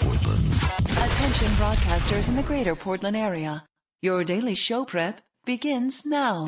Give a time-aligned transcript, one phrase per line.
[0.00, 0.44] Portland.
[1.04, 3.64] Attention broadcasters in the greater Portland area.
[4.00, 6.46] Your daily show prep begins now.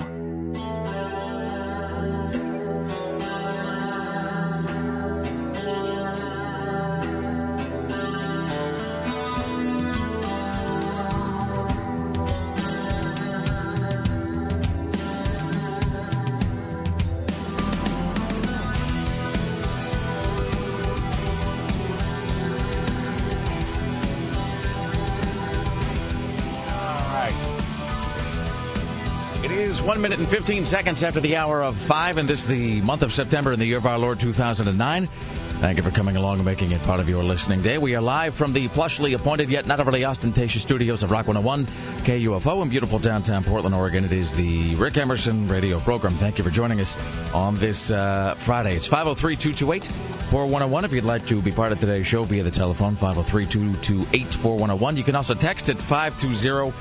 [29.94, 33.04] One minute and 15 seconds after the hour of five, and this is the month
[33.04, 35.06] of September in the year of our Lord 2009.
[35.06, 37.78] Thank you for coming along and making it part of your listening day.
[37.78, 41.66] We are live from the plushly appointed yet not overly ostentatious studios of Rock 101
[42.04, 44.04] KUFO in beautiful downtown Portland, Oregon.
[44.04, 46.16] It is the Rick Emerson radio program.
[46.16, 46.98] Thank you for joining us
[47.32, 48.74] on this uh, Friday.
[48.74, 52.50] It's 503 228 4101 if you'd like to be part of today's show via the
[52.50, 54.96] telephone 503 228 4101.
[54.96, 56.72] You can also text at 520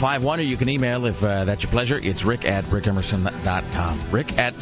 [0.00, 1.98] 51 or you can email if uh, that's your pleasure.
[2.02, 4.00] It's rick at rickemerson.com.
[4.10, 4.54] Rick at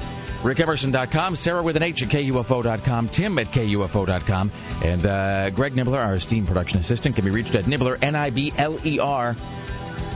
[0.42, 1.36] rickemerson.com.
[1.36, 3.08] Sarah with an H at KUFO.com.
[3.08, 4.50] Tim at KUFO.com.
[4.82, 8.30] And uh, Greg Nibler, our esteemed production assistant, can be reached at Nibler, N I
[8.30, 9.36] B L E R,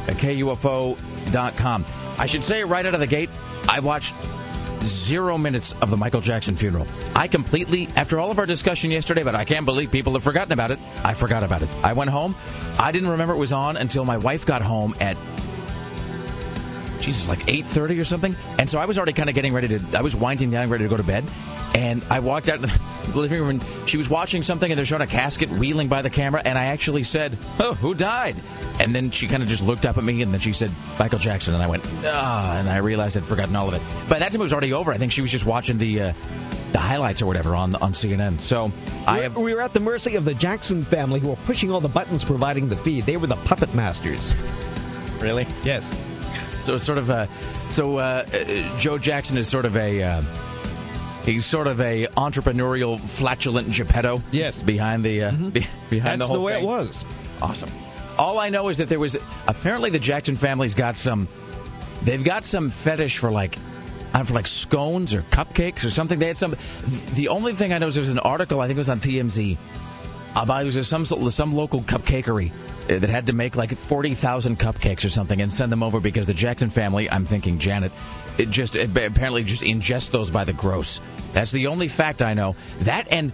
[0.09, 1.85] at KUFO.com.
[2.19, 3.31] I should say right out of the gate,
[3.69, 4.15] I watched
[4.87, 6.87] zero minutes of the Michael Jackson funeral.
[7.15, 10.53] I completely, after all of our discussion yesterday, but I can't believe people have forgotten
[10.53, 11.69] about it, I forgot about it.
[11.83, 12.35] I went home.
[12.79, 15.17] I didn't remember it was on until my wife got home at
[17.01, 18.37] Jesus, like 8.30 or something.
[18.59, 20.85] And so I was already kind of getting ready to, I was winding down, ready
[20.85, 21.25] to go to bed.
[21.75, 22.81] And I walked out in the
[23.15, 26.11] living room and she was watching something and they're showing a casket wheeling by the
[26.11, 26.43] camera.
[26.45, 28.37] And I actually said, oh, who died?
[28.79, 31.19] And then she kind of just looked up at me and then she said, Michael
[31.19, 31.55] Jackson.
[31.55, 33.83] And I went, ah, and I realized I'd forgotten all of it.
[34.09, 34.93] By that time it was already over.
[34.93, 36.13] I think she was just watching the, uh,
[36.73, 38.41] the highlights or whatever on on CNN.
[38.41, 38.73] So
[39.07, 39.37] I have.
[39.37, 42.25] We were at the mercy of the Jackson family who were pushing all the buttons
[42.25, 43.05] providing the feed.
[43.07, 44.33] They were the puppet masters.
[45.21, 45.47] Really?
[45.65, 45.93] Yes.
[46.63, 47.29] So it's sort of a.
[47.71, 50.03] So uh, uh, Joe Jackson is sort of a.
[50.03, 50.23] Uh,
[51.25, 54.23] he's sort of a entrepreneurial, flatulent Geppetto.
[54.31, 54.63] Yes.
[54.63, 56.65] Behind the uh, be, behind That's the the, way thing.
[56.65, 57.05] it was.
[57.41, 57.71] Awesome.
[58.19, 59.17] All I know is that there was
[59.47, 61.29] apparently the Jackson family's got some.
[62.03, 63.59] They've got some fetish for like.
[64.15, 66.19] I don't know, for like scones or cupcakes or something.
[66.19, 66.55] They had some.
[67.15, 68.61] The only thing I know is there was an article.
[68.61, 69.57] I think it was on TMZ
[70.37, 72.51] about it was some some local cupcakery
[72.91, 75.99] uh, that had to make like forty thousand cupcakes or something and send them over
[75.99, 77.09] because the Jackson family.
[77.11, 77.91] I'm thinking Janet.
[78.39, 81.01] It just it apparently just ingests those by the gross.
[81.33, 82.57] That's the only fact I know.
[82.81, 83.33] That and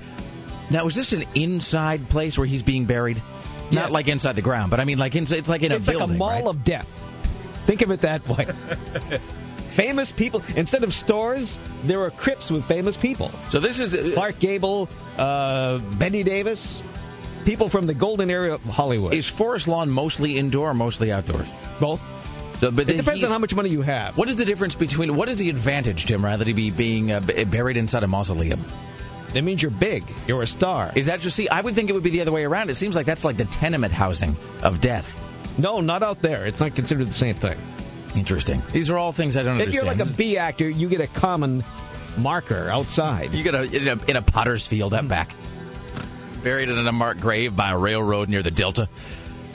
[0.70, 3.22] now is this an inside place where he's being buried?
[3.70, 5.38] Not like inside the ground, but I mean like inside.
[5.38, 6.16] It's like in it's a like building.
[6.16, 6.46] a mall right?
[6.46, 6.88] of death.
[7.66, 8.46] Think of it that way.
[9.70, 10.42] famous people.
[10.56, 13.30] Instead of stores, there were crypts with famous people.
[13.48, 14.88] so this is uh, Clark Gable,
[15.18, 16.82] uh, Bette Davis,
[17.44, 19.14] people from the golden era of Hollywood.
[19.14, 21.46] is Forest Lawn mostly indoor or mostly outdoors?
[21.78, 22.02] Both.
[22.60, 24.16] So, but It depends on how much money you have.
[24.16, 27.20] What is the difference between what is the advantage, Tim Riley, to be being uh,
[27.20, 28.64] buried inside a mausoleum?
[29.32, 30.04] That means you're big.
[30.26, 30.90] You're a star.
[30.94, 31.48] Is that just see?
[31.48, 32.70] I would think it would be the other way around.
[32.70, 35.20] It seems like that's like the tenement housing of death.
[35.58, 36.46] no, not out there.
[36.46, 37.58] It's not considered the same thing.
[38.16, 38.62] Interesting.
[38.72, 39.68] These are all things I don't understand.
[39.68, 41.62] If you're like a B actor, you get a common
[42.16, 43.32] marker outside.
[43.34, 45.30] you get a in, a in a potter's field out back,
[46.42, 48.88] buried in an unmarked grave by a railroad near the Delta.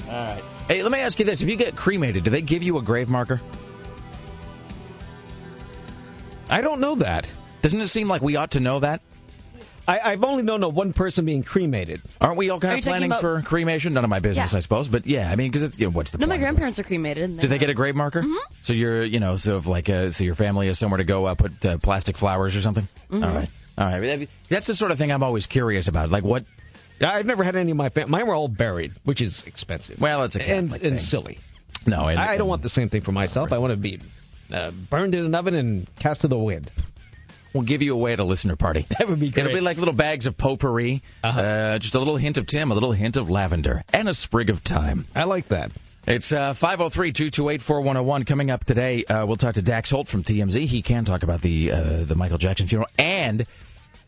[0.08, 0.44] All right.
[0.68, 2.82] Hey, let me ask you this: If you get cremated, do they give you a
[2.82, 3.42] grave marker?
[6.50, 7.32] I don't know that.
[7.62, 9.02] Doesn't it seem like we ought to know that?
[9.86, 12.00] I, I've only known of one person being cremated.
[12.22, 13.94] Aren't we all kind Are of planning about- for cremation?
[13.94, 14.58] None of my business, Yeah.
[14.58, 14.88] I suppose.
[14.88, 17.24] But yeah, I mean, because it's you know, what's the No, my grandparents are cremated.
[17.26, 18.22] And Do they get a grave marker?
[18.22, 18.54] Mm-hmm.
[18.62, 21.26] So you're, you know, so if like, uh, so your family has somewhere to go,
[21.26, 22.88] uh, put uh, plastic flowers or something.
[23.12, 23.24] Mm-hmm.
[23.26, 24.30] All right, all right.
[24.48, 26.12] That's the sort of thing I'm always curious about.
[26.12, 26.46] Like, what?
[27.02, 28.12] I've never had any of my family.
[28.12, 30.00] Mine were all buried, which is expensive.
[30.00, 31.00] Well, it's a and, Catholic and thing.
[31.00, 31.40] silly.
[31.86, 33.52] No, and, I, don't want the same thing for myself.
[33.52, 34.00] I want to be
[34.54, 36.72] uh, burned in an oven and cast to the wind.
[37.54, 38.86] We'll give you away at a listener party.
[38.98, 41.40] That would be It'll be like little bags of potpourri, Uh-huh.
[41.40, 44.50] uh, just a little hint of Tim, a little hint of lavender, and a sprig
[44.50, 45.06] of thyme.
[45.14, 45.72] I like that.
[46.08, 48.26] It's uh, 503-228-4101.
[48.28, 50.66] Coming up today, uh, we'll talk to Dax Holt from TMZ.
[50.66, 52.90] He can talk about the uh, the Michael Jackson funeral.
[52.98, 53.46] And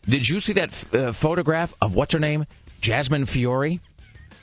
[0.08, 2.46] did you see that f- uh, photograph of what's her name,
[2.80, 3.80] Jasmine Fiore?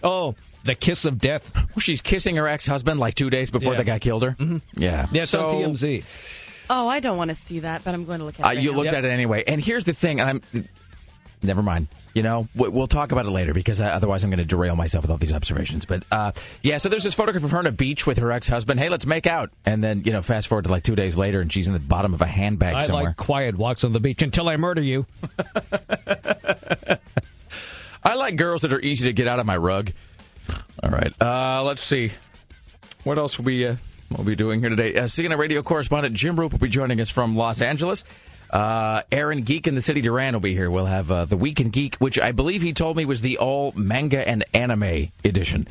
[0.04, 0.36] Oh,
[0.66, 1.52] the kiss of death.
[1.56, 3.78] Well, she's kissing her ex-husband like two days before Yeah.
[3.80, 4.32] the guy killed her.
[4.32, 4.58] Mm-hmm.
[4.82, 6.66] Yeah, Yeah, so, on TMZ.
[6.70, 8.46] Oh, I don't want to see that, but I'm going to look at it.
[8.46, 8.78] Uh, right you now.
[8.78, 8.94] looked Yep.
[8.96, 9.44] at it anyway.
[9.46, 10.66] And here's the thing, and I'm.
[11.42, 11.88] Never mind.
[12.14, 14.76] You know, we- we'll talk about it later because uh, otherwise I'm going to derail
[14.78, 15.84] myself with all these observations.
[15.84, 16.32] But uh,
[16.62, 18.80] yeah, so there's this photograph of her on a beach with her ex-husband.
[18.80, 19.50] Hey, let's make out.
[19.66, 21.80] And then you know, fast forward to like two days later, and she's in the
[21.82, 23.04] bottom of a handbag I somewhere.
[23.08, 25.06] like quiet walks on the beach until I murder you.
[28.04, 29.92] I like girls that are easy to get out of my rug.
[30.82, 31.14] All right.
[31.22, 32.12] Uh, let's see.
[33.04, 33.76] What else will we uh,
[34.12, 34.96] we'll be doing here today?
[34.96, 38.04] Uh, CNN radio correspondent Jim Roope will be joining us from Los Angeles.
[38.50, 40.70] Uh, Aaron Geek in the City Duran will be here.
[40.70, 43.40] We'll have uh, the Week in Geek, which I believe he told me was the
[43.40, 45.68] all manga and anime edition.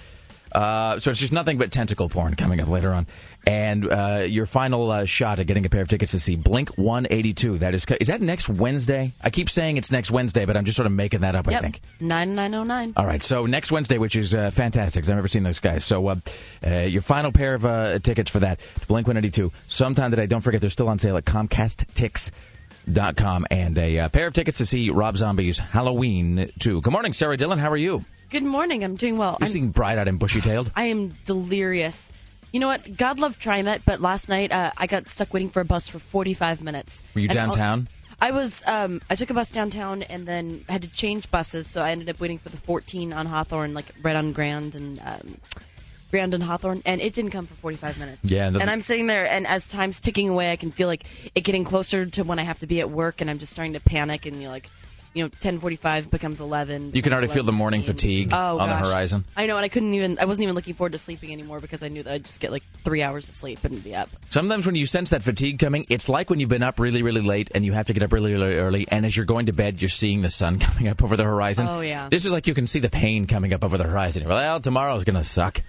[0.51, 3.07] Uh, so it's just nothing but tentacle porn coming up later on.
[3.47, 6.71] And uh, your final uh, shot at getting a pair of tickets to see Blink
[6.79, 7.59] 182.
[7.59, 9.13] That is, is that next Wednesday?
[9.21, 11.49] I keep saying it's next Wednesday, but I'm just sort of making that up.
[11.49, 11.81] I think.
[12.01, 12.93] 9909.
[12.97, 15.05] All right, so next Wednesday, which is uh, fantastic.
[15.05, 15.85] I've never seen those guys.
[15.85, 16.17] So uh,
[16.65, 20.27] uh, your final pair of uh, tickets for that, Blink 182, sometime today.
[20.27, 23.47] Don't forget, they're still on sale at ComcastTix.com.
[23.51, 26.81] And a uh, pair of tickets to see Rob Zombie's Halloween 2.
[26.81, 27.59] Good morning, Sarah Dillon.
[27.59, 28.05] How are you?
[28.31, 28.85] Good morning.
[28.85, 29.37] I'm doing well.
[29.41, 30.73] You I'm, seem bright-eyed and bushy-tailed.
[30.75, 32.11] I am delirious.
[32.53, 32.97] You know what?
[32.97, 35.99] God love TriMet, but last night uh, I got stuck waiting for a bus for
[35.99, 37.03] 45 minutes.
[37.15, 37.89] Were you And downtown?
[38.21, 38.63] I was.
[38.67, 42.09] Um, I took a bus downtown and then had to change buses, so I ended
[42.09, 45.39] up waiting for the 14 on Hawthorne, like right on Grand and um,
[46.13, 48.31] Grand and Hawthorne, and it didn't come for 45 minutes.
[48.31, 50.87] Yeah, and the- and I'm sitting there, and as time's ticking away, I can feel
[50.87, 51.05] like
[51.35, 53.73] it getting closer to when I have to be at work, and I'm just starting
[53.73, 54.69] to panic, and you're like.
[55.15, 56.93] You know, ten forty-five becomes eleven.
[56.95, 57.87] You can already feel the morning 11:15.
[57.87, 59.25] fatigue oh, on the horizon.
[59.37, 60.19] I know, and I couldn't even.
[60.19, 62.51] I wasn't even looking forward to sleeping anymore because I knew that I'd just get
[62.51, 64.09] like three hours of sleep and be up.
[64.29, 67.21] Sometimes when you sense that fatigue coming, it's like when you've been up really, really
[67.21, 69.53] late and you have to get up really, really early, and as you're going to
[69.53, 71.67] bed, you're seeing the sun coming up over the horizon.
[71.69, 72.09] Oh, yeah.
[72.11, 74.29] This is like you can see the pain coming up over the horizon.
[74.29, 75.63] Well, tomorrow's to suck.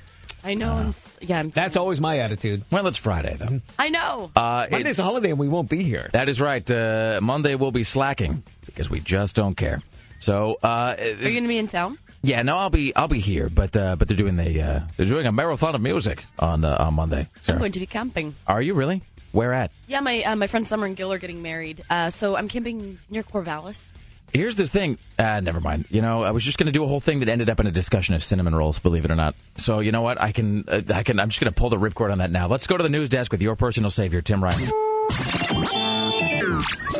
[0.43, 0.73] I know.
[0.73, 2.63] I'm, s- yeah, I'm, That's always my attitude.
[2.71, 3.61] Well, it's Friday, though.
[3.79, 4.31] I know.
[4.35, 6.09] Uh, it- Monday's a holiday and we won't be here.
[6.13, 6.69] that is right.
[6.69, 9.81] Uh, Monday we'll be slacking because we just don't care.
[10.19, 11.97] So, uh, Are you going to be in town?
[12.21, 15.05] yeah, no, I'll be I'll be here, but uh, but they're doing the uh, they're
[15.05, 17.27] doing a marathon of music on uh, on Monday.
[17.35, 17.59] I'm Sarah.
[17.59, 18.33] going to be camping.
[18.47, 19.01] Are you really?
[19.33, 19.71] Where at?
[19.87, 22.99] Yeah, my uh, my friend Summer and Gil are getting married, uh, so I'm camping
[23.09, 23.91] near Corvallis.
[24.33, 24.97] Here's the thing.
[25.19, 25.85] Uh, never mind.
[25.89, 27.67] You know, I was just going to do a whole thing that ended up in
[27.67, 28.79] a discussion of cinnamon rolls.
[28.79, 29.35] Believe it or not.
[29.57, 30.19] So you know what?
[30.19, 30.65] I can.
[30.67, 31.19] Uh, I can.
[31.19, 32.47] I'm just going to pull the ripcord on that now.
[32.47, 34.63] Let's go to the news desk with your personal savior, Tim Riley.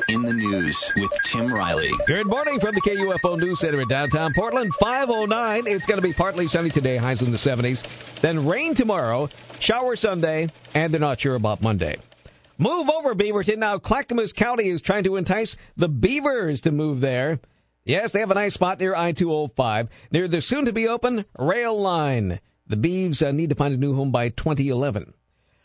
[0.10, 1.92] In the news with Tim Riley.
[2.06, 4.72] Good morning from the KUFO News Center in downtown Portland.
[4.76, 5.66] 509.
[5.66, 7.84] It's going to be partly sunny today, highs in the 70s.
[8.22, 11.98] Then rain tomorrow, shower Sunday, and they're not sure about Monday.
[12.58, 13.58] Move over, Beaverton.
[13.58, 17.40] Now, Clackamas County is trying to entice the Beavers to move there.
[17.84, 21.26] Yes, they have a nice spot near I 205, near the soon to be open
[21.38, 22.40] rail line.
[22.68, 25.14] The Beavs uh, need to find a new home by 2011.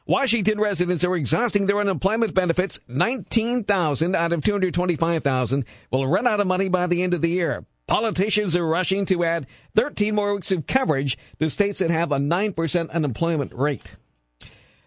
[0.07, 2.81] Washington residents are exhausting their unemployment benefits.
[2.89, 7.67] 19,000 out of 225,000 will run out of money by the end of the year.
[7.87, 9.47] Politicians are rushing to add
[9.77, 13.97] 13 more weeks of coverage to states that have a 9% unemployment rate.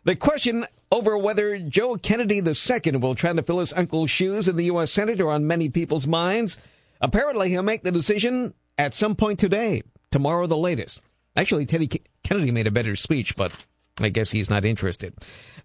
[0.04, 4.58] The question over whether Joe Kennedy II will try to fill his uncle's shoes in
[4.58, 4.92] the U.S.
[4.92, 6.58] Senate are on many people's minds.
[7.00, 11.02] Apparently, he'll make the decision at some point today, tomorrow, the latest.
[11.36, 13.52] Actually, Teddy Kennedy made a better speech, but
[14.00, 15.14] I guess he's not interested.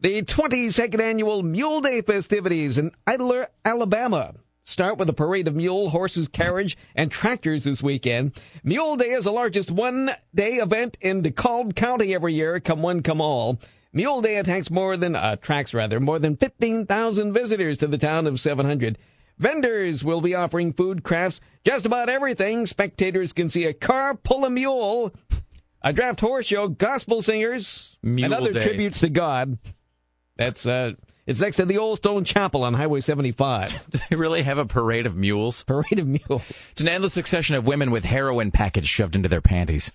[0.01, 4.35] The 22nd annual Mule Day festivities in Ider, Alabama.
[4.65, 8.33] Start with a parade of mule, horses, carriage, and tractors this weekend.
[8.65, 12.59] Mule Day is the largest one-day event in DeKalb County every year.
[12.59, 13.61] Come one, come all.
[13.97, 18.27] Mule Day attracts more than uh, attracts rather more than 15,000 visitors to the town
[18.27, 18.99] of 700.
[19.39, 22.67] Vendors will be offering food, crafts, just about everything.
[22.67, 25.15] Spectators can see a car pull a mule,
[25.81, 28.61] a draft horse show, gospel singers, Mule and other Day.
[28.61, 29.57] tributes to God.
[30.37, 30.93] That's uh,
[31.27, 33.87] it's next to the Old Stone Chapel on Highway 75.
[33.91, 35.63] Do they really have a parade of mules?
[35.65, 36.51] Parade of mules.
[36.73, 39.91] It's an endless succession of women with heroin packets shoved into their panties.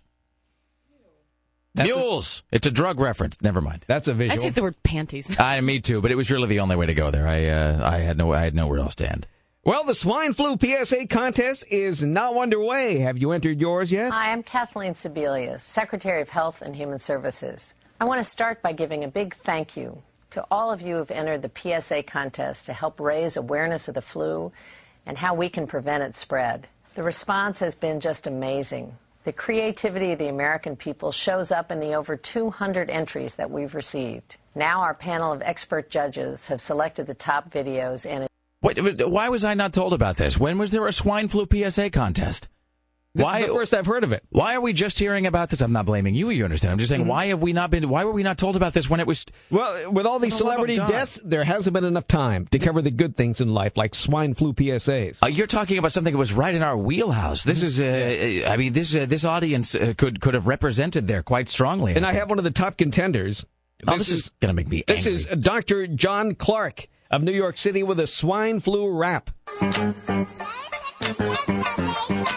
[1.75, 2.43] That's a- mules.
[2.51, 3.41] it's a drug reference.
[3.41, 3.85] Never mind.
[3.87, 4.37] That's a I visual.
[4.41, 5.35] say the word panties.
[5.39, 7.27] I, me too, but it was really the only way to go there.
[7.27, 9.27] I, uh, I had no, I had nowhere else to end.
[9.63, 12.99] well, the swine flu PSA contest is now underway.
[12.99, 14.11] Have you entered yours yet?
[14.11, 17.73] Hi, I'm Kathleen Sebelius, Secretary of Health and Human Services.
[17.99, 20.01] I want to start by giving a big thank you
[20.31, 21.51] to all of you who've entered the
[21.81, 24.51] PSA contest to help raise awareness of the flu
[25.05, 26.67] and how we can prevent its spread.
[26.95, 28.97] The response has been just amazing.
[29.23, 33.75] The creativity of the American people shows up in the over 200 entries that we've
[33.75, 34.37] received.
[34.55, 38.27] Now our panel of expert judges have selected the top videos and
[38.63, 40.39] Wait, why was I not told about this?
[40.39, 42.47] When was there a swine flu PSA contest?
[43.13, 43.39] This why?
[43.39, 44.23] is the first I've heard of it.
[44.29, 45.61] Why are we just hearing about this?
[45.61, 46.29] I'm not blaming you.
[46.29, 46.71] You understand?
[46.71, 47.89] I'm just saying, why have we not been?
[47.89, 49.25] Why were we not told about this when it was?
[49.49, 52.91] Well, with all these the celebrity deaths, there hasn't been enough time to cover the
[52.91, 55.21] good things in life, like swine flu PSAs.
[55.21, 57.43] Uh, you're talking about something that was right in our wheelhouse.
[57.43, 61.21] This is, uh, I mean, this uh, this audience uh, could could have represented there
[61.21, 61.93] quite strongly.
[61.95, 63.45] And I have one of the top contenders.
[63.87, 64.83] Oh, this, is, going to make me.
[64.87, 65.13] This angry.
[65.13, 65.87] is Dr.
[65.87, 69.31] John Clark of New York City with a swine flu rap.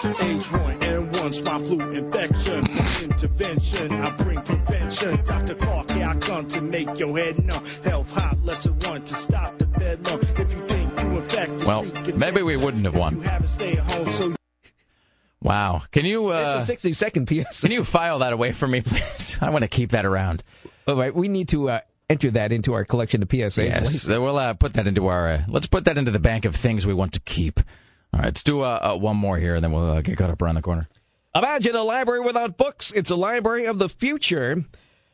[0.05, 2.65] H1N1 swine flu infection.
[3.11, 5.25] Intervention, I bring prevention.
[5.25, 5.55] Dr.
[5.55, 7.65] Clark, here I come to make your head numb.
[7.83, 10.21] Health hot, lesson one to stop the bedlam.
[10.21, 11.85] If you think you infected, Well,
[12.17, 13.17] maybe we wouldn't have won.
[13.17, 14.35] You haven't stayed home, so
[15.43, 15.83] Wow.
[15.93, 17.61] Can you uh, it's a 60 second PS.
[17.61, 19.39] can you file that away for me, please?
[19.43, 20.43] I want to keep that around.
[20.89, 23.57] All right, we need to uh, enter that into our collection of PSAs.
[23.67, 25.29] Yes, we'll uh, put that into our.
[25.33, 27.61] Uh, let's put that into the bank of things we want to keep.
[28.15, 30.31] All right, let's do uh, uh, one more here, and then we'll uh, get caught
[30.31, 30.89] up around the corner.
[31.35, 32.93] Imagine a library without books.
[32.95, 34.65] It's a library of the future.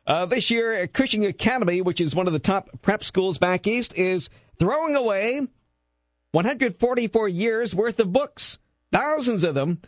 [0.06, 3.94] Uh, this year, Cushing Academy, which is one of the top prep schools back east,
[3.96, 4.28] is
[4.58, 5.48] throwing away
[6.32, 8.58] 144 years worth of books,
[8.92, 9.80] thousands of them.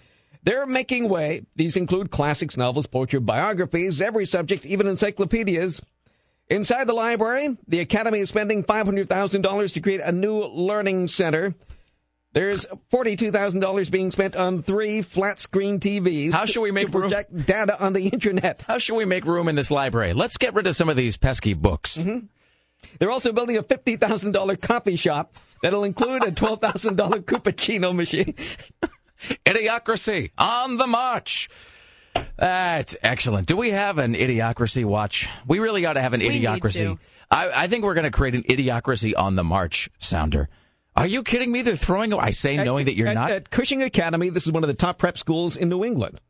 [0.42, 1.44] They're making way.
[1.54, 5.82] These include classics, novels, poetry, biographies, every subject, even encyclopedias.
[6.48, 11.54] Inside the library, the Academy is spending $500,000 to create a new learning center.
[12.34, 16.32] There's $42,000 being spent on three flat screen TVs.
[16.32, 18.64] How should we make to room- project data on the internet?
[18.66, 20.14] How should we make room in this library?
[20.14, 21.98] Let's get rid of some of these pesky books.
[21.98, 22.26] Mm-hmm.
[22.98, 28.34] They're also building a $50,000 coffee shop that'll include a $12,000 cappuccino machine.
[29.44, 31.48] Idiocracy on the march.
[32.36, 33.46] That's excellent.
[33.46, 35.28] Do we have an idiocracy watch?
[35.46, 36.80] We really ought to have an We need idiocracy.
[36.80, 36.98] to.
[37.30, 40.48] I, I think we're going to create an idiocracy on the march sounder.
[40.96, 41.62] Are you kidding me?
[41.62, 42.12] They're throwing.
[42.14, 43.30] I say knowing that you're at, not.
[43.30, 46.20] At Cushing Academy, this is one of the top prep schools in New England.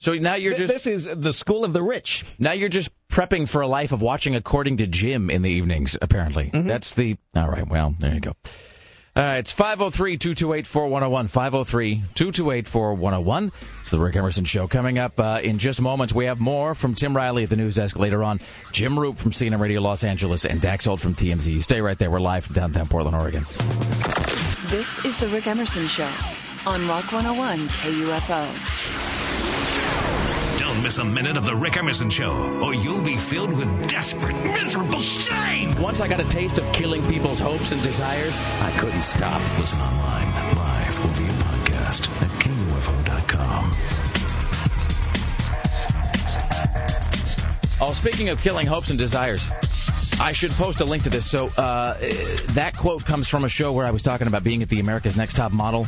[0.00, 2.24] so now you're Th- just this is the school of the rich.
[2.38, 5.96] now you're just prepping for a life of watching according to Jim in the evenings.
[6.00, 6.66] Apparently, Mm-hmm.
[6.68, 7.16] that's the.
[7.34, 7.68] All right.
[7.68, 8.32] Well, there you go.
[9.16, 13.50] Right, it's 503-228-4101, 503-228-4101.
[13.80, 14.68] It's the Rick Emerson Show.
[14.68, 17.76] Coming up uh, in just moments, we have more from Tim Riley at the news
[17.76, 18.40] desk later on,
[18.72, 21.62] Jim Roope from CNN Radio Los Angeles, and Dax Holt from TMZ.
[21.62, 22.10] Stay right there.
[22.10, 23.44] We're live from downtown Portland, Oregon.
[24.68, 26.10] This is The Rick Emerson Show
[26.66, 29.05] on Rock 101 KUFO.
[30.76, 34.36] Don't miss a minute of the Rick Emerson Show, or you'll be filled with desperate,
[34.44, 35.74] miserable shame.
[35.80, 39.40] Once I got a taste of killing people's hopes and desires, I couldn't stop.
[39.58, 43.72] Listen online, live, or via podcast at KUFO.com.
[47.80, 49.50] Oh, speaking of killing hopes and desires,
[50.20, 51.24] I should post a link to this.
[51.24, 51.94] So uh,
[52.48, 55.16] that quote comes from a show where I was talking about being at the America's
[55.16, 55.86] Next Top Model.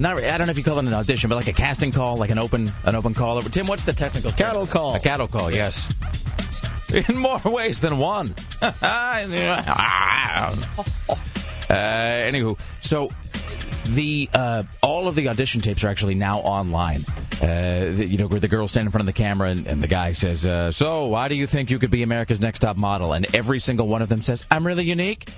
[0.00, 2.16] Not, I don't know if you call it an audition, but like a casting call,
[2.16, 3.42] like an open, an open call.
[3.42, 4.38] Tim, what's the technical term?
[4.38, 4.94] Cattle call.
[4.94, 5.92] A cattle call, yes.
[7.08, 8.34] In more ways than one.
[8.62, 8.74] uh,
[11.68, 13.10] anywho, so
[13.88, 17.04] the uh, all of the audition tapes are actually now online.
[17.42, 19.82] Uh, the, you know, where the girls stand in front of the camera and, and
[19.82, 22.78] the guy says, uh, "So, why do you think you could be America's Next Top
[22.78, 25.28] Model?" And every single one of them says, "I'm really unique."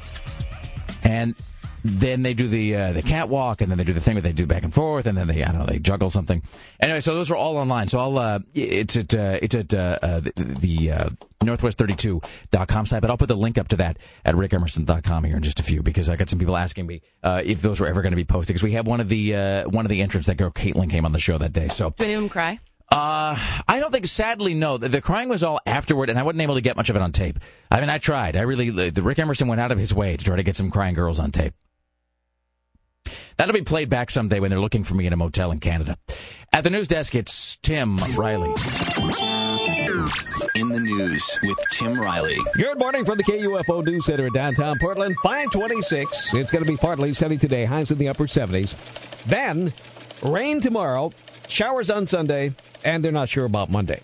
[1.04, 1.34] And
[1.84, 4.32] then they do the uh, the catwalk, and then they do the thing where they
[4.32, 6.42] do back and forth, and then they I don't know they juggle something.
[6.80, 7.88] Anyway, so those are all online.
[7.88, 11.08] So I'll uh, it's at uh, it's at uh, uh, the, the uh,
[11.40, 15.60] northwest32.com site, but I'll put the link up to that at rickemerson.com here in just
[15.60, 18.12] a few because I got some people asking me uh, if those were ever going
[18.12, 20.36] to be posted because we had one of the uh, one of the entrants that
[20.36, 21.68] girl Caitlin came on the show that day.
[21.68, 22.60] So Do any of them cry?
[22.90, 23.34] uh,
[23.66, 24.76] I don't think, sadly, no.
[24.76, 27.00] The, the crying was all afterward, and I wasn't able to get much of it
[27.00, 27.38] on tape.
[27.70, 28.36] I mean, I tried.
[28.36, 30.70] I really, the Rick Emerson went out of his way to try to get some
[30.70, 31.54] crying girls on tape.
[33.42, 35.96] That'll be played back someday when they're looking for me in a motel in Canada.
[36.52, 38.50] At the news desk, it's Tim Riley.
[40.54, 42.38] In the news with Tim Riley.
[42.54, 45.16] Good morning from the KUFO News Center in downtown Portland.
[45.24, 46.34] 526.
[46.34, 48.76] It's going to be partly sunny today, highs in the upper 70s.
[49.26, 49.72] Then,
[50.22, 51.10] rain tomorrow,
[51.48, 54.02] showers on Sunday, and they're not sure about Monday.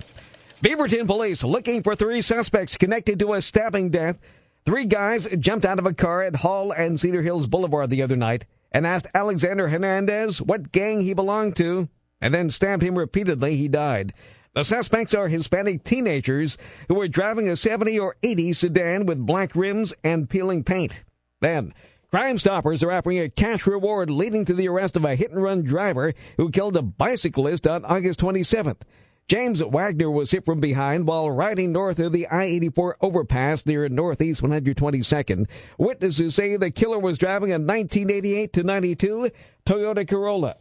[0.64, 4.18] Beaverton police looking for three suspects connected to a stabbing death.
[4.66, 8.16] Three guys jumped out of a car at Hall and Cedar Hills Boulevard the other
[8.16, 11.88] night and asked Alexander Hernandez what gang he belonged to,
[12.20, 13.56] and then stabbed him repeatedly.
[13.56, 14.12] He died.
[14.54, 16.58] The suspects are Hispanic teenagers
[16.88, 21.04] who were driving a 70 or 80 sedan with black rims and peeling paint.
[21.40, 21.72] Then,
[22.10, 25.42] Crime Stoppers are offering a cash reward leading to the arrest of a hit and
[25.42, 28.80] run driver who killed a bicyclist on August 27th.
[29.28, 33.86] James Wagner was hit from behind while riding north of the I 84 overpass near
[33.90, 35.46] Northeast 122nd.
[35.76, 39.30] Witnesses say the killer was driving a 1988 to 92
[39.66, 40.56] Toyota Corolla.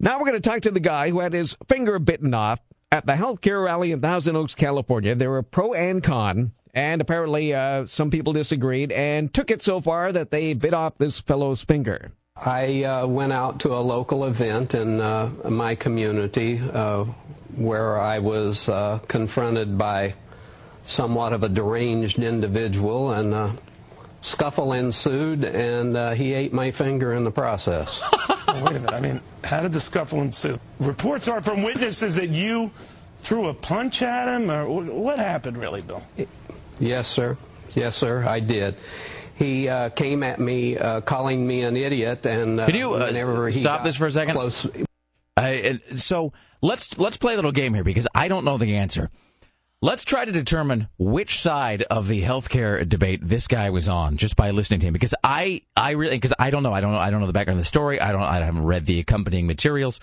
[0.00, 2.58] Now we're going to talk to the guy who had his finger bitten off
[2.90, 5.14] at the healthcare rally in Thousand Oaks, California.
[5.14, 9.80] There were pro and con, and apparently uh, some people disagreed and took it so
[9.80, 12.12] far that they bit off this fellow's finger.
[12.44, 17.04] I uh, went out to a local event in uh, my community uh,
[17.56, 20.14] where I was uh, confronted by
[20.82, 23.52] somewhat of a deranged individual, and uh,
[24.20, 28.02] scuffle ensued, and uh, he ate my finger in the process.
[28.50, 28.94] Oh, wait a minute.
[28.94, 30.58] I mean, how did the scuffle ensue?
[30.80, 32.70] Reports are from witnesses that you
[33.18, 36.02] threw a punch at him, or what happened, really, Bill?
[36.80, 37.36] Yes, sir.
[37.74, 38.24] Yes, sir.
[38.24, 38.76] I did.
[39.38, 43.50] He uh, came at me, uh, calling me an idiot, and uh, Can you uh,
[43.52, 44.34] stop this for a second?
[44.34, 44.66] Close,
[45.36, 49.10] I, so let's let's play a little game here because I don't know the answer.
[49.80, 54.34] Let's try to determine which side of the healthcare debate this guy was on just
[54.34, 56.98] by listening to him because I I really because I don't know I don't know
[56.98, 59.46] I don't know the background of the story I don't I haven't read the accompanying
[59.46, 60.00] materials.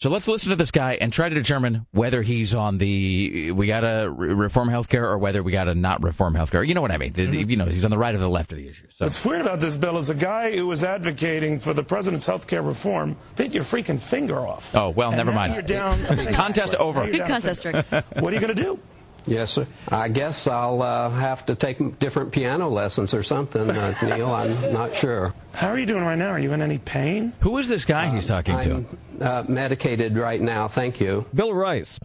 [0.00, 3.66] So let's listen to this guy and try to determine whether he's on the we
[3.66, 6.66] got to reform healthcare or whether we got to not reform healthcare.
[6.66, 7.12] You know what I mean?
[7.12, 7.50] The, the- mm-hmm.
[7.50, 8.86] you know he's on the right or the left of the issue.
[8.88, 12.26] So What's weird about this bill is a guy who was advocating for the president's
[12.26, 14.74] healthcare reform bit your freaking finger off.
[14.74, 15.52] oh well, And never now mind.
[15.52, 16.02] You're down.
[16.32, 17.06] Contest over.
[17.06, 17.84] Good contest, finger.
[17.92, 18.04] Rick.
[18.22, 18.78] What are you going to do?
[19.26, 19.66] Yes, sir.
[19.88, 24.32] I guess I'll uh, have to take different piano lessons or something, uh, Neil.
[24.32, 25.34] I'm not sure.
[25.52, 26.30] How are you doing right now?
[26.30, 27.32] Are you in any pain?
[27.40, 28.74] Who is this guy he's talking to?
[28.74, 28.86] I'm
[29.20, 30.68] uh, medicated right now.
[30.68, 31.26] Thank you.
[31.34, 31.98] Bill Rice.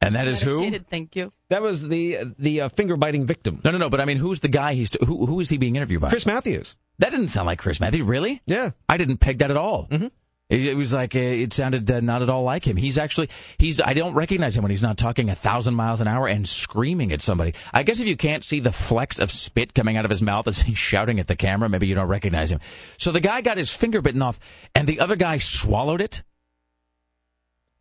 [0.00, 0.70] And that is who?
[0.90, 1.32] Thank you.
[1.48, 3.60] That was the the uh, finger biting victim.
[3.64, 3.88] No, no, no.
[3.88, 5.24] But I mean, who's the guy he's who?
[5.24, 6.10] Who is he being interviewed by?
[6.10, 6.76] Chris Matthews.
[6.98, 8.02] That didn't sound like Chris Matthews.
[8.02, 8.42] Really?
[8.46, 8.70] Yeah.
[8.88, 9.88] I didn't peg that at all.
[9.90, 10.08] Mm-hmm.
[10.54, 12.76] It, it was like uh, it sounded not at all like him.
[12.76, 13.80] He's actually he's.
[13.80, 17.12] I don't recognize him when he's not talking a thousand miles an hour and screaming
[17.12, 17.54] at somebody.
[17.72, 20.46] I guess if you can't see the flecks of spit coming out of his mouth
[20.46, 22.60] as he's shouting at the camera, maybe you don't recognize him.
[22.98, 24.38] So the guy got his finger bitten off,
[24.74, 26.22] and the other guy swallowed it.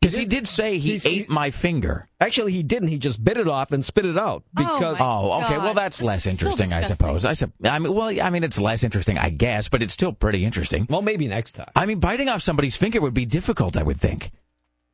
[0.03, 2.07] Because he did say he He's- ate my finger.
[2.19, 2.87] Actually, he didn't.
[2.89, 5.55] He just bit it off and spit it out because my- Oh, okay.
[5.55, 6.95] God, Well, that's this less is so interesting, I disgusting.
[7.07, 7.25] suppose.
[7.25, 10.13] I, sup- I mean, well, I mean, it's less interesting, I guess, but it's still
[10.13, 10.87] pretty interesting.
[10.89, 11.71] well, maybe next time.
[11.75, 14.31] I mean, biting off somebody's finger would be difficult, I would think.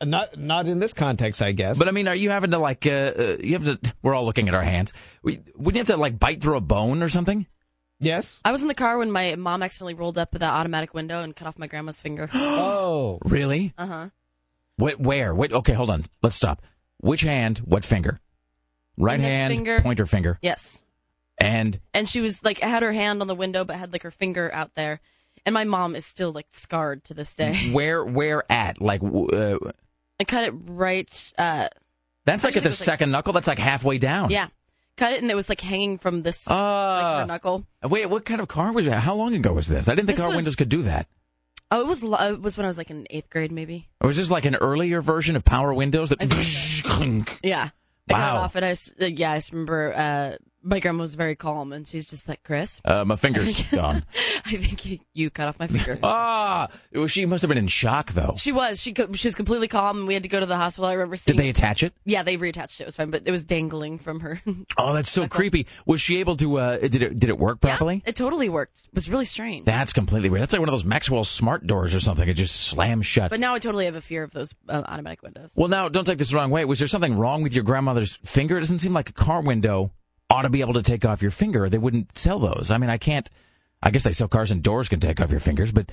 [0.01, 1.77] Not not in this context, I guess.
[1.77, 2.85] But I mean, are you having to like?
[2.87, 2.89] Uh,
[3.19, 3.77] uh, you have to.
[4.01, 4.93] We're all looking at our hands.
[5.23, 7.47] We wouldn't you have to like bite through a bone or something?
[7.99, 8.39] yes.
[8.45, 11.36] I was in the car when my mom accidentally rolled up the automatic window and
[11.36, 12.29] cut off my grandma's finger.
[12.34, 13.73] Oh, Really?
[13.77, 14.10] Uh huh.
[14.79, 14.99] What?
[14.99, 15.35] Where?
[15.35, 15.51] Wait.
[15.53, 16.03] Okay, hold on.
[16.23, 16.61] Let's stop.
[16.99, 17.59] Which hand?
[17.59, 18.19] What finger?
[18.97, 19.79] Right Index hand, finger.
[19.81, 20.83] pointer finger, Yes.
[21.37, 24.11] and And she was like, had her hand on the window, but had like her
[24.11, 24.99] finger out there.
[25.45, 27.69] And my mom is still like scarred to this day.
[27.71, 28.03] where?
[28.03, 28.81] Where at?
[28.81, 29.57] Like, uh,
[30.19, 31.33] I cut it right.
[31.37, 31.69] Uh,
[32.25, 33.31] that's like at the was like- second knuckle.
[33.31, 34.31] That's like halfway down.
[34.31, 34.49] yeah,
[34.97, 37.19] cut it, and it was like hanging from this uh, like Ah.
[37.21, 37.65] her knuckle.
[37.83, 38.91] Wait, what kind of car was it?
[38.91, 39.87] How long ago was this?
[39.87, 41.07] I didn't think This car was- windows could do that.
[41.71, 43.88] Oh, it was lo- it was when I was like in eighth grade, maybe.
[44.01, 46.19] Or was this like an earlier version of power windows that?
[47.43, 47.69] Yeah.
[48.10, 48.41] I got Wow.
[48.41, 51.88] off, and I s- uh, yeah, I remember uh, my grandma was very calm, and
[51.88, 54.04] she's just like, Chris, uh, my finger's gone.
[54.45, 56.00] I think you, you cut off my finger.
[56.12, 58.34] Ah, well, she must have been in shock though.
[58.38, 58.82] She was.
[58.82, 60.89] She co- she was completely calm, and we had to go to the hospital.
[60.89, 61.38] I remember seeing.
[61.38, 61.93] Did they attach it?
[62.06, 62.82] Yeah, they reattached it.
[62.82, 64.41] It was fine, but it was dangling from her.
[64.78, 65.67] Oh, that's so creepy.
[65.86, 66.58] Was she able to?
[66.58, 67.19] Uh, did it?
[67.19, 67.95] Did it work properly?
[68.06, 68.86] Yeah, it totally worked.
[68.88, 69.65] It was really strange.
[69.65, 70.41] That's completely weird.
[70.41, 72.28] That's like one of those Maxwell smart doors or something.
[72.28, 73.30] It just slams shut.
[73.30, 75.54] But now I totally have a fear of those uh, automatic windows.
[75.58, 76.63] well, now don't take this the wrong way.
[76.65, 78.58] Was there something wrong with your grandmother's finger?
[78.58, 79.91] It doesn't seem like a car window
[80.29, 81.69] ought to be able to take off your finger.
[81.69, 82.71] They wouldn't sell those.
[82.71, 83.29] I mean, I can't.
[83.81, 85.91] I guess they sell cars and doors can take off your fingers, but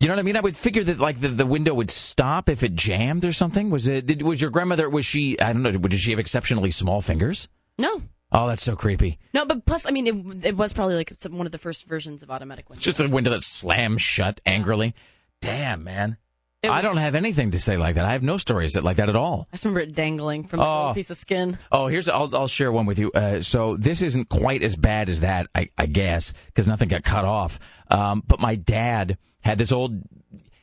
[0.00, 0.36] you know what I mean.
[0.36, 3.70] I would figure that like the, the window would stop if it jammed or something.
[3.70, 4.06] Was it?
[4.06, 4.88] Did, was your grandmother?
[4.88, 5.38] Was she?
[5.40, 5.72] I don't know.
[5.72, 7.48] Did she have exceptionally small fingers?
[7.76, 9.18] No, Oh, that's so creepy.
[9.32, 11.86] no, but plus, I mean, it, it was probably like some, one of the first
[11.88, 12.84] versions of automatic windows.
[12.84, 14.94] Just a window that slams shut angrily.
[15.40, 16.18] Damn, man.
[16.62, 18.04] It I don't have anything to say like that.
[18.04, 19.46] I have no stories that like that at all.
[19.52, 20.78] I just remember it dangling from a Oh.
[20.80, 21.56] little piece of skin.
[21.70, 23.12] Oh, here's I'll I'll share one with you.
[23.12, 27.04] Uh, so this isn't quite as bad as that, I, I guess, because nothing got
[27.04, 27.60] cut off.
[27.92, 30.02] Um, but my dad had this old,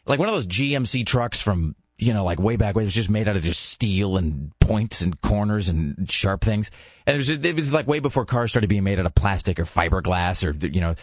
[0.06, 2.94] like one of those GMC trucks from you know like way back when it was
[2.94, 6.72] just made out of just steel and points and corners and sharp things.
[7.08, 9.62] And it was it was like way before cars started being made out of plastic
[9.62, 10.96] or fiberglass or you know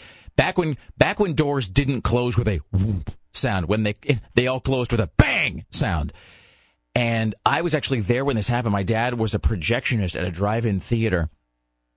[0.43, 3.95] back when back when doors didn't close with a whoomp sound when they
[4.35, 6.13] they all closed with a bang sound.
[6.97, 8.73] And I was actually there when this happened.
[8.73, 11.31] My dad was a projectionist at a drive-in theater.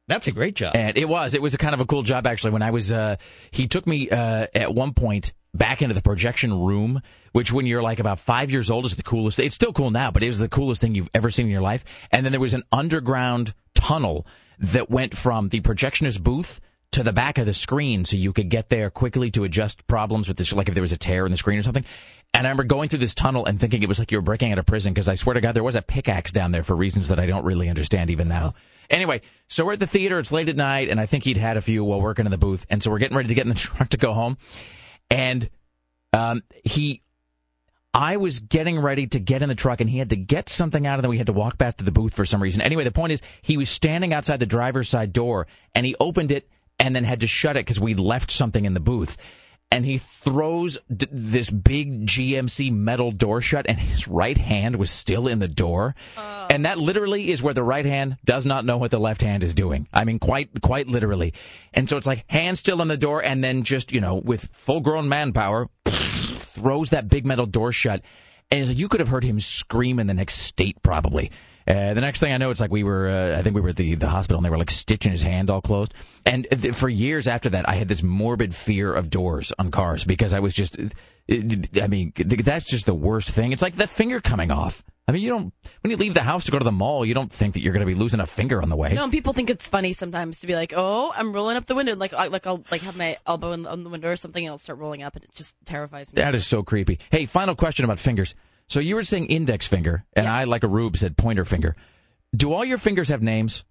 [0.08, 0.76] that's a great job.
[0.76, 1.34] And it was.
[1.34, 2.52] It was a kind of a cool job actually.
[2.52, 3.16] When I was, uh,
[3.50, 7.82] he took me uh, at one point back into the projection room, which when you're
[7.82, 9.40] like about five years old is the coolest.
[9.40, 11.62] It's still cool now, but it was the coolest thing you've ever seen in your
[11.62, 11.84] life.
[12.12, 14.28] And then there was an underground tunnel
[14.60, 16.62] that went from the projectionist booth
[16.96, 20.28] to the back of the screen, so you could get there quickly to adjust problems
[20.28, 21.86] with this, like if there was a tear in the screen or something.
[22.34, 24.52] And I remember going through this tunnel and thinking it was like you were breaking
[24.52, 26.76] out of prison because I swear to God there was a pickaxe down there for
[26.76, 28.54] reasons that I don't really understand even now.
[28.90, 30.20] Anyway, so we're at the theater.
[30.20, 32.38] It's late at night, and I think he'd had a few while working in the
[32.38, 34.38] booth, and so we're getting ready to get in the truck to go home.
[35.10, 35.50] And
[36.14, 37.02] um, he,
[37.94, 40.88] I was getting ready to get in the truck, and he had to get something
[40.88, 42.62] out, of then we had to walk back to the booth for some reason.
[42.62, 46.32] Anyway, the point is, he was standing outside the driver's side door, and he opened
[46.32, 49.18] it, and then had to shut it because we left something in the booth.
[49.72, 54.92] And he throws d- this big GMC metal door shut, and his right hand was
[54.92, 55.96] still in the door.
[56.18, 56.48] Oh.
[56.50, 59.44] And that literally is where the right hand does not know what the left hand
[59.44, 59.88] is doing.
[59.92, 61.34] I mean, quite, quite literally.
[61.74, 64.46] And so it's like hand still in the door, and then just, you know, with
[64.46, 68.02] full grown manpower, throws that big metal door shut.
[68.52, 71.32] And like you could have heard him scream in the next state, probably.
[71.68, 73.70] Uh, the next thing I know, it's like we were, uh, I think we were
[73.70, 75.94] at the, the hospital and they were like stitching his hand all closed.
[76.26, 80.04] And th- for years after that, I had this morbid fear of doors on cars
[80.04, 80.78] because I was just,
[81.28, 83.52] it, I mean, th- that's just the worst thing.
[83.52, 84.84] It's like the finger coming off.
[85.08, 87.14] I mean, you don't, when you leave the house to go to the mall, you
[87.14, 88.92] don't think that you're going to be losing a finger on the way.
[88.94, 91.76] No, and people think it's funny sometimes to be like, "Oh, I'm rolling up the
[91.76, 94.16] window," like, I, like I'll like have my elbow in the, on the window or
[94.16, 96.24] something, and I'll start rolling up, and it just terrifies me.
[96.24, 96.98] That is so creepy.
[97.12, 98.34] Hey, final question about fingers.
[98.68, 101.76] So you were saying index finger, and I, like a rube, said pointer finger.
[102.36, 103.64] Do all your fingers have names?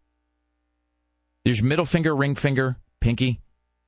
[1.44, 3.40] There's middle finger, ring finger, pinky,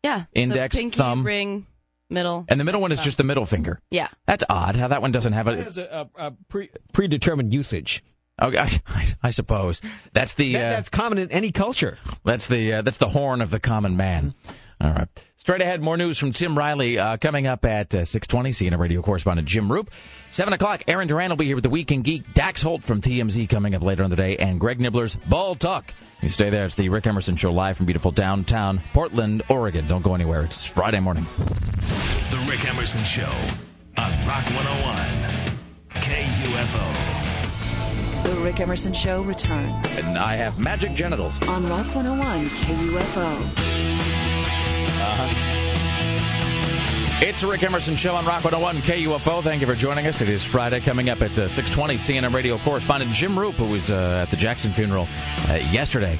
[0.03, 1.25] Yeah, so Index, pinky, thumb.
[1.25, 1.67] ring,
[2.11, 3.07] middle, and the middle one is stuff.
[3.07, 3.81] just the middle finger.
[3.91, 4.09] yeah.
[4.27, 7.53] That's odd how that one doesn't have a, It has a, a, a pre, predetermined
[7.55, 8.05] usage.
[8.43, 9.81] Okay, I, I suppose
[10.13, 11.97] that's the That- uh, that's common in any culture.
[12.25, 14.35] that's the uh, that's the horn of the common man.
[14.81, 15.09] All right.
[15.39, 18.51] Straight ahead, more news from Tim Riley uh, coming up at uh, 620.
[18.51, 19.89] CNN radio correspondent Jim Roope.
[20.31, 22.35] 7 o'clock, Aaron Duran will be here with the Week in Geek.
[22.35, 24.37] Dax Holt from TMZ coming up later in the day.
[24.37, 25.95] And Greg Nibler's Ball Talk.
[26.21, 26.67] You stay there.
[26.67, 29.87] It's the Rick Emerson Show live from beautiful downtown Portland, Oregon.
[29.87, 30.43] Don't go anywhere.
[30.43, 31.27] It's Friday morning.
[32.31, 33.31] The Rick Emerson Show
[33.97, 35.31] on Rock 101.
[35.95, 38.25] KUFO.
[38.25, 41.41] The Rick Emerson Show returns And I have magic genitals.
[41.47, 44.16] on Rock 101 KUFO.
[47.19, 49.43] It's the Rick Emerson Show on Rock 101 KUFO.
[49.43, 50.21] Thank you for joining us.
[50.21, 51.95] It is Friday coming up at uh, 620.
[51.95, 55.09] CNN radio correspondent Jim Roope, who was uh, at the Jackson funeral
[55.49, 56.19] uh, yesterday,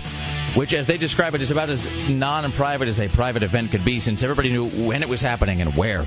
[0.55, 3.73] which, as they describe it, is about as non and private as a private event
[3.73, 6.07] could be since everybody knew when it was happening and where.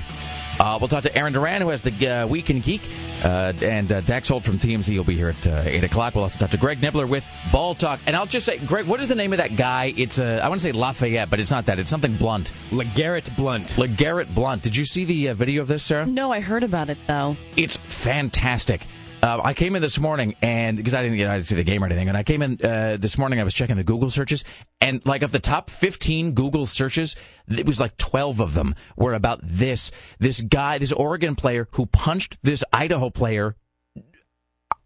[0.60, 2.82] Uh, we'll talk to Aaron Duran, who has the uh, Week in Geek,
[3.24, 6.14] uh, and uh, Dax Holt from TMZ will be here at uh, 8 o'clock.
[6.14, 7.98] We'll also talk to Greg Nibler with Ball Talk.
[8.06, 9.94] And I'll just say, Greg, what is the name of that guy?
[9.96, 11.80] It's, uh, I want to say Lafayette, but it's not that.
[11.80, 12.52] It's something blunt.
[12.72, 13.68] LeGarrette Blount.
[13.78, 14.62] LeGarrette Blount.
[14.62, 16.04] Did you see the uh, video of this, Sarah?
[16.04, 17.38] No, I heard about it though.
[17.56, 18.86] It's fantastic.
[19.22, 21.64] Uh, I came in this morning and because I didn't get I didn't see the
[21.64, 23.38] game or anything, and I came in uh, this morning.
[23.38, 24.44] I was checking the Google searches,
[24.80, 27.16] and like of the top 15 Google searches,
[27.48, 31.84] it was like 12 of them were about this this guy, this Oregon player who
[31.84, 33.56] punched this Idaho player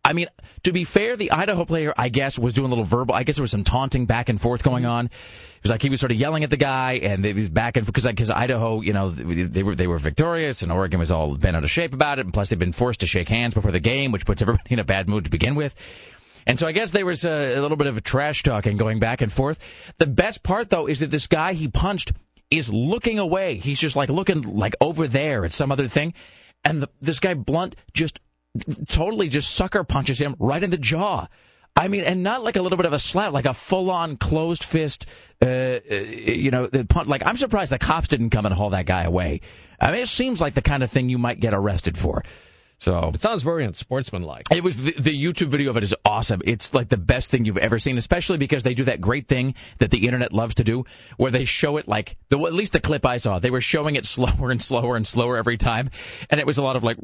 [0.04, 0.26] I mean,
[0.64, 3.14] to be fair, the Idaho player, I guess, was doing a little verbal.
[3.14, 4.92] I guess there was some taunting back and forth going mm-hmm.
[4.92, 5.06] on.
[5.06, 7.78] It was like he was sort of yelling at the guy, and it was back
[7.78, 11.36] and because because Idaho, you know, they were they were victorious, and Oregon was all
[11.36, 12.26] bent out of shape about it.
[12.26, 14.78] And plus, they've been forced to shake hands before the game, which puts everybody in
[14.78, 15.74] a bad mood to begin with.
[16.46, 18.98] And so I guess there was a, a little bit of a trash talking going
[18.98, 19.58] back and forth.
[19.96, 22.12] The best part, though, is that this guy he punched
[22.50, 23.56] is looking away.
[23.56, 26.12] He's just like looking like over there at some other thing,
[26.62, 28.20] and the, this guy Blount just
[28.88, 31.26] totally just sucker punches him right in the jaw.
[31.76, 34.62] I mean, and not like a little bit of a slap, like a full-on closed
[34.62, 35.06] fist.
[35.42, 37.08] Uh, uh, you know, the punt.
[37.08, 39.40] Like I'm surprised the cops didn't come and haul that guy away.
[39.80, 42.22] I mean, it seems like the kind of thing you might get arrested for.
[42.84, 44.46] So It sounds very unsportsmanlike.
[44.52, 46.42] it was the, the YouTube video of it is awesome.
[46.44, 49.54] It's like the best thing you've ever seen, especially because they do that great thing
[49.78, 50.84] that the internet loves to do,
[51.16, 53.96] where they show it like the at least the clip I saw, they were showing
[53.96, 55.88] it slower and slower and slower every time,
[56.28, 56.98] and it was a lot of like.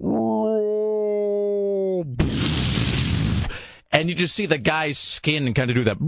[4.00, 5.98] And you just see the guy's skin kind of do that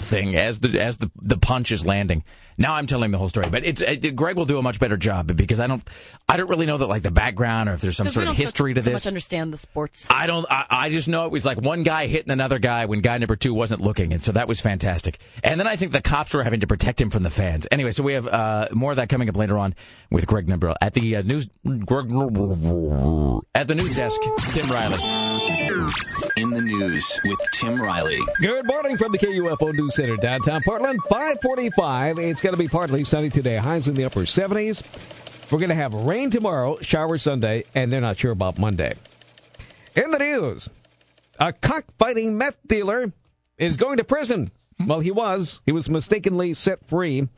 [0.00, 2.24] thing as the as the the punch is landing.
[2.60, 4.96] Now I'm telling the whole story, but it's it, Greg will do a much better
[4.96, 5.88] job because I don't
[6.28, 8.72] I don't really know that like the background or if there's some sort of history
[8.72, 9.04] so, to so this.
[9.04, 10.08] much understand the sports.
[10.10, 10.44] I don't.
[10.50, 13.36] I, I just know it was like one guy hitting another guy when guy number
[13.36, 15.20] two wasn't looking, and so that was fantastic.
[15.44, 17.68] And then I think the cops were having to protect him from the fans.
[17.70, 19.76] Anyway, so we have uh, more of that coming up later on
[20.10, 21.48] with Greg Nibler at the uh, news.
[21.64, 22.06] Greg,
[23.54, 25.67] at the news desk, Tim Riley.
[26.36, 28.18] In the news with Tim Riley.
[28.40, 31.00] Good morning from the KUFO News Center, downtown Portland.
[31.08, 32.18] 545.
[32.18, 33.58] It's going to be partly sunny today.
[33.58, 34.82] Highs in the upper 70s.
[35.52, 38.96] We're going to have rain tomorrow, shower Sunday, and they're not sure about Monday.
[39.94, 40.68] In the news,
[41.38, 43.12] a cockfighting meth dealer
[43.56, 44.50] is going to prison.
[44.84, 45.60] Well, he was.
[45.64, 47.28] He was mistakenly set free.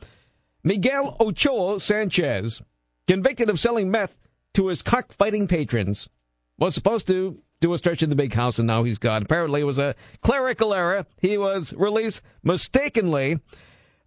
[0.63, 2.63] Miguel Ochoa Sanchez,
[3.07, 4.17] convicted of selling meth
[4.55, 6.09] to his cockfighting patrons,
[6.57, 9.21] was supposed to do a stretch in the big house, and now he's gone.
[9.21, 11.05] Apparently, it was a clerical error.
[11.21, 13.39] He was released mistakenly.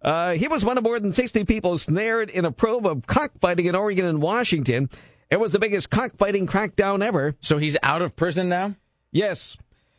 [0.01, 3.65] Uh, he was one of more than 60 people snared in a probe of cockfighting
[3.65, 4.89] in Oregon and Washington.
[5.31, 7.35] It was the biggest cockfighting crackdown ever.
[7.39, 8.75] So he's out of prison now.
[9.11, 9.57] Yes.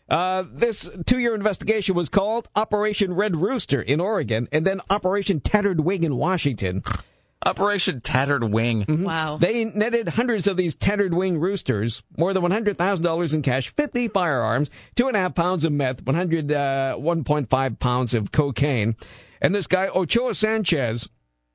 [0.08, 5.40] Uh, this two year investigation was called Operation Red Rooster in Oregon and then Operation
[5.40, 6.84] Tattered Wing in Washington.
[7.46, 8.84] Operation Tattered Wing.
[9.04, 9.38] Wow.
[9.38, 14.70] They netted hundreds of these tattered wing roosters, more than $100,000 in cash, 50 firearms,
[14.94, 18.96] two and a half pounds of meth, 100, uh, 1.5 pounds of cocaine.
[19.40, 21.08] And this guy, Ochoa Sanchez,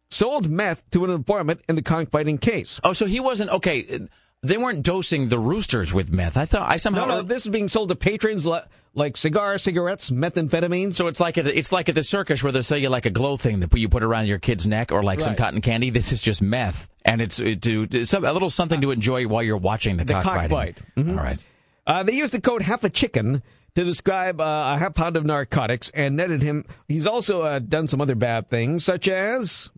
[0.09, 2.79] sold meth to an informant in the cockfighting case.
[2.83, 4.07] Oh, so he wasn't okay.
[4.43, 6.35] They weren't dosing the roosters with meth.
[6.37, 7.05] I thought I somehow.
[7.05, 8.61] No, no, this is being sold to patrons li-
[8.93, 10.95] like cigars, cigarettes, methamphetamines.
[10.95, 13.09] So it's like at, it's like at the circus where they sell you like a
[13.09, 15.89] glow thing that you put around your kid's neck or like some cotton candy.
[15.89, 19.43] This is just meth, and it's uh, to it's a little something to enjoy while
[19.43, 20.49] you're watching the, The cockfighting.
[20.49, 20.81] cockfight.
[20.97, 21.17] Mhm.
[21.17, 21.39] All right.
[21.87, 23.41] Uh, they used the code half a chicken
[23.75, 26.65] to describe uh, a half pound of narcotics and netted him.
[26.87, 29.69] He's also uh, done some other bad things, such as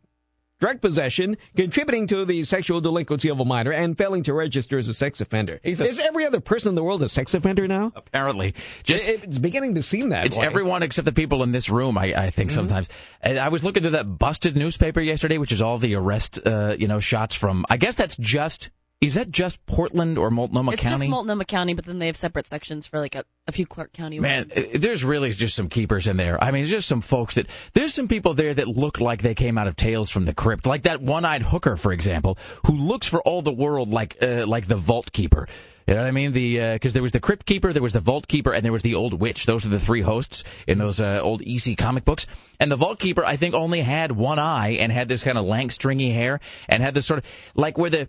[0.63, 4.87] drug possession, contributing to the sexual delinquency of a minor, and failing to register as
[4.87, 5.59] a sex offender.
[5.65, 7.91] A- Is every other person in the world a sex offender now?
[7.97, 10.45] Apparently, just It- it's beginning to seem that It's way.
[10.45, 11.97] everyone except the people in this room.
[11.97, 12.87] I, I think sometimes.
[13.19, 16.77] And I was looking through that busted newspaper yesterday, which is all the arrest, uh,
[16.79, 17.65] you know, shots from.
[17.69, 18.69] I guess that's just.
[19.03, 20.93] Is that just Portland or Multnomah It's County?
[20.93, 23.65] It's just Multnomah County, but then they have separate sections for like a, a few
[23.65, 24.57] Clark County Man, ones.
[24.57, 26.41] uh, there's really just some keepers in there.
[26.41, 29.35] I mean, there's just some folks that there's some people there that look like they
[29.35, 33.05] came out of Tales from the Crypt, like that one-eyed hooker, for example, who looks
[33.07, 35.47] for all the world like uh, like the Vault Keeper.
[35.85, 36.31] You know what I mean?
[36.31, 38.83] The because there was the Crypt Keeper, there was the Vault Keeper, and there was
[38.83, 39.45] the Old Witch.
[39.45, 42.25] Those are the three hosts in those uh, old EC comic books.
[42.57, 45.43] And the Vault Keeper, I think, only had one eye and had this kind of
[45.43, 46.39] lank, stringy hair,
[46.69, 48.07] and had this sort of like where the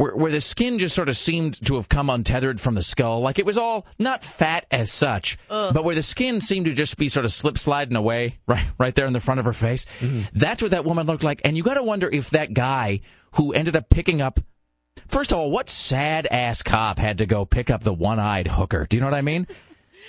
[0.00, 3.20] where, where the skin just sort of seemed to have come untethered from the skull.
[3.20, 5.36] Like it was all not fat as such,
[5.74, 8.94] but where the skin seemed to just be sort of slip sliding away right, right
[8.94, 9.84] there in the front of her face.
[10.00, 10.22] Mm-hmm.
[10.32, 11.42] That's what that woman looked like.
[11.44, 13.00] And you got to wonder if that guy
[13.34, 14.40] who ended up picking up,
[15.06, 18.46] first of all, what sad ass cop had to go pick up the one eyed
[18.46, 18.86] hooker?
[18.88, 19.46] Do you know what I mean?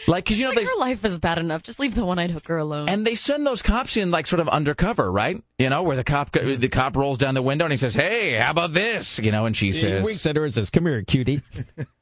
[0.08, 1.64] Like, cause you know, like they, her life is bad enough.
[1.64, 2.90] Just leave the one-eyed hooker alone.
[2.90, 5.42] and they send those cops in like sort of undercover, right?
[5.60, 8.34] You know, where the cop the cop rolls down the window and he says, "Hey,
[8.34, 10.86] how about this?" You know, and she He says, winks at her and says, "Come
[10.86, 11.42] here, cutie."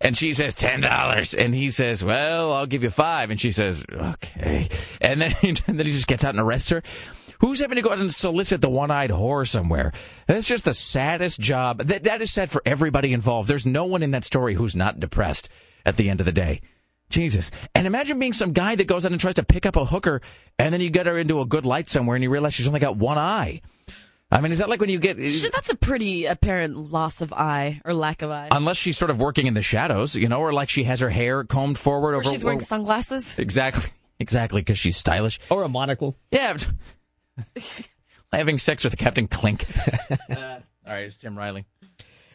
[0.00, 3.30] and she says ten dollars, and he says, "Well, I'll give you five.
[3.30, 4.68] and she says, "Okay,"
[5.00, 6.82] and then and then he just gets out and arrests her.
[7.40, 9.92] Who's having to go out and solicit the one-eyed whore somewhere?
[10.26, 11.78] That's just the saddest job.
[11.84, 13.48] That that is sad for everybody involved.
[13.48, 15.48] There's no one in that story who's not depressed
[15.86, 16.60] at the end of the day.
[17.10, 17.50] Jesus.
[17.74, 20.20] And imagine being some guy that goes out and tries to pick up a hooker,
[20.58, 22.80] and then you get her into a good light somewhere, and you realize she's only
[22.80, 23.62] got one eye.
[24.30, 27.32] I mean, is that like when you get Shit, That's a pretty apparent loss of
[27.32, 28.48] eye or lack of eye.
[28.50, 31.08] unless she's sort of working in the shadows, you know, or like she has her
[31.08, 32.28] hair combed forward or over.
[32.30, 33.38] she's wearing sunglasses.
[33.38, 35.40] exactly, exactly, because she's stylish.
[35.50, 36.14] Or a monocle.
[36.30, 36.68] Yeah, but-
[38.32, 39.66] having sex with Captain Clink.
[40.30, 41.64] Uh, all right, it's Tim Riley.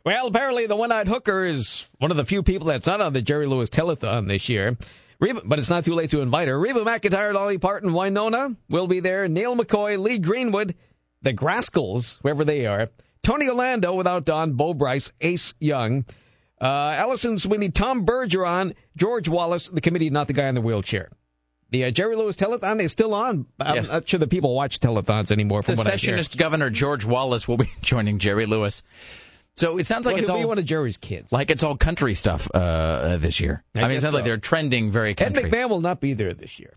[0.06, 3.22] Well, apparently the one-eyed hooker is one of the few people that's not on the
[3.22, 4.78] Jerry Lewis Telethon this year.
[5.20, 6.60] Reba, but it's not too late to invite her.
[6.60, 9.28] Reba McEntire, Dolly Parton, Wynonna will be there.
[9.28, 10.76] Neal McCoy, Lee Greenwood,
[11.22, 12.90] the Grascals, whoever they are.
[13.24, 16.06] Tony Orlando without Dawn, Bo Bice, Ace Young,
[16.60, 21.10] uh, Alison Sweeney, Tom Bergeron, George Wallace, the committee, not the guy in the wheelchair.
[21.74, 23.48] The uh, Jerry Lewis Telethon is still on.
[23.60, 23.92] I'm Yes.
[23.92, 25.64] not sure that people watch telethons anymore.
[25.64, 25.84] From hear.
[25.86, 28.84] Secessionist Governor George Wallace will be joining Jerry Lewis.
[29.56, 31.32] So it sounds like Well, it's all one of Jerry's kids.
[31.32, 33.64] like it's all country stuff uh, uh, this year.
[33.76, 35.50] I I, mean, it sounds like they're trending very Ed country.
[35.50, 36.76] McMahon will not be there this year.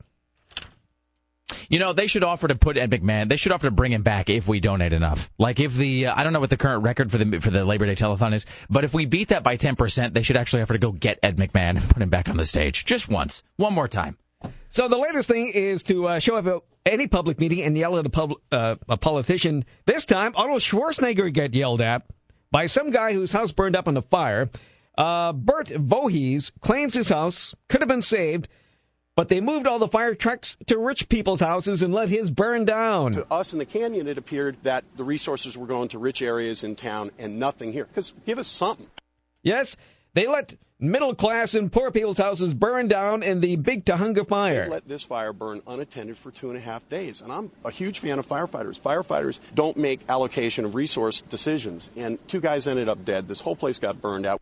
[1.69, 3.29] You know, they should offer to put Ed McMahon.
[3.29, 5.31] They should offer to bring him back if we donate enough.
[5.39, 7.67] Like if the uh, I don't know what the current record for the for the
[7.67, 10.63] Labor Day telethon is, but if we beat that by ten percent, they should actually
[10.63, 13.43] offer to go get Ed McMahon and put him back on the stage just once,
[13.57, 14.17] one more time.
[14.69, 17.99] So the latest thing is to uh, show up at any public meeting and yell
[17.99, 19.65] at a, pub- uh, a politician.
[19.87, 22.03] This time, Arnold Schwarzenegger got yelled at
[22.51, 24.51] by some guy whose house burned up in a fire.
[24.97, 28.49] Uh, Bert Voorhees claims his house could have been saved,
[29.15, 32.65] but they moved all the fire trucks to rich people's houses and let his burn
[32.65, 33.13] down.
[33.13, 36.65] To us in the canyon, it appeared that the resources were going to rich areas
[36.65, 37.85] in town and nothing here.
[37.85, 38.87] Because give us something.
[39.43, 39.77] Yes,
[40.15, 44.69] they let middle class and poor people's houses burned down in the Big Tujunga fire.
[44.69, 47.21] let this fire burn unattended for two and a half days.
[47.21, 48.79] And I'm a huge fan of firefighters.
[48.79, 51.91] Firefighters don't make allocation of resource decisions.
[51.97, 53.29] And two guys ended up dead.
[53.29, 54.41] This whole place got burned out.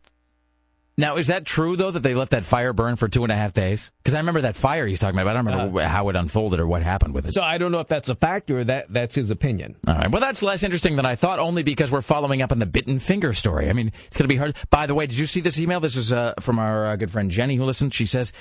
[0.97, 3.35] Now, is that true though that they let that fire burn for two and a
[3.35, 3.91] half days?
[3.99, 5.29] Because I remember that fire he's talking about.
[5.29, 7.35] I don't remember how it unfolded or what happened with it.
[7.35, 9.75] So I don't know if that's a fact or that that's his opinion.
[9.89, 10.11] All right.
[10.11, 13.01] Well, that's less interesting than I thought, only because we're following up on the bitten
[13.01, 13.69] finger story.
[13.69, 14.55] I mean, it's going to be hard.
[14.71, 15.81] By the way, did you see this email?
[15.81, 17.95] This is uh, from our uh, good friend Jenny who listens.
[17.95, 18.33] She says,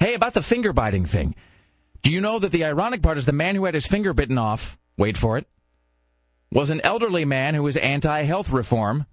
[0.00, 1.34] Hey, about the finger biting thing.
[2.02, 4.38] Do you know that the ironic part is the man who had his finger bitten
[4.38, 5.46] off, wait for it,
[6.50, 9.04] was an elderly man who was anti health reform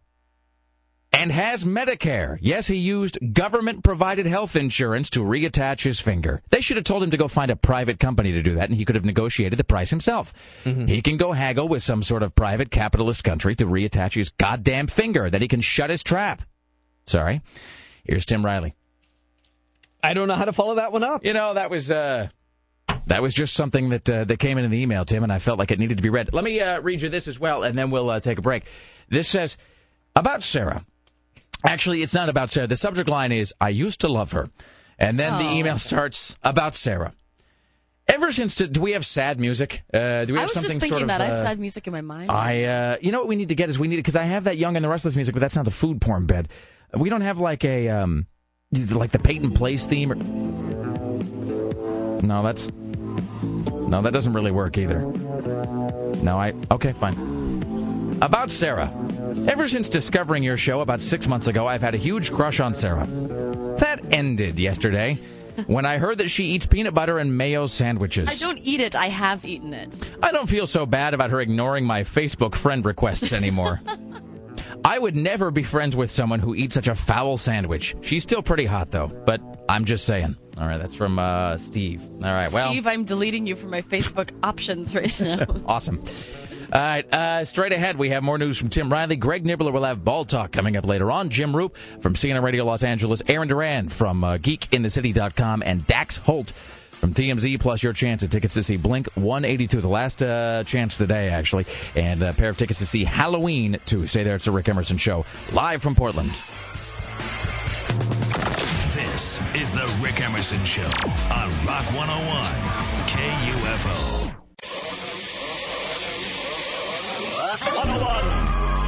[1.15, 2.37] and has Medicare.
[2.41, 6.41] Yes, he used government provided health insurance to reattach his finger.
[6.49, 8.77] They should have told him to go find a private company to do that, and
[8.77, 10.33] he could have negotiated the price himself.
[10.63, 14.87] He can go haggle with some sort of private capitalist country to reattach his goddamn
[14.87, 16.41] finger, then he can shut his trap.
[17.05, 17.41] Sorry.
[18.03, 18.75] Here's Tim Riley.
[20.03, 21.25] I don't know how to follow that one up.
[21.25, 22.27] You know, that was uh
[23.07, 25.39] that was just something that uh, that came in, in the email, Tim, and I
[25.39, 26.33] felt like it needed to be read.
[26.33, 28.65] Let me uh, read you this as well, and then we'll uh, take a break.
[29.09, 29.57] This says
[30.15, 30.85] about Sarah.
[31.65, 32.67] Actually, it's not about Sarah.
[32.67, 34.49] The subject line is "I used to love her,"
[34.99, 35.53] and then the Oh.
[35.55, 37.13] email starts about Sarah.
[38.07, 39.81] Ever since, do we have sad music?
[39.91, 40.51] Uh, do we have something sort of?
[40.51, 41.21] I was just thinking that.
[41.21, 42.29] I have uh, sad music in my mind.
[42.29, 44.43] I, uh, you know what we need to get is we need because I have
[44.43, 46.49] that Young and the Restless music, but that's not the food porn bed.
[46.93, 48.27] We don't have like a um,
[48.91, 50.11] like the Peyton Place theme.
[50.11, 50.15] Or...
[52.21, 52.69] No, that's
[53.41, 54.99] no, that doesn't really work either.
[54.99, 58.17] No, I okay, fine.
[58.21, 58.93] About Sarah.
[59.35, 62.73] Ever since discovering your show about six months ago, I've had a huge crush on
[62.73, 63.05] Sarah.
[63.79, 65.19] That ended yesterday
[65.67, 68.29] when I heard that she eats peanut butter and mayo sandwiches.
[68.29, 68.95] I don't eat it.
[68.95, 69.99] I have eaten it.
[70.23, 73.81] I don't feel so bad about her ignoring my Facebook friend requests anymore.
[74.85, 77.95] I would never be friends with someone who eats such a foul sandwich.
[78.01, 80.37] She's still pretty hot, though, but I'm just saying.
[80.57, 82.03] All right, that's from uh, Steve.
[82.23, 82.69] All right, well.
[82.69, 85.45] Steve, I'm deleting you from my Facebook options right now.
[85.65, 86.03] awesome.
[86.73, 89.15] All right, uh, straight ahead, we have more news from Tim Riley.
[89.15, 91.29] Greg Nibler will have Ball Talk coming up later on.
[91.29, 93.21] Jim Roope from CNN Radio Los Angeles.
[93.27, 95.63] Aaron Duran from uh, GeekInTheCity.com.
[95.65, 99.81] And Dax Holt from TMZ, plus your chance at tickets to see Blink 182.
[99.81, 101.65] The last uh, chance today, actually.
[101.95, 104.07] And a pair of tickets to see Halloween 2.
[104.07, 104.35] Stay there.
[104.35, 106.31] It's the Rick Emerson Show, live from Portland.
[108.93, 112.45] This is the Rick Emerson Show on Rock 101
[113.07, 114.34] KUFO.
[117.55, 118.25] Rock 101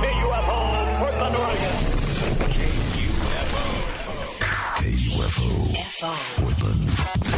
[0.01, 0.59] KUFO,
[0.99, 1.75] Portland, Oregon.
[4.83, 5.47] KUFO.
[6.35, 7.36] Portland.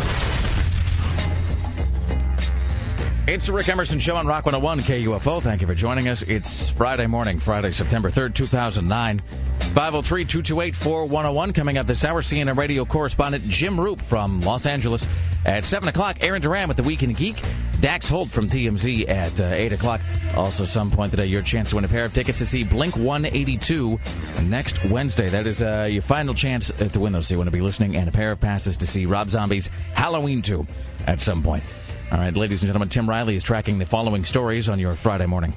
[3.30, 5.40] It's the Rick Emerson Show on Rock 101 KUFO.
[5.40, 6.24] Thank you for joining us.
[6.24, 9.20] It's Friday morning, Friday, September 3rd, 2009.
[9.20, 11.54] 503 228 4101.
[11.54, 15.06] Coming up this hour, CNN radio correspondent Jim Roope from Los Angeles.
[15.46, 17.40] At 7 o'clock, Aaron Duran with the Week in Geek.
[17.82, 20.02] Dax Holt from TMZ at uh, 8 o'clock.
[20.36, 22.98] Also, some point today, your chance to win a pair of tickets to see Blink
[22.98, 24.00] 182
[24.46, 25.30] next Wednesday.
[25.30, 27.28] That is uh, your final chance uh, to win those.
[27.28, 29.68] So you want to be listening, and a pair of passes to see Rob Zombie's
[29.94, 30.66] Halloween 2
[31.06, 31.64] at some point.
[32.12, 35.28] All right, ladies and gentlemen, Tim Riley is tracking the following stories on your Friday
[35.28, 35.54] morning.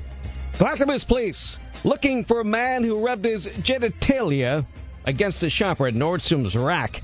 [0.55, 4.67] Clackamas Police looking for a man who rubbed his genitalia
[5.07, 7.03] against a shopper at Nordstrom's rack.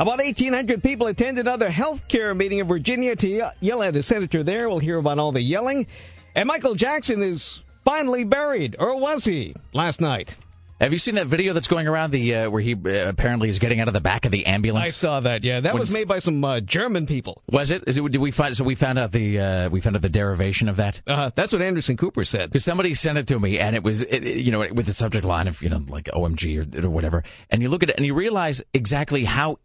[0.00, 4.42] About 1,800 people attended another health care meeting in Virginia to yell at a senator
[4.42, 4.68] there.
[4.68, 5.86] We'll hear about all the yelling.
[6.34, 10.36] And Michael Jackson is finally buried, or was he, last night?
[10.80, 13.58] Have you seen that video that's going around the uh, where he uh, apparently is
[13.58, 14.88] getting out of the back of the ambulance?
[14.88, 15.60] I saw that, yeah.
[15.60, 17.42] That When was made by some uh, German people.
[17.50, 17.84] Was it?
[17.86, 18.10] Is it?
[18.10, 18.56] Did we find?
[18.56, 21.02] So we found out the uh, we found out the derivation of that.
[21.06, 22.48] Uh, that's what Anderson Cooper said.
[22.48, 24.94] Because somebody sent it to me, and it was it, it- you know with the
[24.94, 27.96] subject line of you know like OMG or, or whatever, and you look at it
[27.96, 29.58] and you realize exactly how.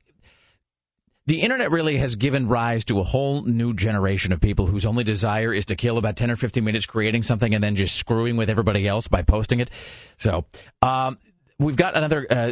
[1.27, 5.03] The internet really has given rise to a whole new generation of people whose only
[5.03, 8.37] desire is to kill about 10 or 15 minutes creating something and then just screwing
[8.37, 9.71] with everybody else by posting it.
[10.17, 10.45] So,
[10.83, 11.17] um,
[11.57, 12.51] We've got another uh,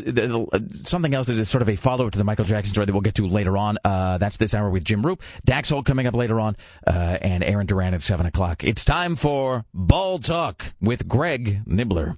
[0.86, 2.94] something else that is sort of a follow up to the Michael Jackson story that
[2.94, 3.78] we'll get to later on.
[3.84, 6.56] Uh, that's this hour with Jim Roope, Dax Holt coming up later on,
[6.88, 8.64] uh, and Aaron Duran at seven o'clock.
[8.64, 12.16] It's time for Ball Talk with Greg Nibler.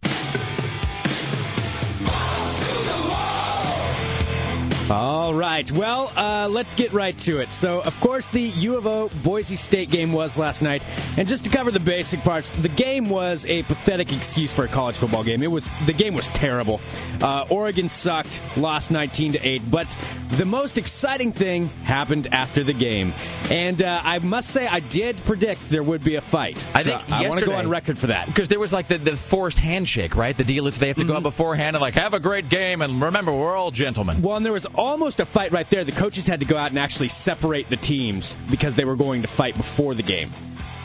[4.92, 5.70] All right.
[5.72, 7.52] Well, uh, let's get right to it.
[7.52, 10.86] So, of course, the U of O Boise State game was last night,
[11.18, 14.68] and just to cover the basic parts, the game was a pathetic excuse for a
[14.68, 15.42] college football game.
[15.42, 16.80] It was the game was terrible.
[17.20, 19.64] Uh, Oregon sucked, lost 19 to eight.
[19.72, 19.96] But
[20.34, 23.12] the most exciting thing happened after the game,
[23.50, 26.64] and uh, I must say I did predict there would be a fight.
[26.76, 28.28] I So think I want to go on record for that.
[28.28, 30.38] Because there was like the, the forced handshake, right?
[30.38, 32.84] The deal is they have to go out beforehand and like have a great game,
[32.84, 34.22] and remember we're all gentlemen.
[34.22, 35.84] Well, and there was almost a fight right there.
[35.84, 39.22] The coaches had to go out and actually separate the teams because they were going
[39.22, 40.30] to fight before the game.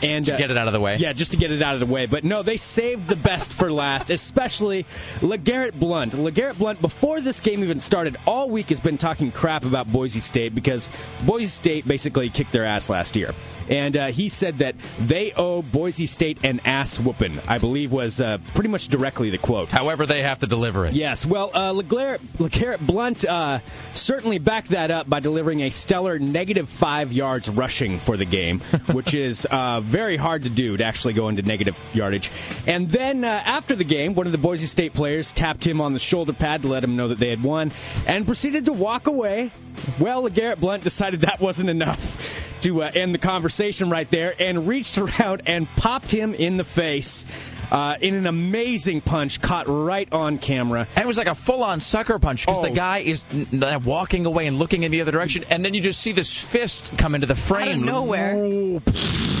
[0.03, 0.97] And uh, To get it out of the way.
[0.97, 2.07] Yeah, just to get it out of the way.
[2.07, 4.83] But no, they saved the best for last, especially
[5.19, 6.13] LeGarrette Blount.
[6.13, 10.19] LeGarrette Blount, before this game even started, all week has been talking crap about Boise
[10.19, 10.89] State because
[11.23, 13.31] Boise State basically kicked their ass last year.
[13.71, 18.19] And uh, he said that they owe Boise State an ass whooping, I believe was
[18.19, 19.69] uh, pretty much directly the quote.
[19.69, 20.93] However, they have to deliver it.
[20.93, 23.59] Yes, well, uh, LeGarrette, Blount uh,
[23.93, 28.59] certainly backed that up by delivering a stellar negative five yards rushing for the game,
[28.91, 32.29] which is uh, very hard to do to actually go into negative yardage.
[32.67, 35.93] And then uh, after the game, one of the Boise State players tapped him on
[35.93, 37.71] the shoulder pad to let him know that they had won
[38.05, 39.51] and proceeded to walk away.
[39.99, 44.67] Well, Garrett Blount decided that wasn't enough to uh, end the conversation right there and
[44.67, 47.25] reached around and popped him in the face.
[47.71, 50.85] Uh, in an amazing punch caught right on camera.
[50.95, 52.75] And it was like a full on sucker punch because the Oh.
[52.75, 55.79] guy is n- n- walking away and looking in the other direction, and then you
[55.79, 57.69] just see this fist come into the frame.
[57.69, 58.35] Out of nowhere.
[58.37, 58.81] Oh,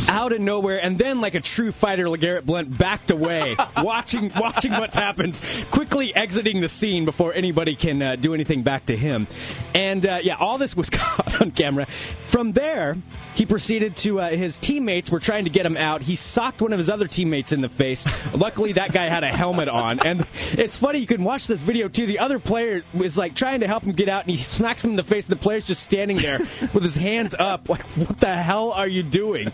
[0.07, 4.71] out of nowhere, and then like a true fighter, LeGarrette Blount backed away, watching watching
[4.71, 9.27] what happens, quickly exiting the scene before anybody can uh, do anything back to him.
[9.75, 11.85] And uh, yeah, all this was caught on camera.
[11.85, 12.97] From there,
[13.35, 16.01] he proceeded to uh, his teammates were trying to get him out.
[16.01, 18.05] He socked one of his other teammates in the face.
[18.33, 21.87] Luckily, that guy had a helmet on, and it's funny you can watch this video
[21.87, 22.05] too.
[22.05, 24.91] The other player was like trying to help him get out, and he smacks him
[24.91, 25.27] in the face.
[25.27, 26.39] And the player's just standing there
[26.73, 29.51] with his hands up, like, "What the hell are you doing?"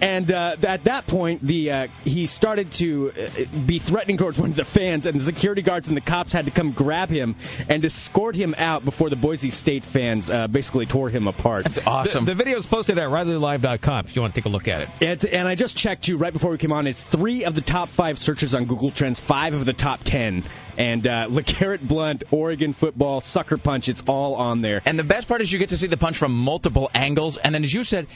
[0.00, 4.50] And uh, at that point, the uh, he started to uh, be threatening towards one
[4.50, 7.36] of the fans, and the security guards and the cops had to come grab him
[7.68, 11.64] and escort him out before the Boise State fans uh, basically tore him apart.
[11.64, 12.24] That's awesome.
[12.24, 14.82] The, the video is posted at RileyLive.com if you want to take a look at
[14.82, 14.88] it.
[15.00, 16.86] It's, and I just checked too right before we came on.
[16.86, 20.44] It's three of the top five searches on Google Trends, five of the top ten,
[20.76, 23.88] and uh, LeGarrette Blount, Oregon football, sucker punch.
[23.88, 24.82] It's all on there.
[24.84, 27.54] And the best part is you get to see the punch from multiple angles, and
[27.54, 28.06] then as you said.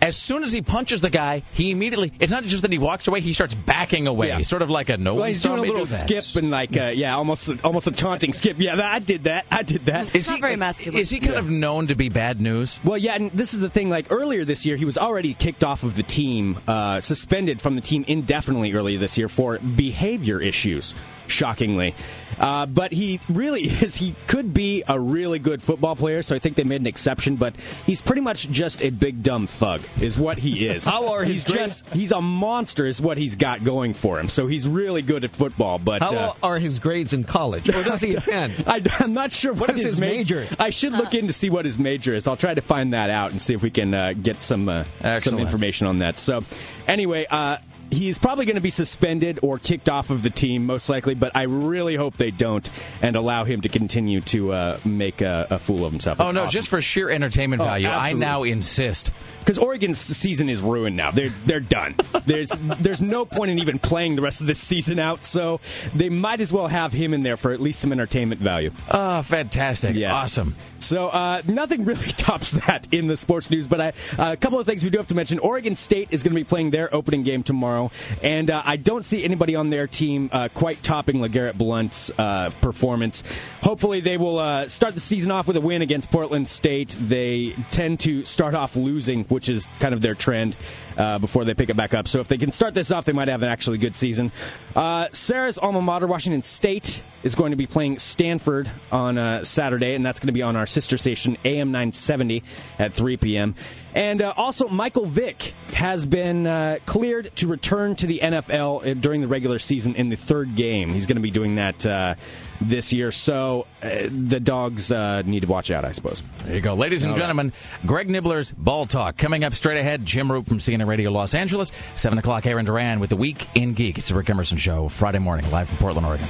[0.00, 3.08] As soon as he punches the guy, he immediately, it's not just that he walks
[3.08, 4.28] away, he starts backing away.
[4.28, 4.40] Yeah.
[4.42, 6.92] Sort of like a no Well, he's doing a little do skip and like uh,
[6.94, 8.56] yeah, almost almost a taunting skip.
[8.58, 9.46] Yeah, I did that.
[9.50, 10.14] I did that.
[10.14, 11.00] Is he, very masculine.
[11.00, 12.80] Is he kind of known to be bad news?
[12.84, 13.90] Well, yeah, and this is the thing.
[13.90, 17.74] Like earlier this year, he was already kicked off of the team, uh, suspended from
[17.74, 20.94] the team indefinitely earlier this year for behavior issues.
[21.26, 21.94] Shockingly,
[22.38, 23.96] uh, but he really is.
[23.96, 27.36] He could be a really good football player, so I think they made an exception.
[27.36, 30.84] But he's pretty much just a big dumb thug, is what he is.
[30.84, 34.28] How are his he's just he's a monster, is what he's got going for him.
[34.28, 35.78] So he's really good at football.
[35.78, 37.68] But How uh, are his grades in college?
[37.68, 38.54] Or does he attend?
[38.66, 40.46] I, am not sure what, What is his ma- major?
[40.58, 42.26] I should look in to see what his major is.
[42.26, 44.84] I'll try to find that out and see if we can uh, get some uh,
[45.18, 46.18] some information on that.
[46.18, 46.44] So,
[46.86, 47.26] anyway.
[47.28, 47.58] Uh,
[47.90, 51.14] He's probably going to be suspended or kicked off of the team, most likely.
[51.14, 52.68] But I really hope they don't
[53.00, 56.20] and allow him to continue to uh, make a, a fool of himself.
[56.20, 57.88] Oh, no, just for sheer entertainment Oh, value.
[57.88, 59.12] I now insist.
[59.48, 61.10] Because Oregon's season is ruined now.
[61.10, 61.94] They're they're done.
[62.26, 65.24] There's there's no point in even playing the rest of this season out.
[65.24, 65.60] So
[65.94, 68.72] they might as well have him in there for at least some entertainment value.
[68.90, 69.96] Oh, fantastic!
[69.96, 70.12] Yes.
[70.12, 70.54] Awesome.
[70.80, 73.66] So uh, nothing really tops that in the sports news.
[73.66, 73.88] But I,
[74.18, 75.38] uh, a couple of things we do have to mention.
[75.38, 77.90] Oregon State is going to be playing their opening game tomorrow,
[78.22, 82.50] and uh, I don't see anybody on their team uh, quite topping LeGarrette Blount's uh,
[82.60, 83.24] performance.
[83.62, 86.96] Hopefully, they will uh, start the season off with a win against Portland State.
[87.00, 90.56] They tend to start off losing, which is kind of their trend
[90.96, 92.08] uh, before they pick it back up.
[92.08, 94.32] So if they can start this off, they might have an actually good season.
[94.74, 99.94] Uh, Sarah's alma mater, Washington State, is going to be playing Stanford on uh, Saturday,
[99.94, 102.42] and that's going to be on our sister station, AM 970,
[102.80, 103.54] at 3 p.m.
[103.94, 108.94] And uh, also, Michael Vick has been uh, cleared to return to the NFL uh,
[108.94, 110.88] during the regular season in the third game.
[110.88, 112.16] He's going to be doing that uh,
[112.60, 116.22] this year, so uh, the dogs uh, need to watch out, I suppose.
[116.44, 116.74] There you go.
[116.74, 117.20] Ladies and All right.
[117.20, 117.52] gentlemen,
[117.86, 119.16] Greg Nibler's Ball Talk.
[119.16, 121.70] Coming up straight ahead, Jim Roope from CNN Radio Los Angeles.
[121.96, 123.98] 7 o'clock, Aaron Duran with The Week in Geek.
[123.98, 126.26] It's the Rick Emerson Show, Friday morning, live from Portland, Oregon.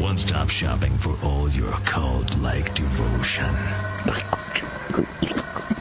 [0.00, 3.54] One stop shopping for all your cult like devotion.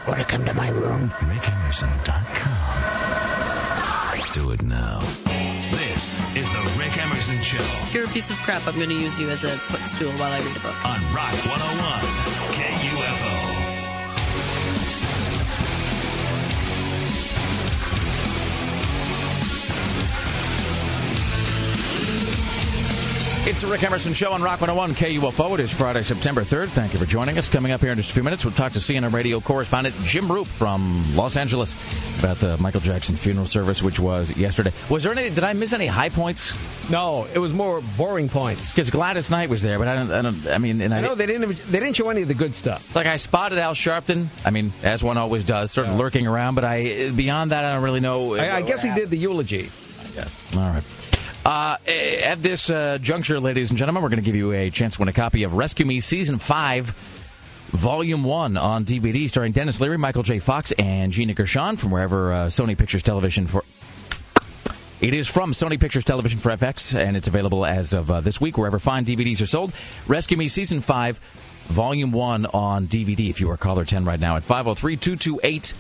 [0.08, 1.10] Want to come to my room?
[1.10, 2.63] RickEmerson.com.
[4.34, 5.00] Do it now.
[5.70, 8.66] This is the Rick Emerson Show You're a piece of crap.
[8.66, 10.84] I'm going to use you as a footstool while I read a book.
[10.84, 12.02] on Rock 101
[12.58, 12.83] KUFO.
[23.46, 25.54] It's the Rick Emerson Show on Rock 101 KUFO.
[25.56, 26.70] It is Friday, September 3rd.
[26.70, 27.50] Thank you for joining us.
[27.50, 30.30] Coming up here in just a few minutes, we'll talk to CNN radio correspondent Jim
[30.30, 31.76] Roope from Los Angeles
[32.20, 34.72] about the Michael Jackson funeral service, which was yesterday.
[34.90, 35.30] Was there any?
[35.30, 36.56] Did I miss any high points?
[36.90, 38.74] No, it was more boring points.
[38.74, 40.12] Because Gladys Knight was there, but I don't.
[40.12, 41.50] I, don't, I mean, and I, I know they didn't.
[41.70, 42.96] They didn't show any of the good stuff.
[42.96, 44.28] Like I spotted Al Sharpton.
[44.46, 46.56] I mean, as one always does, sort of lurking around.
[46.56, 48.36] But I, beyond that, I don't really know.
[48.36, 49.70] I, I guess he did the eulogy.
[50.16, 50.42] Yes.
[50.56, 50.84] All right.
[51.46, 54.96] Uh, at this uh, juncture, ladies and gentlemen, we're going to give you a chance
[54.96, 56.90] to win a copy of Rescue Me Season 5,
[57.72, 60.40] Volume 1 on DVD, starring Denis Leary, Michael J.
[60.40, 63.66] Fox, and Gina Gershon from wherever uh, Sony Pictures Television for.
[65.02, 68.40] It is from Sony Pictures Television for FX, and it's available as of uh, this
[68.40, 69.74] week wherever fine DVDs are sold.
[70.08, 71.18] Rescue Me Season 5,
[71.66, 75.74] Volume 1 on DVD if you are caller 10 right now at 503 228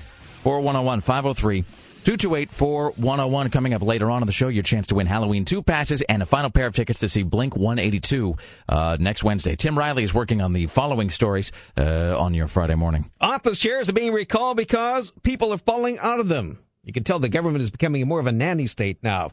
[0.43, 0.99] 4101.
[0.99, 1.63] 503
[2.03, 3.49] 228 4101.
[3.49, 6.21] Coming up later on in the show, your chance to win Halloween 2 passes and
[6.21, 8.35] a final pair of tickets to see Blink 182
[8.67, 9.55] uh, next Wednesday.
[9.55, 13.09] Tim Riley is working on the following stories uh, on your Friday morning.
[13.21, 16.59] Office chairs are being recalled because people are falling out of them.
[16.83, 19.31] You can tell the government is becoming more of a nanny state now.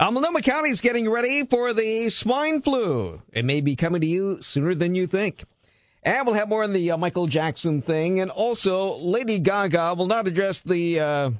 [0.00, 3.22] Uh, County is getting ready for the swine flu.
[3.32, 5.44] It may be coming to you sooner than you think.
[6.02, 8.20] And we'll have more on the uh, Michael Jackson thing.
[8.20, 11.30] And also, Lady Gaga will not address the uh,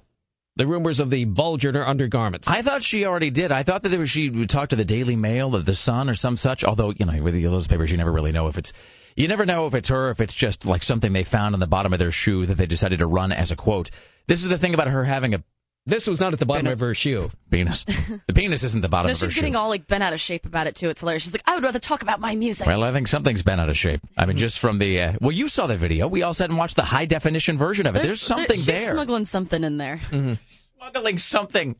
[0.58, 2.48] the rumors of the bulge in her undergarments.
[2.48, 3.52] I thought she already did.
[3.52, 6.14] I thought that was, she would talk to the Daily Mail or the Sun or
[6.14, 6.64] some such.
[6.64, 8.72] Although you know, with those papers, you never really know if it's
[9.16, 11.66] you never know if it's her, if it's just like something they found on the
[11.66, 13.90] bottom of their shoe that they decided to run as a quote.
[14.26, 15.42] This is the thing about her having a
[15.88, 17.30] This was not at the bottom of her shoe.
[17.50, 17.84] penis.
[17.84, 19.40] the penis isn't the bottom No, of her she's shoe.
[19.40, 20.90] getting all like bent out of shape about it too.
[20.90, 21.22] It's hilarious.
[21.22, 22.66] She's like, I would rather talk about my music.
[22.66, 24.02] Well, I think something's been out of shape.
[24.16, 26.06] I mean, just from the uh, well, you saw the video.
[26.06, 28.02] We all sat and watched the high definition version of it.
[28.02, 28.56] There's, something there.
[28.56, 28.92] she's there.
[28.92, 29.98] smuggling something in there.
[30.78, 31.76] Smuggling something.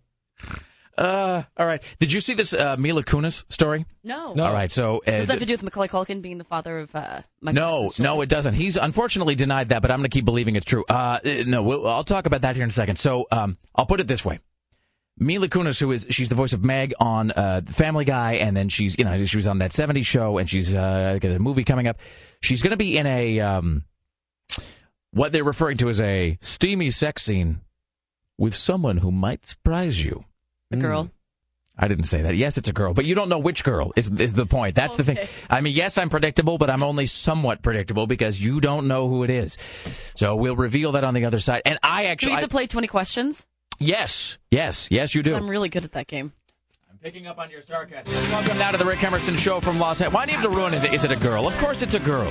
[0.98, 1.82] Uh, all right.
[2.00, 3.86] Did you see this uh, Mila Kunis story?
[4.02, 4.34] No.
[4.38, 4.70] All right.
[4.72, 7.22] So uh, Does that have to do with Macaulay Culkin being the father of uh,
[7.40, 8.54] no, no, it doesn't.
[8.54, 10.84] He's unfortunately denied that, but I'm going to keep believing it's true.
[10.88, 12.96] Uh, uh, no, we'll, I'll talk about that here in a second.
[12.96, 14.40] So, um, I'll put it this way:
[15.18, 18.68] Mila Kunis, who is she's the voice of Meg on uh, Family Guy, and then
[18.68, 21.64] she's you know she was on that '70s show, and she's uh, got a movie
[21.64, 21.98] coming up.
[22.40, 23.84] She's going to be in a um,
[25.12, 27.60] what they're referring to as a steamy sex scene
[28.36, 30.24] with someone who might surprise you.
[30.70, 31.10] A girl.
[31.80, 32.34] I didn't say that.
[32.34, 34.74] Yes, it's a girl, but you don't know which girl is, is the point.
[34.74, 35.18] That's the thing.
[35.48, 39.22] I mean, yes, I'm predictable, but I'm only somewhat predictable because you don't know who
[39.22, 39.56] it is.
[40.16, 41.62] So we'll reveal that on the other side.
[41.64, 43.46] And I Do we actually, to play 20 questions?
[43.78, 45.36] yes, yes, yes, you do.
[45.36, 46.32] I'm really good at that game.
[46.90, 48.12] I'm picking up on your sarcasm.
[48.32, 50.14] Welcome now to the Rick Emerson Show from Los Angeles.
[50.14, 50.92] Why do you have to ruin it?
[50.92, 51.46] Is it a girl?
[51.46, 52.30] Of course it's a girl.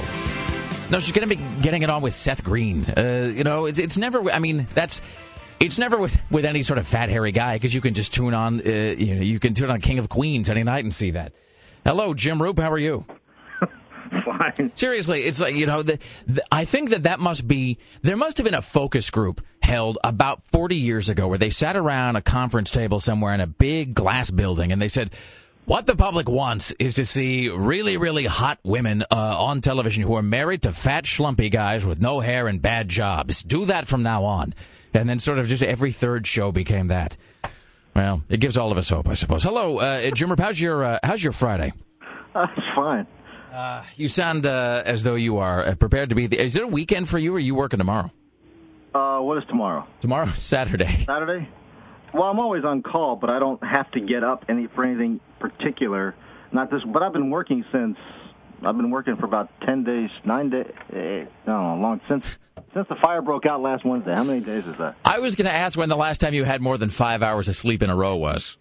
[0.92, 2.86] No, she's going to be getting it on with Seth Green.
[2.86, 4.30] Uh, you know, it, it's never.
[4.30, 5.02] I mean, that's.
[5.60, 8.34] It's never with, with any sort of fat hairy guy because you can just tune
[8.34, 8.60] on.
[8.60, 11.34] Uh, you know, you can tune on King of Queens any night and see that.
[11.84, 12.60] Hello, Jim Roope.
[12.60, 13.06] How are you?
[14.26, 14.72] Fine.
[14.76, 15.82] Seriously, it's like you know.
[15.82, 15.98] The,
[16.28, 17.80] the, I think that that must be.
[18.04, 21.76] There must have been a focus group held about forty years ago where they sat
[21.76, 25.12] around a conference table somewhere in a big glass building and they said.
[25.66, 30.16] What the public wants is to see really, really hot women uh, on television who
[30.16, 33.44] are married to fat, schlumpy guys with no hair and bad jobs.
[33.44, 34.54] Do that from now on.
[34.98, 37.16] And then sort of just every third show became that.
[37.96, 39.44] Well, it gives all of us hope, I suppose.
[39.44, 41.72] Hello, uh, Jim how's your, uh, how's your Friday?
[42.34, 43.06] That's fine.
[43.54, 46.28] Uh, you sound uh, as though you are uh, prepared to be.
[46.28, 48.12] The, is it a weekend for you, or are you working tomorrow?
[48.94, 49.88] Uh, what is tomorrow?
[50.00, 51.06] Tomorrow, Saturday.
[51.06, 51.48] Saturday?
[52.14, 55.20] Well, I'm always on call, but I don't have to get up any for anything
[55.40, 56.16] particular.
[56.52, 57.98] Not this, but I've been working since
[58.64, 60.72] I've been working for about ten days, nine days.
[60.94, 62.38] Eh, no, long since
[62.74, 64.14] since the fire broke out last Wednesday.
[64.16, 64.96] How many days is that?
[65.06, 67.48] I was going to ask when the last time you had more than five hours
[67.48, 68.58] of sleep in a row was.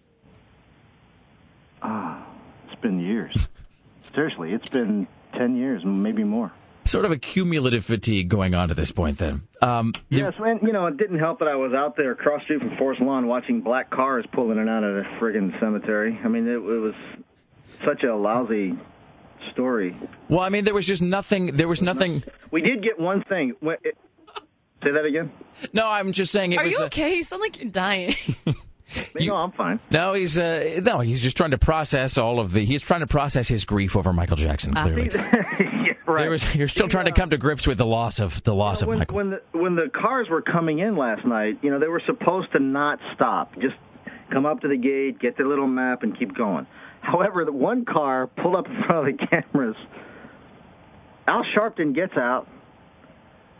[1.81, 2.25] Ah,
[2.69, 3.49] it's been years.
[4.15, 6.51] Seriously, it's been ten years, maybe more.
[6.85, 9.45] Sort of a cumulative fatigue going on at this point, then.
[9.61, 12.61] Um, Yes, and you know, it didn't help that I was out there across street
[12.61, 16.17] from Forest Lawn watching black cars pulling in and out of the friggin' cemetery.
[16.23, 16.93] I mean, it, it was
[17.83, 18.77] such a lousy
[19.53, 19.95] story.
[20.29, 21.55] Well, I mean, there was just nothing.
[21.57, 22.23] There was nothing.
[22.51, 23.53] We did get one thing.
[23.59, 23.97] When it,
[24.83, 25.31] say that again.
[25.73, 26.73] No, I'm just saying it Are was.
[26.73, 27.15] you a- okay?
[27.15, 28.13] You sound like you're dying.
[29.19, 29.79] no, I'm fine.
[29.89, 32.63] No, he's uh, no, he's just trying to process all of the.
[32.63, 34.73] He's trying to process his grief over Michael Jackson.
[34.75, 34.83] Ah.
[34.83, 35.09] Clearly,
[36.07, 38.81] There was- you're still trying to come to grips with the loss of the loss
[38.81, 39.17] of when, Michael.
[39.17, 42.51] when the when the cars were coming in last night, you know, they were supposed
[42.53, 43.53] to not stop.
[43.55, 43.75] Just
[44.31, 46.65] come up to the gate, get their little map, and keep going.
[47.07, 49.77] However, the one car pulled up in front of the cameras.
[51.25, 52.47] Al Sharpton gets out,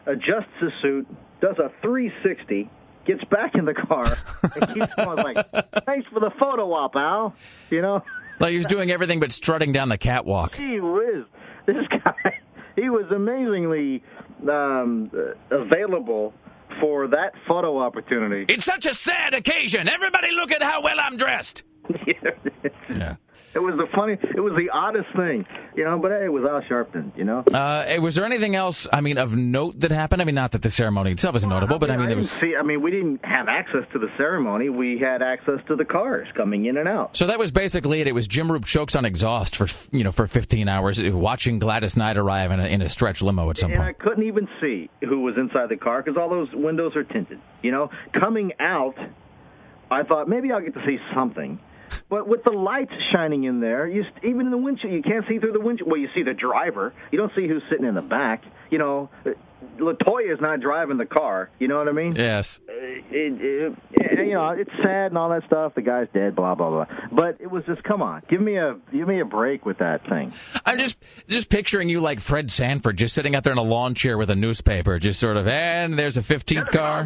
[0.05, 1.07] adjusts his suit,
[1.39, 2.69] does a 360,
[3.05, 4.05] gets back in the car,
[4.43, 5.37] and keeps going like,
[5.85, 7.35] "Thanks for the photo op, Al."
[7.69, 8.03] You know.
[8.41, 10.57] Like he was doing everything but strutting down the catwalk.
[10.57, 11.23] Gee whiz,
[11.65, 12.39] this guy,
[12.75, 14.03] he was amazingly
[14.41, 15.09] um,
[15.49, 16.33] available
[16.81, 18.45] for that photo opportunity.
[18.53, 19.87] It's such a sad occasion.
[19.87, 21.63] Everybody, look at how well I'm dressed.
[22.89, 23.15] yeah.
[23.53, 25.45] It was the funny, it was the oddest thing,
[25.75, 25.97] you know.
[25.97, 27.43] But hey, it was Al Sharpton, you know.
[27.51, 28.87] Uh, eh, was there anything else?
[28.91, 30.21] I mean, of note that happened?
[30.21, 32.29] I mean, not that the ceremony itself is notable, but I mean, there was.
[32.29, 32.55] see.
[32.55, 34.69] I mean, we didn't have access to the ceremony.
[34.69, 37.17] We had access to the cars coming in and out.
[37.17, 38.07] So that was basically it.
[38.07, 41.57] It was Jim Roope chokes on exhaust for you know for 15 hours, uh, watching
[41.57, 43.89] Gladys Knight arrive in a, in a stretch limo at some and point.
[43.89, 47.39] I couldn't even see who was inside the car because all those windows are tinted.
[47.63, 48.95] You know, coming out,
[49.89, 51.59] I thought maybe I'll get to see something,
[52.09, 55.25] But with the lights shining in there, you st- even in the windshield, you can't
[55.27, 55.89] see through the windshield.
[55.89, 56.93] Well, you see the driver.
[57.11, 58.43] You don't see who's sitting in the back.
[58.69, 59.31] You know, uh,
[59.77, 61.49] Latoya is not driving the car.
[61.59, 62.15] You know what I mean?
[62.15, 62.59] Yes.
[62.67, 65.75] Uh, it, it, it, you know, it's sad and all that stuff.
[65.75, 66.35] The guy's dead.
[66.35, 66.85] Blah blah blah.
[67.11, 70.07] But it was just, come on, give me a give me a break with that
[70.07, 70.33] thing.
[70.65, 73.95] I'm just just picturing you like Fred Sanford, just sitting out there in a lawn
[73.95, 77.05] chair with a newspaper, just sort of, and there's a 15th car,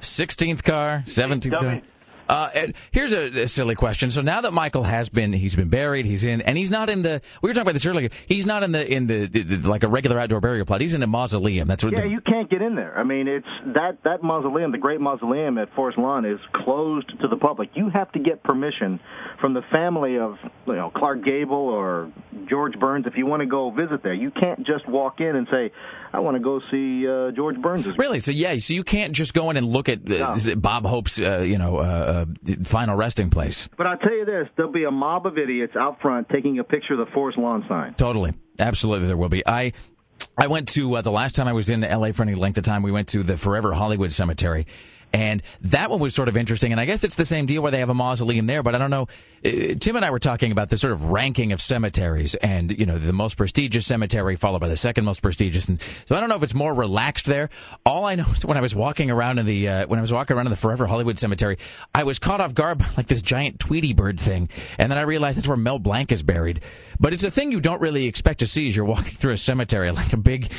[0.00, 1.82] 16th car, 17th car.
[2.30, 4.08] Uh, here's a, a silly question.
[4.10, 7.02] So now that Michael has been, he's been buried, he's in, and he's not in
[7.02, 7.20] the.
[7.42, 8.08] We were talking about this earlier.
[8.26, 10.80] He's not in the in the, the, the- like a regular outdoor burial plot.
[10.80, 11.66] He's in a mausoleum.
[11.66, 11.92] That's what.
[11.92, 12.96] Yeah, the, you can't get in there.
[12.96, 17.26] I mean, it's that that mausoleum, the Great Mausoleum at Forest Lawn, is closed to
[17.26, 17.70] the public.
[17.74, 19.00] You have to get permission
[19.40, 20.36] from the family of
[20.68, 22.12] you know Clark Gable or
[22.48, 24.14] George Burns if you want to go visit there.
[24.14, 25.72] You can't just walk in and say,
[26.12, 28.18] "I want to go see uh, George Burns." Really?
[28.18, 30.56] So yeah, so you can't just go in and look at uh, No.
[30.56, 33.68] Bob Hope's, uh, you know, uh, uh, final resting place.
[33.76, 36.64] But I'll tell you this: there'll be a mob of idiots out front taking a
[36.64, 37.94] picture of the Forest Lawn sign.
[37.94, 39.46] Totally, absolutely, there will be.
[39.46, 39.72] I
[40.38, 42.12] I went to uh, the last time I was in L.A.
[42.12, 42.82] for any length of time.
[42.82, 44.66] We went to the Forever Hollywood Cemetery.
[45.12, 47.72] And that one was sort of interesting, and I guess it's the same deal where
[47.72, 48.62] they have a mausoleum there.
[48.62, 49.08] But I don't know.
[49.44, 52.86] Uh, Tim and I were talking about the sort of ranking of cemeteries, and you
[52.86, 55.68] know, the most prestigious cemetery followed by the second most prestigious.
[55.68, 57.48] And so I don't know if it's more relaxed there.
[57.84, 60.12] All I know is when I was walking around in the uh, when I was
[60.12, 61.58] walking around in the Forever Hollywood Cemetery,
[61.94, 64.48] I was caught off guard by like this giant Tweety bird thing,
[64.78, 66.60] and then I realized that's where Mel Blanc is buried.
[66.98, 69.38] But it's a thing you don't really expect to see as you're walking through a
[69.38, 70.50] cemetery, like a big,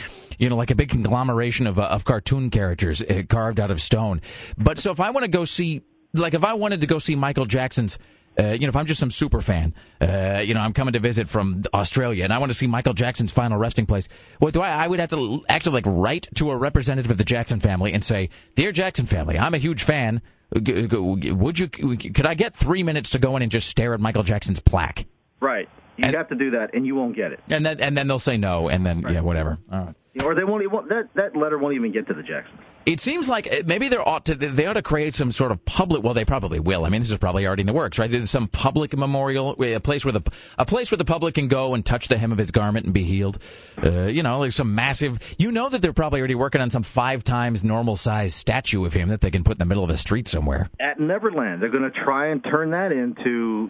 [0.42, 3.80] you know, like a big conglomeration of uh, of cartoon characters uh, carved out of
[3.80, 4.22] stone.
[4.58, 5.84] But so if I want to go see,
[6.14, 7.98] like if I wanted to go see Michael Jackson's.
[8.40, 11.00] Uh, you know, if I'm just some super fan, uh, you know, I'm coming to
[11.00, 14.08] visit from Australia, and I want to see Michael Jackson's final resting place.
[14.40, 14.86] What do I?
[14.86, 18.06] I would have to actually like write to a representative of the Jackson family and
[18.06, 20.22] say, "Dear Jackson family, I'm a huge fan.
[20.54, 21.68] Would you?
[21.68, 25.08] Could I get three minutes to go in and just stare at Michael Jackson's plaque?"
[25.42, 25.68] Right.
[25.98, 27.42] You have to do that, and you won't get it.
[27.50, 29.60] And then and then they'll say no, and then yeah, whatever.
[29.70, 29.96] All right.
[30.24, 30.64] Or they won't.
[30.64, 32.60] Even, that that letter won't even get to the Jacksons.
[32.86, 35.64] It seems like uh, maybe there ought to they ought to create some sort of
[35.64, 36.04] public.
[36.04, 36.84] Well, they probably will.
[36.84, 38.12] I mean, this is probably already in the works, right?
[38.28, 40.22] Some public memorial, a place where the
[40.58, 42.94] a place where the public can go and touch the hem of his garment and
[42.94, 43.38] be healed.
[43.82, 45.36] Uh, you know, like some massive.
[45.38, 48.92] You know that they're probably already working on some five times normal size statue of
[48.92, 50.70] him that they can put in the middle of a street somewhere.
[50.82, 53.70] At Neverland, they're going to try and turn that into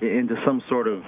[0.00, 1.02] into some sort of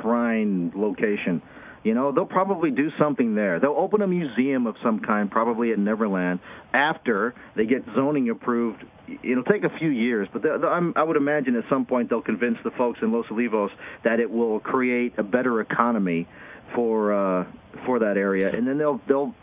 [0.00, 1.42] shrine location.
[1.84, 3.58] You know, they'll probably do something there.
[3.58, 6.38] They'll open a museum of some kind, probably at Neverland,
[6.72, 8.84] after they get zoning approved.
[9.22, 12.70] It'll take a few years, but I would imagine at some point they'll convince the
[12.70, 13.70] folks in Los Olivos
[14.04, 16.28] that it will create a better economy
[16.74, 17.46] for uh,
[17.84, 19.34] for that area, and then they'll they'll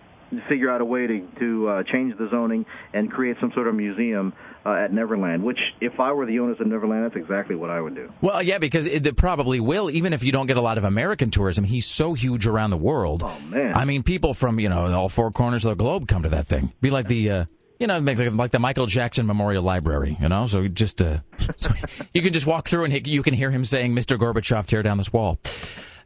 [0.47, 3.75] figure out a way to to uh, change the zoning and create some sort of
[3.75, 4.33] museum
[4.65, 5.43] uh, at Neverland.
[5.43, 8.11] Which, if I were the owners of Neverland, that's exactly what I would do.
[8.21, 10.83] Well, yeah, because it, it probably will, even if you don't get a lot of
[10.83, 11.65] American tourism.
[11.65, 13.23] He's so huge around the world.
[13.25, 13.75] Oh man!
[13.75, 16.47] I mean, people from you know all four corners of the globe come to that
[16.47, 16.73] thing.
[16.81, 17.29] Be like the.
[17.29, 17.45] Uh,
[17.79, 21.19] you know, like, the Michael Jackson Memorial Library, you know, so just uh,
[21.55, 21.73] so
[22.13, 24.17] you can just walk through and he, you can hear him saying, "Mr.
[24.17, 25.39] Gorbachev, tear down this wall."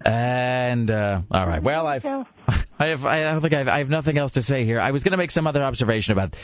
[0.05, 2.05] And uh, all right, well, I've,
[2.79, 4.79] I have, I don't think I've, I have nothing else to say here.
[4.79, 6.35] I was going to make some other observation about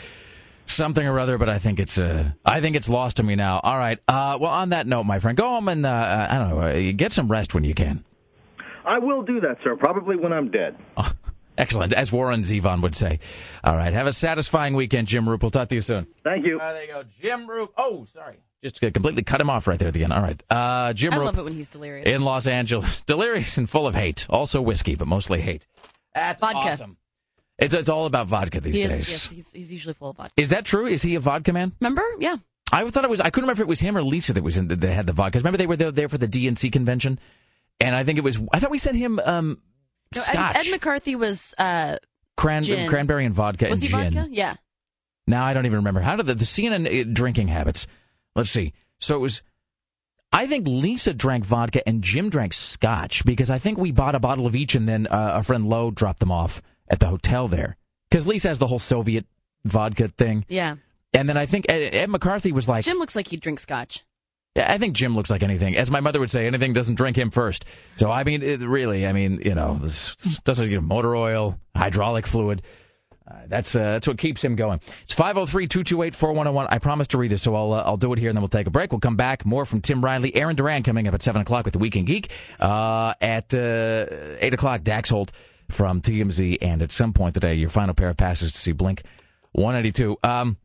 [0.70, 3.60] something or other, but I think it's, uh, I think it's lost to me now.
[3.64, 6.50] All right, uh, well, on that note, my friend, go home and uh, I don't
[6.50, 8.04] know, uh, get some rest when you can.
[8.86, 9.76] I will do that, sir.
[9.76, 10.78] Probably when I'm dead.
[11.58, 13.20] Excellent, as Warren Zevon would say.
[13.64, 15.42] All right, have a satisfying weekend, Jim Roope.
[15.42, 16.08] We'll talk to you soon.
[16.24, 16.58] Thank you.
[16.58, 17.70] there you go, Jim Roope.
[17.78, 18.38] Oh, sorry.
[18.64, 20.12] Just completely cut him off right there at the end.
[20.12, 20.42] All right.
[20.50, 22.08] Uh, Jim I Roope love it when he's delirious.
[22.08, 23.02] in Los Angeles.
[23.06, 24.26] Delirious and full of hate.
[24.30, 25.66] Also whiskey, but mostly hate.
[26.14, 26.58] That's vodka.
[26.58, 26.98] awesome.
[27.60, 29.12] It's, it's all about vodka these He is, days.
[29.12, 30.34] yes, he's, he's usually full of vodka.
[30.38, 30.86] Is that true?
[30.88, 31.74] Is he a vodka man?
[31.82, 32.04] Remember?
[32.20, 32.38] Yeah.
[32.72, 33.20] I thought it was.
[33.20, 34.68] I couldn't remember if it was him or Lisa that was in.
[34.68, 35.34] That had the vodka.
[35.34, 37.20] 'Cause Remember they were there, there for the DNC convention,
[37.80, 38.40] and I think it was.
[38.54, 39.60] I thought we sent him um,
[40.16, 41.98] No, Ed, scotch, Ed McCarthy was uh,
[42.38, 42.88] cran- gin.
[42.88, 44.14] cranberry and vodka was and he gin.
[44.14, 44.30] vodka?
[44.32, 44.56] Yeah.
[45.28, 47.88] Now I don't even remember how did the, the CNN uh, drinking habits.
[48.36, 48.74] Let's see.
[49.00, 49.42] So it was.
[50.32, 54.20] I think Lisa drank vodka and Jim drank scotch because I think we bought a
[54.20, 57.48] bottle of each and then uh, our friend Lowe dropped them off at the hotel
[57.48, 57.78] there
[58.10, 59.26] because Lisa has the whole Soviet
[59.66, 60.46] vodka thing.
[60.48, 60.76] Yeah.
[61.14, 64.04] And then I think Ed, Ed McCarthy was like, Jim looks like he'd drink scotch.
[64.56, 65.76] Yeah, I think Jim looks like anything.
[65.76, 67.66] As my mother would say, anything doesn't drink him first.
[67.98, 72.26] So I mean, it, really, I mean, you know, this doesn't get motor oil, hydraulic
[72.26, 72.64] fluid.
[73.30, 74.80] Uh, that's uh, that's what keeps him going.
[75.04, 76.68] It's 503-228-4101.
[76.72, 78.48] I promised to read it, so I'll uh, I'll do it here, and then we'll
[78.50, 78.92] take a break.
[78.92, 79.46] We'll come back.
[79.46, 82.06] More from Tim Riley, Aaron Duran coming up at seven o'clock with the Week in
[82.06, 82.32] Geek.
[82.60, 84.08] Uh, at uh,
[84.40, 85.32] eight o'clock, Dax Holt
[85.70, 89.04] from TMZ, and at some point today, your final pair of passes to see Blink
[89.54, 90.18] 182.
[90.24, 90.58] Um,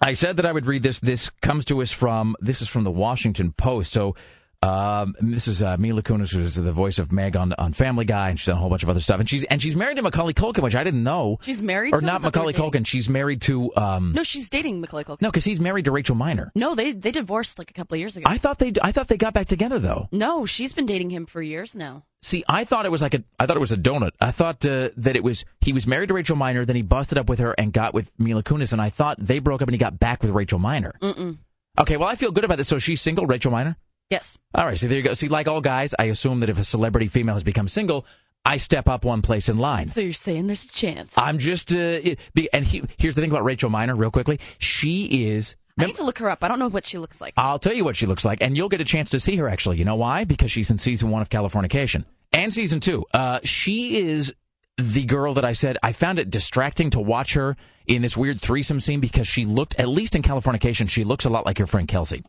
[0.00, 1.00] I said that I would read this.
[1.00, 3.92] This comes to us from this is from the Washington Post.
[3.92, 4.14] So
[4.60, 8.30] um, this is uh, Mila Kunis, who's the voice of Meg on, on Family Guy,
[8.30, 9.20] and she's done a whole bunch of other stuff.
[9.20, 11.38] And she's and she's married to Macaulay Culkin, which I didn't know.
[11.42, 12.08] She's married or to him?
[12.08, 12.82] I not thought they were Macaulay dating.
[12.82, 12.86] Culkin.
[12.86, 15.22] She's married to um, No, she's dating Macaulay Culkin.
[15.22, 16.50] no, because he's married to Rachel Miner.
[16.56, 18.24] No, they they divorced like a couple of years ago.
[18.28, 20.08] I thought they I thought they got back together though.
[20.10, 22.04] no, she's been dating him for years now.
[22.20, 24.10] See, I thought it was like a I thought it was a donut.
[24.20, 27.16] I thought uh, that it was he was married to Rachel Miner, then he busted
[27.16, 29.74] up with her and got with Mila Kunis, and I thought they broke up and
[29.74, 30.92] he got back with Rachel Miner.
[31.00, 31.38] Mm-mm.
[31.80, 32.66] Okay, well I feel good about this.
[32.66, 33.76] So she's single, Rachel Miner.
[34.10, 34.38] Yes.
[34.54, 35.12] All right, so there you go.
[35.14, 38.06] See, like all guys, I assume that if a celebrity female has become single,
[38.44, 39.88] I step up one place in line.
[39.88, 41.16] So you're saying there's a chance?
[41.18, 44.40] I'm just, uh, it- be, and he, here's the thing about Rachel Miner, real quickly.
[44.58, 45.56] She is.
[45.80, 46.42] I need to look her up.
[46.42, 47.34] I don't know what she looks like.
[47.36, 49.48] I'll tell you what she looks like, and you'll get a chance to see her.
[49.48, 50.24] Actually, you know why?
[50.24, 53.04] Because she's in season one of Californication and season two.
[53.14, 54.34] Uh, she is
[54.76, 57.56] the girl that I said I found it distracting to watch her
[57.86, 61.30] in this weird threesome scene because she looked, at least in Californication, she looks a
[61.30, 62.24] lot like your friend Kelsey.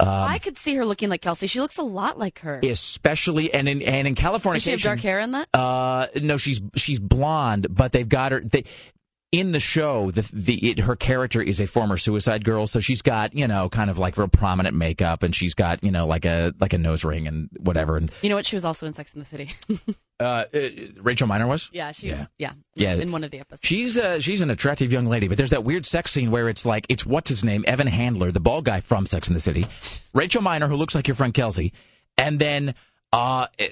[0.00, 1.46] Um, I could see her looking like Kelsey.
[1.46, 2.60] She looks a lot like her.
[2.62, 4.52] especially and in and in Californication.
[4.52, 5.48] Does she have dark hair in that?
[5.52, 8.40] Uh, no, she's she's blonde, but they've got her.
[8.40, 8.64] They,
[9.30, 13.02] in the show, the the it, her character is a former suicide girl, so she's
[13.02, 16.24] got you know kind of like real prominent makeup, and she's got you know like
[16.24, 17.96] a like a nose ring and whatever.
[17.98, 18.46] And You know what?
[18.46, 19.50] She was also in Sex in the City.
[20.20, 20.68] uh, uh,
[21.00, 21.68] Rachel Miner was.
[21.72, 22.08] yeah, she.
[22.08, 22.26] Yeah.
[22.38, 22.52] Yeah.
[22.74, 22.94] Yeah.
[22.94, 23.66] In one of the episodes.
[23.66, 26.64] She's uh, she's an attractive young lady, but there's that weird sex scene where it's
[26.64, 29.66] like it's what's his name, Evan Handler, the bald guy from Sex in the City,
[30.14, 31.74] Rachel Miner, who looks like your friend Kelsey,
[32.16, 32.74] and then
[33.12, 33.66] uh, uh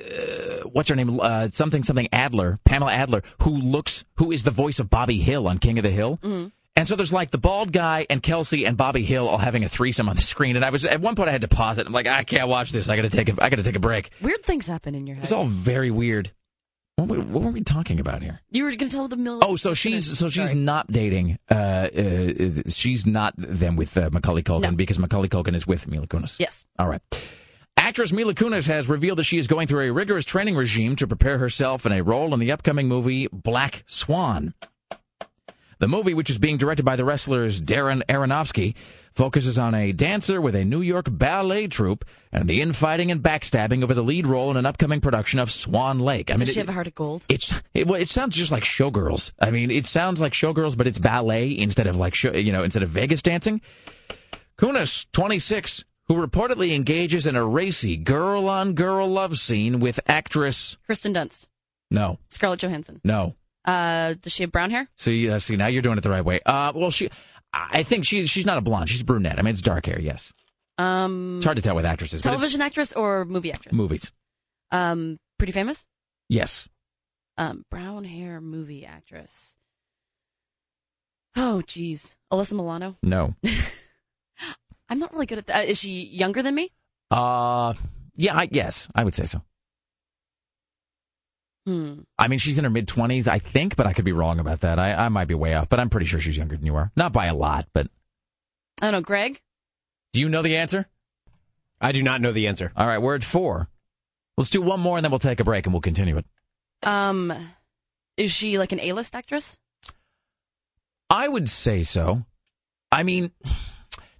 [0.72, 4.78] what's her name, uh, something something Adler, Pamela Adler, who looks who is the voice
[4.78, 6.18] of Bobby Hill on King of the Hill.
[6.22, 6.53] Mhm.
[6.78, 9.68] And so there's like the bald guy and Kelsey and Bobby Hill all having a
[9.68, 11.87] threesome on the screen, and I was at one point I had to pause it.
[11.87, 12.89] I'm like, I can't watch this.
[12.91, 14.11] I got to take a I got to take a break.
[14.20, 15.24] Weird things happen in your head.
[15.24, 16.32] It's all very weird.
[16.97, 18.41] What, were- what were we talking about here?
[18.51, 19.41] You were going to tell the mill.
[19.43, 21.39] Oh, so she's so she's not dating.
[21.51, 22.28] Uh, uh,
[22.68, 24.72] she's not them with uh, Macaulay Culkin No.
[24.72, 26.39] because Macaulay Culkin is with Mila Kunis.
[26.41, 26.66] Yes.
[26.78, 27.03] All right.
[27.76, 31.06] Actress Mila Kunis has revealed that she is going through a rigorous training regime to
[31.06, 34.54] prepare herself in a role in the upcoming movie Black Swan.
[35.78, 38.74] The movie, which is being directed by the wrestlers Darren Aronofsky,
[39.12, 43.82] focuses on a dancer with a New York ballet troupe and the infighting and backstabbing
[43.82, 46.30] over the lead role in an upcoming production of Swan Lake.
[46.30, 47.26] I Does mean, she it- have a heart of gold?
[47.28, 49.32] it's it, well, it sounds just like showgirls.
[49.38, 52.64] I mean, it sounds like showgirls, but it's ballet instead of like show, you know
[52.64, 53.60] instead of Vegas dancing.
[54.58, 60.76] Kunis, 26, who reportedly engages in a racy girl on girl love scene with actress
[60.86, 61.48] Kirsten Dunst.
[61.90, 63.00] no Scarlett Johansson.
[63.04, 63.34] no.
[63.64, 64.88] Uh, does she have brown hair?
[64.96, 66.38] See, uh, see now you're doing it the right way.
[66.46, 67.11] Uh, well, she,
[67.52, 68.88] I think she's she's not a blonde.
[68.88, 69.40] She's a brunette.
[69.40, 70.00] I mean, it's dark hair.
[70.00, 70.32] Yes,
[70.78, 72.20] Um, it's hard to tell with actresses.
[72.22, 73.74] television actress or movie actress?
[73.74, 74.12] movies.
[74.70, 75.84] Um, pretty famous.
[76.28, 76.68] Yes.
[77.38, 79.57] Um, brown hair movie actress.
[81.34, 82.96] Oh, geez, Alyssa Milano.
[83.02, 83.34] No.
[84.89, 85.68] I'm not really good at that.
[85.68, 86.70] Is she younger than me?
[87.11, 87.74] Uh,
[88.14, 88.37] yeah.
[88.37, 89.43] I, yes, I would say so.
[91.66, 92.01] Hmm.
[92.16, 94.61] I mean, she's in her mid twenties, I think, but I could be wrong about
[94.61, 94.78] that.
[94.78, 96.93] I, I might be way off, but I'm pretty sure she's younger than you are.
[96.95, 97.89] Not by a lot, but
[98.80, 99.01] I don't know.
[99.01, 99.41] Greg.
[100.12, 100.87] do you know the answer?
[101.80, 102.72] I do not know the answer.
[102.76, 103.68] All right, we're at four.
[104.39, 106.26] Let's do one more and then we'll take a break and we'll continue it.
[106.84, 107.32] Um,
[108.16, 109.59] is she like an A-list actress?
[111.11, 112.24] I would say so.
[112.93, 113.32] I mean,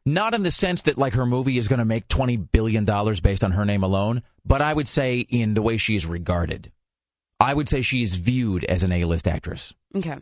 [0.07, 3.21] not in the sense that like her movie is going to make twenty billion dollars
[3.21, 6.73] based on her name alone, but I would say in the way she is regarded.
[7.39, 9.75] I would say she's viewed as an A-list actress.
[9.95, 10.17] Okay.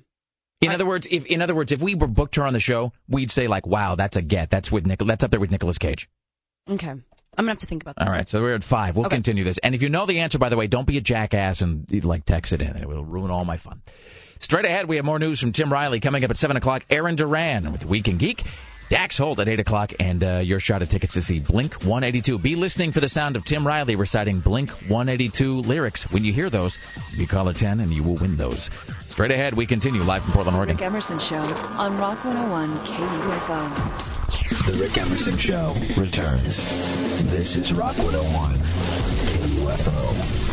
[0.60, 2.92] In other words, if in other words, if we were booked her on the show,
[3.06, 4.48] we'd say like, "Wow, that's a get.
[4.50, 6.08] That's with Nic- That's up there with Nicolas Cage."
[6.68, 6.88] Okay.
[6.88, 7.02] I'm
[7.36, 8.06] gonna have to think about this.
[8.06, 8.96] All right, so we're at five.
[8.96, 9.16] We'll Okay.
[9.16, 9.58] continue this.
[9.58, 12.24] And if you know the answer, by the way, don't be a jackass and like
[12.24, 12.76] text it in.
[12.76, 13.82] It will ruin all my fun.
[14.38, 16.84] Straight ahead, we have more news from Tim Riley coming up at seven o'clock.
[16.90, 18.44] Aaron Duran with Week in Geek.
[18.88, 22.38] Dax Holt at 8 o'clock, and uh, your shot at tickets to see Blink 182.
[22.38, 26.04] Be listening for the sound of Tim Riley reciting Blink 182 lyrics.
[26.10, 26.78] When you hear those,
[27.16, 28.70] be caller 10 and you will win those.
[29.00, 30.76] Straight ahead, we continue live from Portland, Oregon.
[30.76, 31.42] Rick Emerson Show
[31.76, 34.66] on Rock 101 KUFO.
[34.66, 36.56] The Rick Emerson Show returns.
[37.30, 40.43] This is Rock 101 KUFO.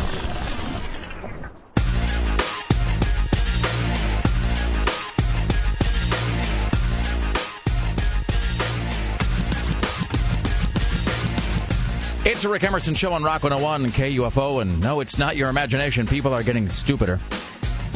[12.24, 16.06] It's a Rick Emerson show on Rock 101 KUFO, and no, it's not your imagination.
[16.06, 17.18] People are getting stupider.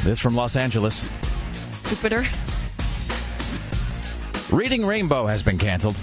[0.03, 1.09] This from Los Angeles.
[1.70, 2.24] Stupider.
[4.51, 6.01] Reading Rainbow has been canceled.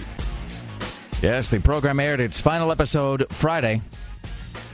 [1.22, 3.82] Yes, the program aired its final episode Friday.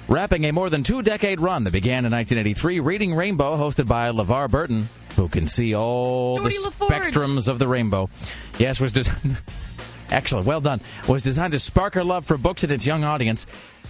[0.08, 4.12] Wrapping a more than two decade run that began in 1983, Reading Rainbow, hosted by
[4.12, 6.88] LeVar Burton, who can see all the LaForge.
[6.88, 8.10] spectrums of the rainbow.
[8.60, 9.10] Yes, was des-
[10.12, 13.45] excellent, well done, was designed to spark her love for books and its young audience.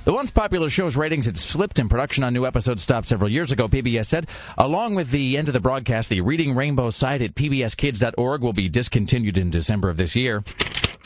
[0.05, 3.51] The once popular show's ratings had slipped and production on new episodes stopped several years
[3.51, 4.27] ago, PBS said.
[4.57, 8.69] Along with the end of the broadcast, the Reading Rainbow site at pbskids.org will be
[8.69, 10.43] discontinued in December of this year.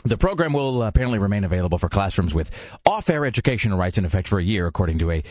[0.05, 2.51] The program will apparently remain available for classrooms with
[2.85, 5.23] off-air educational rights in effect for a year, according to a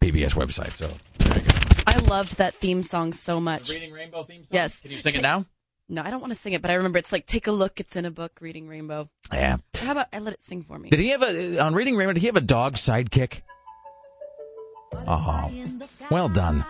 [0.00, 0.76] PBS website.
[0.76, 1.54] So, there you go.
[1.86, 3.70] I loved that theme song so much.
[3.70, 4.48] Reading Rainbow theme song?
[4.50, 4.82] Yes.
[4.82, 5.46] Can you sing it now?
[5.88, 7.78] No, I don't want to sing it, but I remember it's like, take a look,
[7.78, 9.08] it's in a book, Reading Rainbow.
[9.32, 9.58] Yeah.
[9.78, 10.90] How about I let it sing for me?
[10.90, 12.12] Did he have a on Reading Rainbow?
[12.14, 13.42] Did he have a dog sidekick?
[15.06, 15.50] Oh,
[16.10, 16.64] well done.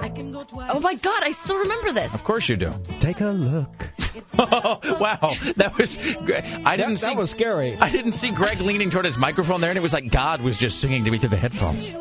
[0.00, 2.14] Oh my God, I still remember this.
[2.14, 2.72] Of course you do.
[3.00, 3.90] Take a look.
[4.38, 5.96] wow, that was.
[6.24, 6.44] great.
[6.66, 7.06] I didn't That- see.
[7.06, 7.74] that was scary.
[7.76, 10.58] I didn't see Greg leaning toward his microphone there, and it was like God was
[10.58, 11.94] just singing to me through the headphones.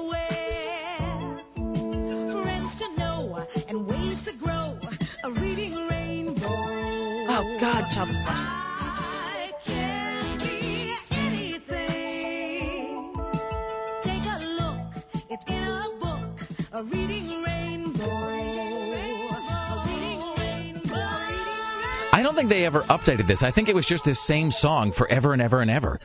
[7.95, 9.73] Oh God, child abduction.
[22.15, 23.43] I don't think they ever updated this.
[23.43, 25.99] I think it was just this same song forever and ever and ever.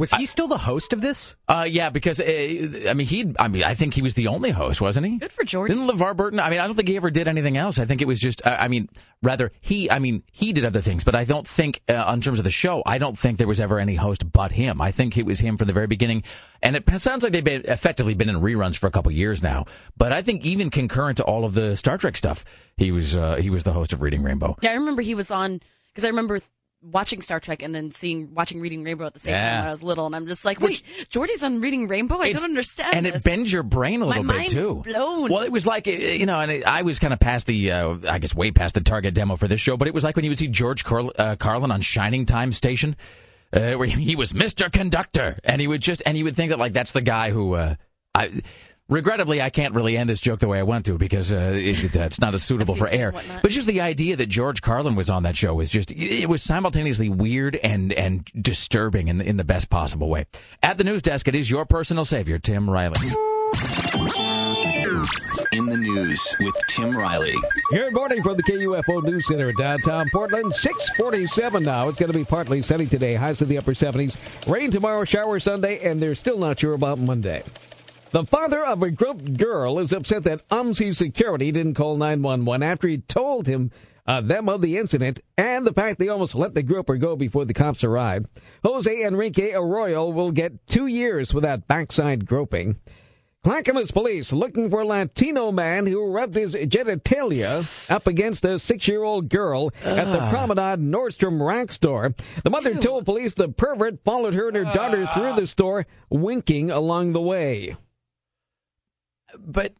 [0.00, 1.36] Was he still the host of this?
[1.46, 3.34] Uh, yeah, because uh, I mean, he.
[3.38, 5.18] I mean, I think he was the only host, wasn't he?
[5.18, 5.76] Good for Jordan.
[5.76, 6.40] Didn't LeVar Burton?
[6.40, 7.78] I mean, I don't think he ever did anything else.
[7.78, 8.40] I think it was just.
[8.46, 8.88] Uh, I mean,
[9.22, 9.90] rather he.
[9.90, 12.50] I mean, he did other things, but I don't think, uh, in terms of the
[12.50, 14.80] show, I don't think there was ever any host but him.
[14.80, 16.22] I think it was him from the very beginning,
[16.62, 19.66] and it sounds like they've been effectively been in reruns for a couple years now.
[19.98, 22.46] But I think even concurrent to all of the Star Trek stuff,
[22.78, 24.56] he was uh, he was the host of Reading Rainbow.
[24.62, 26.48] Yeah, I remember he was on because I remember th-
[26.82, 29.70] watching Star Trek and then seeing watching Reading Rainbow at the same time when I
[29.70, 32.16] was little, and I'm just like, wait, Geordi's on Reading Rainbow?
[32.16, 32.94] I don't understand.
[32.94, 33.16] and this.
[33.16, 34.82] it bends your brain a My little bit mind too.
[34.84, 35.30] blown.
[35.30, 37.70] Well, it was like uh, you know, and it, I was kind of past the,
[37.72, 39.76] uh, I guess, way past the target demo for this show.
[39.76, 42.52] But it was like when you would see George Carl- uh, Carlin on Shining Time
[42.52, 42.96] Station,
[43.52, 46.58] uh, where he was Mister Conductor, and he would just, and you would think that
[46.58, 47.74] like that's the guy who, uh,
[48.14, 48.40] I.
[48.90, 51.94] Regrettably, I can't really end this joke the way I want to because uh, it,
[51.94, 53.12] it's not as suitable for air.
[53.40, 56.42] But just the idea that George Carlin was on that show was just it was
[56.42, 60.26] simultaneously weird and and disturbing in in the best possible way.
[60.62, 62.98] At the news desk, it is your personal savior, Tim Riley.
[65.52, 67.34] In the news with Tim Riley.
[67.70, 70.54] Good morning from the KUFO News Center in downtown Portland.
[70.54, 71.88] 647 now.
[71.88, 74.16] It's going to be partly sunny today, highs in the upper 70s.
[74.46, 77.42] Rain tomorrow, shower Sunday, and they're still not sure about Monday.
[78.12, 82.88] The father of a groped girl is upset that OMSI security didn't call 911 after
[82.88, 83.70] he told him
[84.04, 87.44] uh, them of the incident and the fact they almost let the groper go before
[87.44, 88.26] the cops arrived.
[88.64, 92.80] Jose Enrique Arroyo will get two years for that backside groping.
[93.44, 99.28] Clackamas police looking for a Latino man who rubbed his genitalia up against a six-year-old
[99.28, 102.12] girl at the Promenade Nordstrom rack store.
[102.42, 106.72] The mother told police the pervert followed her and her daughter through the store, winking
[106.72, 107.76] along the way.
[109.38, 109.74] But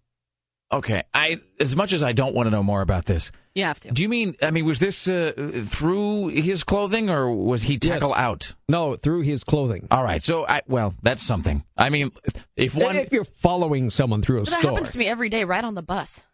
[0.72, 3.80] okay, I as much as I don't want to know more about this, you have
[3.80, 3.90] to.
[3.90, 4.36] do you mean?
[4.42, 5.32] I mean, was this uh,
[5.64, 8.18] through his clothing or was he tackle Yes.
[8.18, 8.54] out?
[8.68, 9.88] No, through his clothing.
[9.90, 11.64] All right, so I well, that's something.
[11.76, 12.12] I mean,
[12.56, 15.28] if one if you're following someone through a But that store, happens to me every
[15.28, 16.24] day, right on the bus.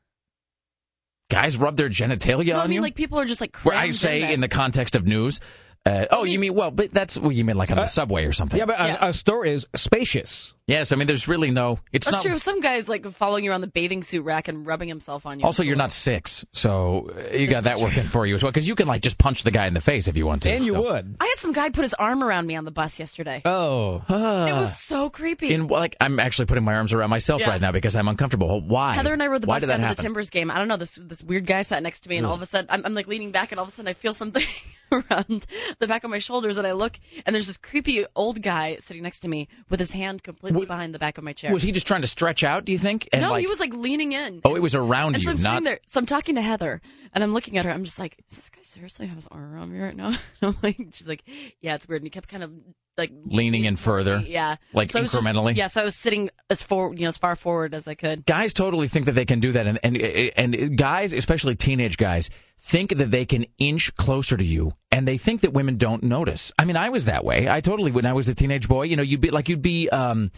[1.30, 3.56] guys rub their genitalia no, I mean you, like people are just like.
[3.64, 4.30] where I say there.
[4.32, 5.40] in the context of news.
[5.86, 8.32] Uh, oh, you mean well, but that's what you mean like on the subway or
[8.32, 8.58] something.
[8.58, 10.52] yeah, but a, a store is spacious.
[10.66, 11.78] Yes, I mean there's really no.
[11.92, 12.28] It's That's not.
[12.28, 12.38] true.
[12.38, 15.46] Some guy's like following you around the bathing suit rack and rubbing himself on you.
[15.46, 18.50] Also, you're not six, so uh, you got that working for you as well.
[18.50, 20.50] Because you can like just punch the guy in the face if you want to.
[20.50, 20.82] And you so.
[20.82, 21.16] would.
[21.20, 23.42] I had some guy put his arm around me on the bus yesterday.
[23.44, 24.02] Oh.
[24.08, 25.54] it was so creepy.
[25.54, 27.50] In like, I'm actually putting my arms around myself Yeah.
[27.50, 28.60] right now because I'm uncomfortable.
[28.60, 28.94] Why?
[28.94, 30.02] Heather and I rode the Why bus did down to the?
[30.02, 30.50] Timbers game.
[30.50, 32.46] I don't know this this weird guy sat next to me, and all of a
[32.46, 34.42] sudden I'm, I'm like leaning back, and all of a sudden I feel something
[34.92, 35.46] around
[35.78, 39.02] the back of my shoulders, and I look, and there's this creepy old guy sitting
[39.02, 41.52] next to me with his hand completely behind the back of my chair.
[41.52, 42.64] Was he just trying to stretch out?
[42.64, 43.08] Do you think?
[43.12, 44.40] And no, like, he was like leaning in.
[44.44, 45.50] Oh, it was around and so you, I'm not.
[45.50, 45.80] sitting there.
[45.86, 46.80] So I'm talking to Heather,
[47.12, 47.70] and I'm looking at her.
[47.70, 50.08] I'm just like, "Does this guy seriously have his arm around me right now?"
[50.40, 51.24] And I'm like, "She's like,
[51.60, 52.52] yeah, it's weird." And he kept kind of
[52.98, 55.54] like Leaning in further, yeah, like So I was just- incrementally.
[55.56, 58.24] yeah, so I was sitting as forward, you know, as far forward as I could.
[58.24, 62.30] Guys totally think that they can do that, and, and and guys, especially teenage guys,
[62.58, 66.52] think that they can inch closer to you, and they think that women don't notice.
[66.58, 67.48] I mean, I was that way.
[67.48, 69.88] I totally when I was a teenage boy, you know, you'd be like you'd be
[69.90, 70.30] um,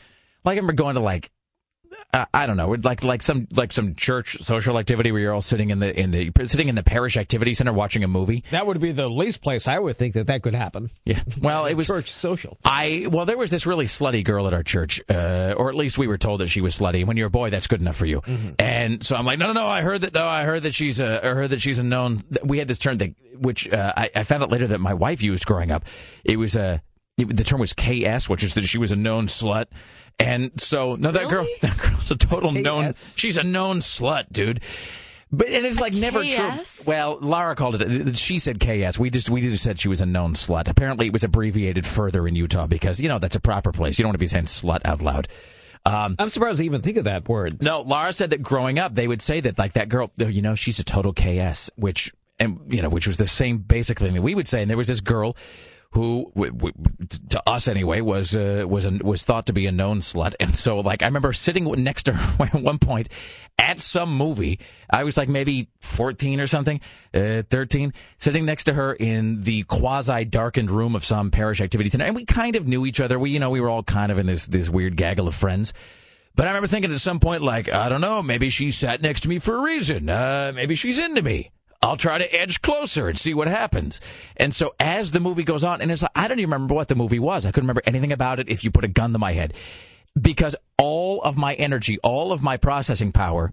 [0.44, 1.30] like I remember going to like
[2.12, 5.42] uh, I don't know, like like some like some church social activity where you're all
[5.42, 8.44] sitting in the in the sitting in the parish activity center watching a movie.
[8.50, 10.90] That would be the least place I would think that that could happen.
[11.04, 11.20] Yeah.
[11.40, 12.58] Well, it was church social.
[12.64, 15.98] I well, there was this really slutty girl at our church, uh, or at least
[15.98, 17.04] we were told that she was slutty.
[17.04, 18.20] When you're a boy, that's good enough for you.
[18.22, 18.50] Mm-hmm.
[18.58, 19.66] And so I'm like, no, no, no.
[19.66, 20.14] I heard that.
[20.14, 21.24] No, I heard that she's a.
[21.24, 22.22] I heard that she's a known.
[22.42, 25.22] We had this term that, which uh, I, I found out later that my wife
[25.22, 25.84] used growing up.
[26.24, 26.82] It was a.
[27.18, 29.66] it- the term was KS, which is that she was a known slut.
[30.18, 32.94] And so, no, that girl, that girl's a total known.
[33.16, 34.60] She's a known slut, dude.
[35.30, 36.84] But and it's like never KS?
[36.84, 36.94] true.
[36.94, 38.16] Well, Lara called it.
[38.16, 38.98] She said KS.
[38.98, 40.68] We just we just said she was a known slut.
[40.68, 43.98] Apparently, it was abbreviated further in Utah because you know that's a proper place.
[43.98, 45.28] You don't want to be saying slut out loud.
[45.84, 47.62] Um, I'm surprised they even think of that word.
[47.62, 50.54] no, Lara said that growing up, they would say that like that girl, you know,
[50.54, 54.22] she's a total KS, which and you know, which was the same basically thing that
[54.22, 54.62] we would say.
[54.62, 55.36] And there was this girl
[55.92, 56.74] who, w- w-
[57.30, 60.34] to us anyway, was uh, was a, was thought to be a known slut.
[60.40, 63.08] And so, like, I remember sitting next to her at one point
[63.58, 64.60] at some movie.
[64.90, 66.80] I was like maybe fourteen or something,
[67.14, 71.90] uh, thirteen, sitting next to her in the quasi darkened room of some parish activity
[71.90, 73.18] center, and we kind of knew each other.
[73.18, 75.72] We, you know, we were all kind of in this this weird gaggle of friends.
[76.34, 79.22] But I remember thinking at some point, like, I don't know, maybe she sat next
[79.22, 80.08] to me for a reason.
[80.08, 81.50] Uh, maybe she's into me.
[81.80, 84.00] I'll try to edge closer and see what happens.
[84.36, 86.88] And so as the movie goes on, and it's like, I don't even remember what
[86.88, 87.46] the movie was.
[87.46, 89.54] I couldn't remember anything about it if you put a gun to my head.
[90.20, 93.52] Because all of my energy, all of my processing power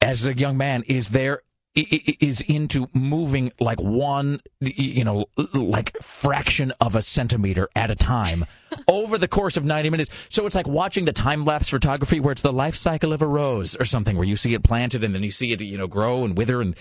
[0.00, 1.42] as a young man is there
[1.74, 5.24] is into moving like one you know
[5.54, 8.44] like fraction of a centimeter at a time
[8.88, 12.32] over the course of 90 minutes so it's like watching the time lapse photography where
[12.32, 15.14] it's the life cycle of a rose or something where you see it planted and
[15.14, 16.76] then you see it you know grow and wither and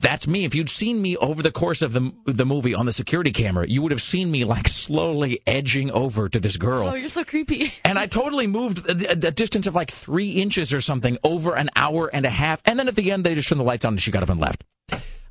[0.00, 2.92] that's me if you'd seen me over the course of the the movie on the
[2.92, 6.94] security camera you would have seen me like slowly edging over to this girl Oh,
[6.94, 7.72] you're so creepy.
[7.84, 11.70] and I totally moved a, a- distance of like three inches or something over an
[11.76, 12.60] hour and a half.
[12.64, 14.28] And then at the end, they just turned the lights on and she got up
[14.30, 14.64] and left.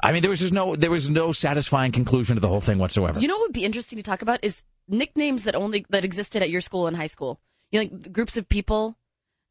[0.02, 2.78] I mean, there was just no, there was no satisfying conclusion to the whole thing
[2.78, 3.20] whatsoever.
[3.20, 6.42] You know what would be interesting to talk about is nicknames that only that existed
[6.42, 7.40] at your school in high school.
[7.72, 8.98] You know, like groups of people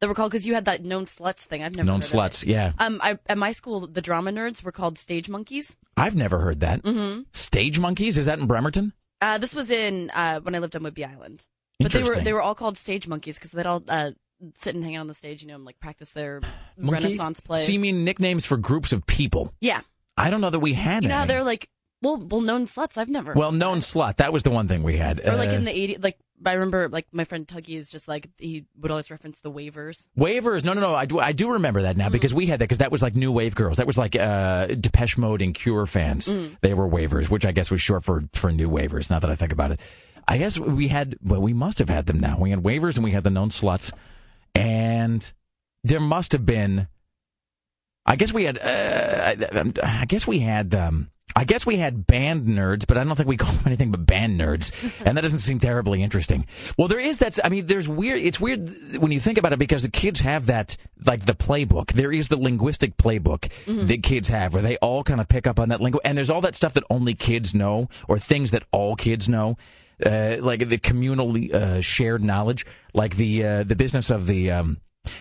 [0.00, 1.62] that were called because you had that known sluts thing.
[1.62, 2.16] I've never Known heard of it.
[2.16, 2.72] Known sluts, yeah.
[2.78, 5.76] Um, I, at my school, the drama nerds were called stage monkeys.
[5.96, 6.82] I've never heard that.
[6.82, 7.22] Mm-hmm.
[7.30, 8.18] Stage monkeys?
[8.18, 8.92] Is that in Bremerton?
[9.20, 11.46] Uh, this was in uh, when I lived on Whidbey Island.
[11.80, 14.12] But they were they were all called stage monkeys because they'd all uh,
[14.54, 16.40] sit and hang out on the stage, you know, and like practice their
[16.76, 17.04] Monkeys?
[17.04, 17.64] Renaissance play.
[17.64, 19.52] So you mean nicknames for groups of people?
[19.60, 19.80] yeah,
[20.16, 21.28] I don't know that we had you know any.
[21.28, 21.68] they're like,
[22.02, 22.98] well, well, known sluts.
[22.98, 23.32] I've never.
[23.32, 24.16] Well, known slut.
[24.16, 25.20] That was the one thing we had.
[25.26, 28.08] or like Uh, in the 80s, like I remember, like my friend Tuggy is just
[28.08, 30.08] like he would always reference the waivers.
[30.18, 30.64] Waivers?
[30.64, 30.94] No, no, no.
[30.94, 33.14] I do, I do remember that now because we had that because that was like
[33.14, 33.78] New Wave Girls.
[33.78, 36.28] That was like uh, Depeche Mode and Cure fans.
[36.28, 36.56] Mm.
[36.60, 39.10] They were waivers, which I guess was short for for New waivers.
[39.10, 39.80] Now that I think about it,
[40.26, 41.16] I guess we had.
[41.22, 42.38] Well, we must have had them now.
[42.38, 43.92] We had waivers and we had the known sluts,
[44.54, 45.32] and
[45.82, 46.88] there must have been.
[48.06, 48.58] I guess we had.
[48.58, 49.34] Uh,
[49.82, 50.74] I, I guess we had.
[50.74, 53.90] Um, I guess we had band nerds, but I don't think we call them anything
[53.90, 54.72] but band nerds,
[55.06, 56.46] and that doesn't seem terribly interesting.
[56.78, 57.38] Well, there is that.
[57.44, 58.20] I mean, there's weird.
[58.20, 58.68] It's weird
[58.98, 61.92] when you think about it because the kids have that, like the playbook.
[61.92, 63.50] There is the linguistic playbook
[63.88, 66.30] that kids have, where they all kind of pick up on that lingo, and there's
[66.30, 69.56] all that stuff that only kids know, or things that all kids know.
[70.04, 74.50] Uh, like the communally uh, shared knowledge, like the uh, the business of the.
[74.50, 74.78] Um,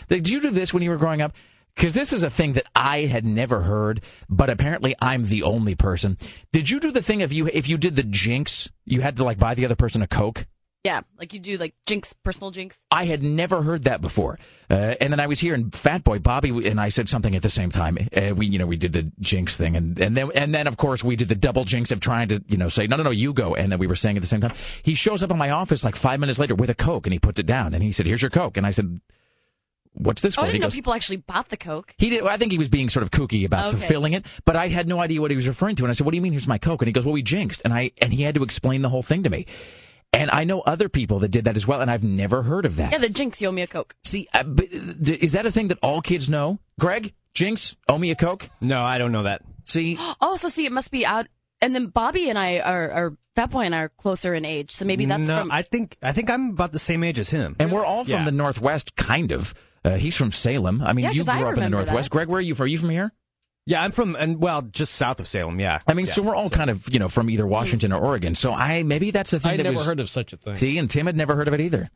[0.07, 1.33] did you do this when you were growing up?
[1.75, 5.75] Because this is a thing that I had never heard, but apparently I'm the only
[5.75, 6.17] person.
[6.51, 9.23] Did you do the thing if you if you did the jinx, you had to
[9.23, 10.45] like buy the other person a coke?
[10.83, 12.83] Yeah, like you do like jinx, personal jinx.
[12.91, 14.37] I had never heard that before.
[14.69, 17.41] Uh, and then I was here, and Fat Boy Bobby and I said something at
[17.41, 17.97] the same time.
[18.15, 20.75] Uh, we, you know, we did the jinx thing, and and then and then of
[20.75, 23.11] course we did the double jinx of trying to, you know, say no, no, no,
[23.11, 24.53] you go, and then we were saying at the same time.
[24.81, 27.19] He shows up in my office like five minutes later with a coke, and he
[27.19, 28.99] puts it down, and he said, "Here's your coke," and I said,
[29.93, 31.93] "What's this Oh, for?" I didn't know goes, people actually bought the coke.
[31.97, 32.23] he did.
[32.25, 33.77] I think he was being sort of kooky about Okay.
[33.77, 35.83] fulfilling it, but I had no idea what he was referring to.
[35.83, 36.33] And I said, "What do you mean?
[36.33, 38.43] Here's my coke." And he goes, "Well, we jinxed." And I and he had to
[38.43, 39.45] explain the whole thing to me.
[40.15, 42.75] And I know other people that did that as well, and I've never heard of
[42.75, 42.91] that.
[42.91, 43.95] Yeah, the jinx, you owe me a coke.
[44.03, 46.59] See, uh, but, d- is that a thing that all kids know?
[46.79, 48.47] Greg, Jinx, owe me a coke.
[48.61, 49.41] No, I don't know that.
[49.63, 51.25] See, Oh, so see, it must be out.
[51.61, 54.69] And then Bobby and I are, are Fat Boy and I are closer in age,
[54.69, 55.51] so maybe that's no, from.
[55.51, 57.55] I think I think I'm about the same age as him.
[57.57, 58.25] and we're all from Yeah.
[58.25, 59.53] the Northwest, kind of.
[59.85, 60.81] Uh, he's from Salem.
[60.81, 62.09] I mean, Yeah, you 'cause I grew up in the Northwest.
[62.09, 62.15] that.
[62.15, 62.63] Greg, where are you from?
[62.65, 63.11] Are you from here?
[63.65, 65.59] Yeah, I'm from and well, just south of Salem.
[65.59, 65.79] Yeah.
[65.87, 66.11] I mean, Yeah.
[66.13, 68.35] so we're all kind of, you know, from either Washington or Oregon.
[68.35, 69.85] So I maybe that's the thing I that never was.
[69.85, 70.55] heard of such a thing.
[70.55, 71.89] See, and Tim had never heard of it either.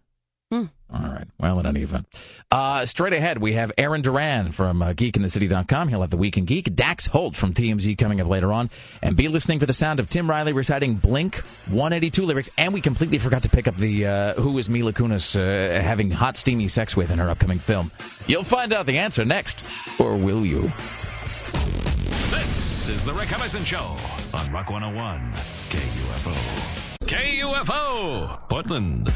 [0.51, 0.65] Hmm.
[0.93, 1.27] All right.
[1.37, 2.07] Well, in any event.
[2.49, 5.89] Uh, straight ahead, we have Aaron Duran from uh, geekinthecity.com.
[5.89, 6.73] He'll have the Week in Geek.
[6.73, 8.69] Dax Holt from TMZ coming up later on.
[9.01, 11.37] And be listening for the sound of Tim Riley reciting Blink
[11.67, 12.49] 182 lyrics.
[12.57, 16.09] And we completely forgot to pick up the uh, Who is Mila Kunis uh, having
[16.09, 17.91] hot, steamy sex with in her upcoming film.
[18.27, 19.65] You'll find out the answer next.
[19.99, 20.71] Or will you?
[22.29, 23.97] This is the Rick Emerson Show
[24.33, 25.33] on Rock 101
[25.69, 26.77] KUFO.
[27.07, 29.07] KUFO, Portland.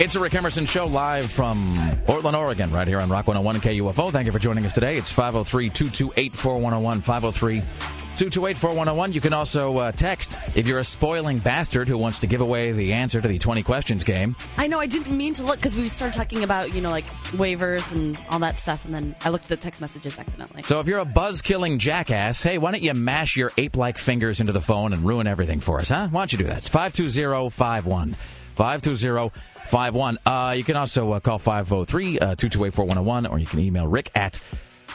[0.00, 1.76] It's a Rick Emerson show live from
[2.06, 4.12] Portland, Oregon, right here on Rock 101 and KUFO.
[4.12, 4.96] Thank you for joining us today.
[4.96, 7.00] It's 503 228 4101.
[7.00, 9.12] 503 228 4101.
[9.12, 12.70] You can also uh, text if you're a spoiling bastard who wants to give away
[12.70, 14.36] the answer to the 20 questions game.
[14.56, 17.06] I know I didn't mean to look because we started talking about you know like
[17.32, 20.62] waivers and all that stuff, and then I looked at the text messages accidentally.
[20.62, 23.98] So if you're a buzz killing jackass, hey, why don't you mash your ape like
[23.98, 26.06] fingers into the phone and ruin everything for us, huh?
[26.12, 26.58] Why don't you do that?
[26.58, 28.14] It's 52051.
[28.58, 30.18] 52051.
[30.26, 34.10] Uh, you can also uh, call 503 uh, 228 4101, or you can email rick
[34.16, 34.40] at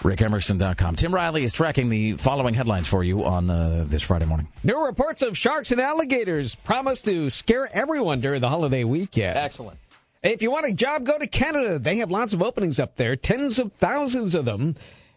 [0.02, 0.98] rickemerson.com.
[0.98, 4.50] Tim Riley is tracking the following headlines for you on uh, this Friday morning.
[4.66, 9.38] New reports of sharks and alligators promise to scare everyone during the holiday weekend.
[9.38, 9.80] Excellent.
[10.22, 11.80] If you want a job, go to Canada.
[11.80, 14.76] They have lots of openings up there, tens of thousands of them.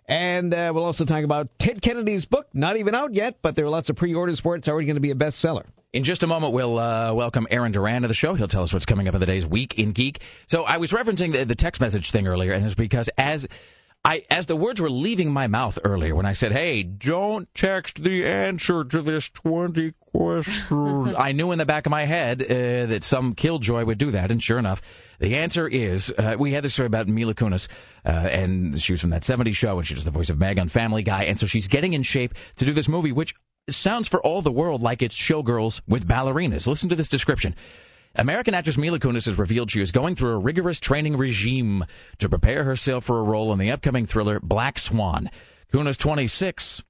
[0.08, 3.66] And uh, we'll also talk about Ted Kennedy's book, not even out yet, but there
[3.66, 4.58] are lots of pre orders for it.
[4.58, 5.64] It's already going to be a bestseller.
[5.96, 8.34] In just a moment, we'll uh, welcome Aaron Duran to the show.
[8.34, 10.20] He'll tell us what's coming up in the day's week in geek.
[10.46, 13.48] So I was referencing the, the text message thing earlier, and it's because as
[14.04, 18.04] I as the words were leaving my mouth earlier when I said, "Hey, don't text
[18.04, 22.84] the answer to this twenty questions," I knew in the back of my head uh,
[22.92, 24.82] that some killjoy would do that, and sure enough,
[25.18, 27.68] the answer is uh, we had this story about Mila Kunis,
[28.04, 30.58] uh, and she was from that '70s show, and she does the voice of Meg
[30.58, 33.34] on Family Guy, and so she's getting in shape to do this movie, which
[33.74, 36.66] sounds for all the world like it's showgirls with ballerinas.
[36.66, 37.54] Listen to this description.
[38.14, 41.84] American actress Mila Kunis has revealed she is going through a rigorous training regime
[42.18, 45.28] to prepare herself for a role in the upcoming thriller Black Swan.
[45.72, 46.82] Kunis, 26,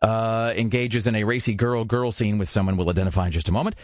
[0.00, 3.52] uh, engages in a racy girl girl scene with someone we'll identify in just a
[3.52, 3.76] moment.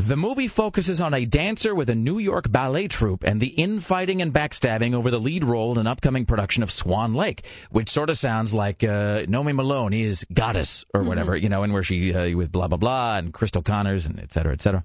[0.00, 4.22] The movie focuses on a dancer with a New York ballet troupe and the infighting
[4.22, 8.08] and backstabbing over the lead role in an upcoming production of Swan Lake, which sort
[8.08, 12.14] of sounds like uh, Nomi Malone is Goddess or whatever, you know, and where she
[12.14, 14.84] uh, with blah blah blah and Cristal Connors and et cetera, et cetera.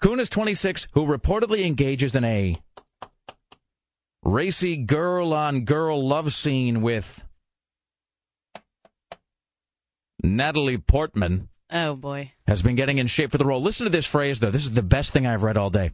[0.00, 2.56] Kunis, 26, who reportedly engages in a
[4.22, 7.24] racy girl on girl love scene with
[10.22, 12.32] Natalie Portman Oh boy.
[12.46, 13.60] has been getting in shape for the role.
[13.60, 14.50] Listen to this phrase, though.
[14.50, 15.92] This is the best thing I've read all day.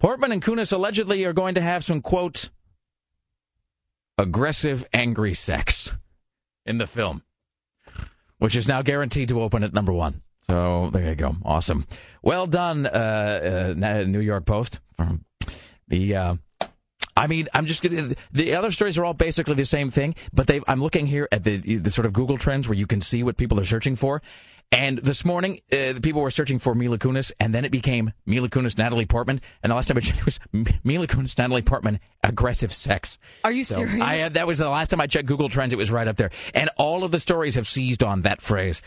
[0.00, 2.50] Portman and Kunis allegedly are going to have some, quote,
[4.18, 5.92] aggressive, angry sex
[6.64, 7.22] in the film,
[8.38, 10.22] which is now guaranteed to open at number one.
[10.42, 11.36] So there you go.
[11.44, 11.86] Awesome.
[12.22, 14.80] Well done, uh, uh, New York Post.
[15.88, 16.16] The.
[16.16, 16.34] Uh,
[17.16, 18.14] I mean, I'm just gonna.
[18.32, 20.60] The other stories are all basically the same thing, but they.
[20.68, 23.36] I'm looking here at the the sort of Google trends where you can see what
[23.36, 24.22] people are searching for.
[24.72, 28.48] And this morning, uh, people were searching for Mila Kunis, and then it became Mila
[28.48, 30.40] Kunis, Natalie Portman, and the last time I checked, it was
[30.82, 33.18] Mila Kunis, Natalie Portman, aggressive sex.
[33.44, 34.00] Are you So serious?
[34.00, 35.72] I had, that was the last time I checked Google Trends.
[35.72, 38.82] It was right up there, and all of the stories have seized on that phrase.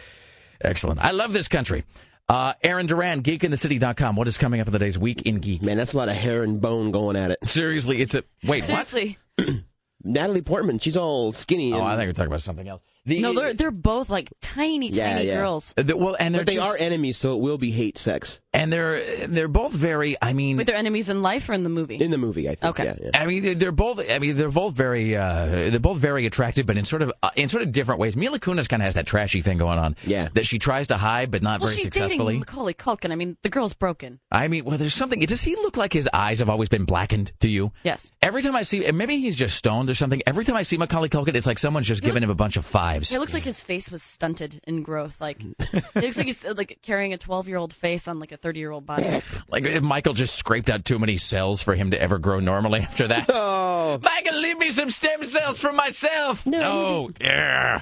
[0.59, 0.99] Excellent.
[0.99, 1.85] I love this country.
[2.29, 4.15] Uh, Aaron Duran, geekinthecity.com.
[4.15, 5.63] What is coming up in the day's week in geek?
[5.63, 7.39] Man, that's a lot of hair and bone going at it.
[7.49, 8.63] Seriously, it's a wait.
[8.63, 9.17] Seriously.
[10.03, 11.71] Natalie Portman, she's all skinny.
[11.71, 11.79] What?
[11.79, 12.81] And, Oh, I think we're talking about something else.
[13.09, 15.37] No, they're they're both like tiny, Yeah, tiny yeah.
[15.41, 15.73] girls.
[15.77, 17.97] Uh, the- well, and they're but they just- are enemies, so it will be hate
[17.97, 20.15] sex and they're they're both very.
[20.21, 21.95] I mean, Wait, they're enemies in life or in the movie?
[21.97, 22.47] in the movie.
[22.49, 22.79] I think.
[22.79, 22.85] Okay.
[22.85, 23.21] Yeah, yeah.
[23.21, 23.99] I mean, they're- they're both.
[24.09, 25.15] I mean, they're both very.
[25.15, 28.15] Uh, they're both very attractive, but in sort of uh, in sort of different ways.
[28.15, 29.95] Mila Kunis kind of has that trashy thing going on.
[30.05, 30.29] Yeah.
[30.33, 32.33] that she tries to hide, but not well, very she's successfully.
[32.35, 33.11] dating Macaulay Culkin.
[33.11, 34.19] I mean, the girl's broken.
[34.31, 35.19] I mean, well, there's something.
[35.19, 37.71] Does he look like his eyes have always been blackened to you?
[37.83, 38.11] Yes.
[38.21, 40.21] Every time I see, and maybe he's just stoned or something.
[40.25, 42.65] Every time I see Macaulay Culkin, it's like someone's just giving him a bunch of
[42.99, 43.11] fives.
[43.13, 45.19] It looks like his face was stunted in growth.
[45.21, 48.31] Like it looks like he's uh, like carrying a 12 year old face on like
[48.31, 49.07] a 30 year old body.
[49.51, 52.81] Like if Michael just scraped out too many cells for him to ever grow normally
[52.81, 53.29] after that.
[53.33, 56.45] Oh, Michael, leave me some stem cells for myself.
[56.45, 57.09] No.
[57.19, 57.81] Yeah.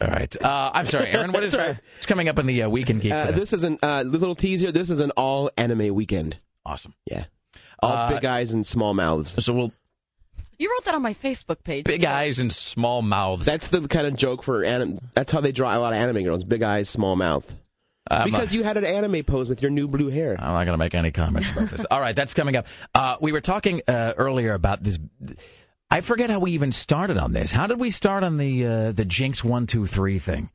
[0.00, 0.36] All right.
[0.42, 1.32] Uh, I'm sorry, Aaron.
[1.32, 3.12] What is what's coming up in the uh, Week in Geek?
[3.12, 4.70] Uh, this is an uh, little teaser.
[4.72, 6.36] This is an all anime weekend.
[6.66, 6.92] awesome.
[7.06, 7.24] Yeah,
[7.82, 9.42] all Uh, big eyes and small mouths.
[9.42, 9.72] So we'll
[10.60, 11.84] You wrote that on my Facebook page.
[11.86, 13.46] big eyes and small mouths.
[13.46, 14.98] That's the kind of joke for anim.
[15.14, 17.56] That's how they draw a lot of anime girls: big eyes, small mouth.
[18.10, 20.36] I'm, uh, Because you had an anime pose with your new blue hair.
[20.38, 21.86] I'm not going to make any comments about this.
[21.90, 22.66] All right, that's coming up.
[22.94, 24.98] Uh, we were talking uh, earlier about this.
[25.90, 27.52] I forget how we even started on this.
[27.52, 30.50] How did we start on the uh, the Jinx one two three thing?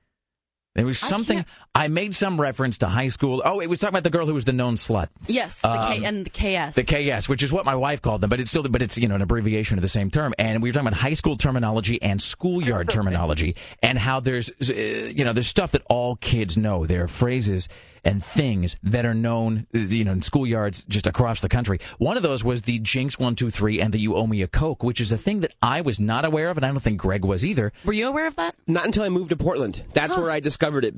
[0.76, 3.42] There was something I, made some reference to high school.
[3.46, 5.08] Oh, it was talking about the girl who was the known slut.
[5.26, 6.76] Yes, the K Um, and the KS.
[6.76, 9.08] The KS, which is what my wife called them, but it's still, but it's you
[9.08, 10.34] know an abbreviation of the same term.
[10.38, 14.74] And we were talking about high school terminology and schoolyard terminology, and how there's uh,
[14.74, 16.86] you know there's stuff that all kids know.
[16.86, 17.70] There are phrases
[18.06, 21.80] and things that are known, uh, you know, in schoolyards just across the country.
[21.98, 24.48] One of those was the Jinx one two three and the You Owe Me a
[24.48, 27.02] Coke, which is a thing that I was not aware of, and I don't think
[27.02, 27.74] Greg was either.
[27.84, 28.56] Were you aware of that?
[28.68, 29.84] Not until I moved to Portland.
[29.94, 30.98] That's where I discovered it.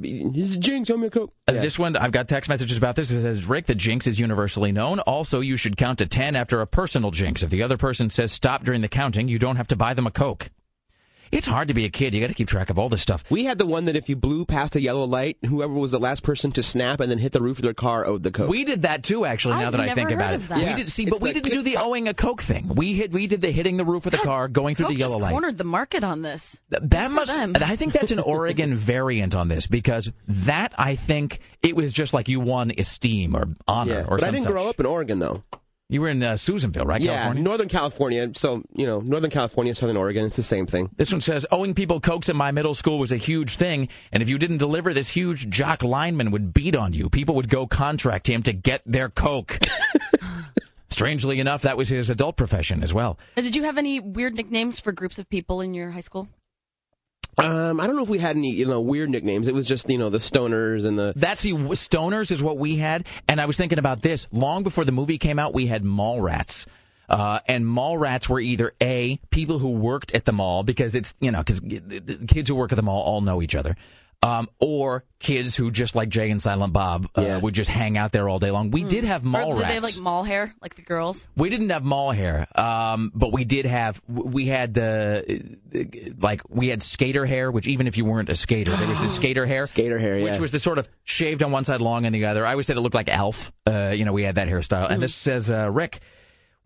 [0.59, 1.33] Jinx, owe me a coke.
[1.47, 3.09] Uh, This one, I've got text messages about this.
[3.09, 4.99] It says, Rick, the jinx is universally known.
[5.01, 7.41] Also, you should count to 10 after a personal jinx.
[7.41, 10.05] If the other person says stop during the counting, you don't have to buy them
[10.07, 10.49] a Coke.
[11.31, 12.13] It's hard to be a kid.
[12.13, 13.23] You got to keep track of all this stuff.
[13.29, 15.99] We had the one that if you blew past a yellow light, whoever was the
[15.99, 18.49] last person to snap and then hit the roof of their car owed the coke.
[18.49, 19.55] We did that too, actually.
[19.55, 20.57] Now I've that I think heard about of it, that.
[20.57, 20.75] we Yeah.
[20.75, 22.69] did see, It's but we the didn't do the owing a Coke thing.
[22.75, 24.99] We hit, we did the hitting the roof of the car, going through Coke the
[24.99, 25.31] yellow just light.
[25.31, 26.61] cornered the market on this.
[26.69, 27.35] That must.
[27.35, 27.53] them.
[27.61, 32.13] I think that's an Oregon variant on this because that I think it was just
[32.13, 34.53] like you won esteem or honor Yeah, or but I some didn't such.
[34.53, 35.43] grow up in Oregon though.
[35.89, 36.99] You were in uh, Susanville, right?
[36.99, 37.43] yeah, California?
[37.43, 38.31] Northern California.
[38.35, 40.25] So you know, Northern California, Southern Oregon.
[40.25, 40.89] It's the same thing.
[40.97, 44.21] This one says owing people cokes in my middle school was a huge thing, and
[44.21, 47.09] if you didn't deliver, this huge jock lineman would beat on you.
[47.09, 49.59] People would go contract him to get their coke.
[50.89, 53.17] Strangely enough, that was his adult profession as well.
[53.37, 56.27] Uh, Did you have any weird nicknames for groups of people in your high school?
[57.37, 59.47] Um, I don't know if we had any you know weird nicknames.
[59.47, 61.13] It was just you know the stoners and the.
[61.15, 64.85] That's the stoners is what we had, and I was thinking about this long before
[64.85, 65.53] the movie came out.
[65.53, 66.65] We had mall rats.
[67.09, 71.13] Uh, and mall rats were either a people who worked at the mall because it's
[71.21, 71.61] you know because
[72.27, 73.77] kids who work at the mall all know each other,
[74.23, 78.11] um, or kids who just like Jay and Silent Bob uh, would just hang out
[78.11, 78.71] there all day long.
[78.71, 79.67] We did have mall or did rats.
[79.67, 81.27] they have like mall hair, like the girls?
[81.35, 85.57] We didn't have mall hair, um, but we did have we had the
[86.19, 89.09] like we had skater hair, which even if you weren't a skater, there was the
[89.09, 92.11] skater hair, skater hair, which was the sort of shaved on one side, long on
[92.11, 92.45] the other.
[92.45, 93.51] I always said it looked like Alf.
[93.65, 94.89] Uh, you know, we had that hairstyle.
[94.89, 95.99] And this says uh, Rick.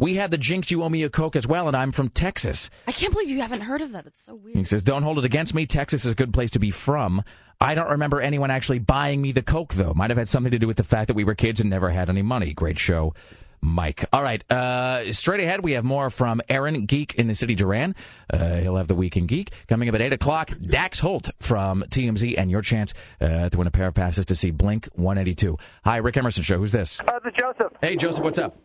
[0.01, 2.71] We had the Jinx You Owe Me a Coke as well, and I'm from Texas.
[2.87, 4.03] I can't believe you haven't heard of that.
[4.03, 4.57] That's so weird.
[4.57, 5.67] He says, Don't hold it against me.
[5.67, 7.21] Texas is a good place to be from.
[7.61, 9.93] I don't remember anyone actually buying me the Coke, though.
[9.93, 11.91] Might have had something to do with the fact that we were kids and never
[11.91, 12.51] had any money.
[12.51, 13.13] Great show,
[13.61, 14.03] Mike.
[14.11, 14.43] All right.
[14.51, 17.93] Uh, straight ahead, we have more from Aaron Geek in the city Duran.
[18.27, 19.51] Uh, he'll have the Week in Geek.
[19.67, 23.67] Coming up at 8 o'clock, Dax Holt from TMZ and your chance uh, to win
[23.67, 25.59] a pair of passes to see Blink 182.
[25.85, 26.57] Hi, Rick Emerson Show.
[26.57, 26.99] Who's this?
[27.01, 27.73] Uh, this is Joseph.
[27.81, 28.57] Hey, Joseph, what's up?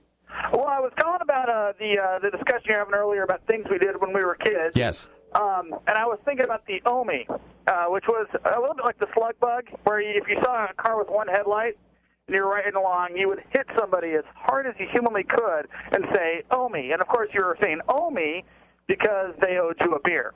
[0.53, 3.47] Well, I was calling about uh, the uh, the discussion you were having earlier about
[3.47, 4.75] things we did when we were kids.
[4.75, 5.09] Yes.
[5.35, 7.27] Um, and I was thinking about the OMI,
[7.67, 10.67] uh, which was a little bit like the slug bug, where you, if you saw
[10.67, 11.77] a car with one headlight
[12.27, 16.05] and you're riding along, you would hit somebody as hard as you humanly could and
[16.15, 16.93] say OMI.
[16.93, 18.45] And of course, you were saying OMI
[18.87, 20.33] because they owed you a beer.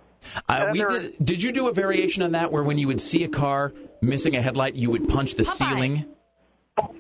[0.49, 1.15] Uh, we did.
[1.25, 3.73] Did you do a variation on that where when you would see a car
[4.03, 6.07] missing a headlight, you would punch the ceiling?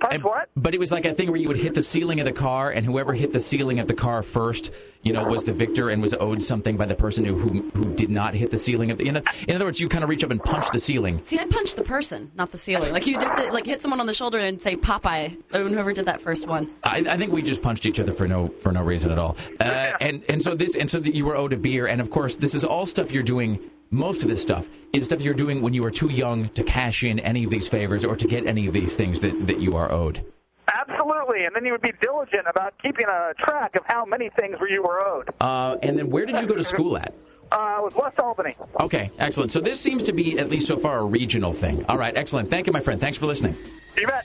[0.00, 0.48] Punch what?
[0.56, 2.70] But it was like a thing where you would hit the ceiling of the car,
[2.70, 6.02] and whoever hit the ceiling of the car first, you know, was the victor and
[6.02, 8.98] was owed something by the person who who, who did not hit the ceiling of
[8.98, 9.06] the.
[9.08, 9.16] In,
[9.48, 11.20] in other words, you kind of reach up and punch the ceiling.
[11.24, 12.92] See, I punched the person, not the ceiling.
[12.92, 15.36] Like you have to like hit someone on the shoulder and say Popeye.
[15.50, 16.70] Whoever did that first one.
[16.84, 19.36] I, I think we just punched each other for no for no reason at all.
[19.58, 22.10] Uh, and and so this and so that you were owed a beer, and of
[22.10, 23.69] course this is all stuff you're doing.
[23.92, 27.02] Most of this stuff is stuff you're doing when you are too young to cash
[27.02, 29.74] in any of these favors or to get any of these things that, that you
[29.74, 30.24] are owed.
[30.68, 31.44] Absolutely.
[31.44, 34.84] And then you would be diligent about keeping a track of how many things you
[34.84, 35.30] were owed.
[35.40, 37.12] Uh, and then where did you go to school at?
[37.50, 38.54] Uh, it was West Albany.
[38.78, 39.50] Okay, excellent.
[39.50, 41.84] So this seems to be, at least so far, a regional thing.
[41.86, 42.48] All right, excellent.
[42.48, 43.00] Thank you, my friend.
[43.00, 43.56] Thanks for listening.
[43.96, 44.24] You bet.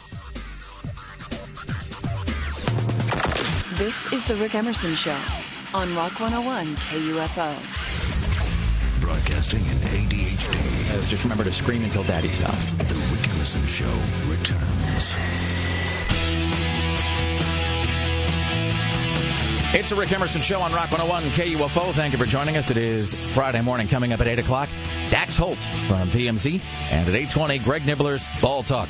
[3.80, 5.20] This is the Rick Emerson Show
[5.74, 7.95] on Rock 101 KUFO.
[9.16, 10.94] Broadcasting in ADHD.
[10.94, 12.74] Let's just remember to scream until daddy stops.
[12.74, 13.90] The Rick Emerson Show
[14.28, 15.16] returns.
[19.74, 21.94] It's the Rick Emerson Show on Rock 101 KUFO.
[21.94, 22.70] Thank you for joining us.
[22.70, 24.68] It is Friday morning coming up at 8 o'clock.
[25.10, 26.60] Dax Holt from TMZ.
[26.92, 28.90] And at 820, Greg Nibler's Ball Talk.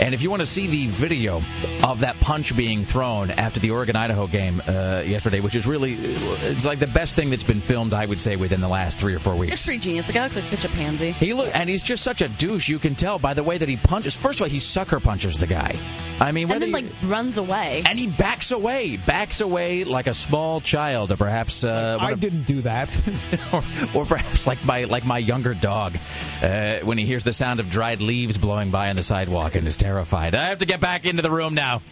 [0.00, 1.42] And if you want to see the video
[1.84, 5.94] of that punch being thrown after the Oregon Idaho game uh, yesterday, which is really,
[5.94, 9.14] it's like the best thing that's been filmed, I would say, within the last three
[9.14, 9.54] or four weeks.
[9.54, 10.06] It's pretty genius.
[10.06, 11.12] The guy looks like such a pansy.
[11.12, 12.68] He look, and he's just such a douche.
[12.68, 14.14] You can tell by the way that he punches.
[14.14, 15.78] First of all, he sucker punches the guy.
[16.20, 17.82] I mean, And then like runs away.
[17.86, 22.44] and he backs away, backs away like a small child, or perhaps uh, I didn't
[22.44, 22.94] do that.
[23.52, 23.62] or,
[23.94, 25.96] or perhaps like my like my younger dog,
[26.42, 29.66] uh, when he hears the sound of dried leaves blowing by on the sidewalk and
[29.66, 30.34] is terrified.
[30.34, 31.82] I have to get back into the room now.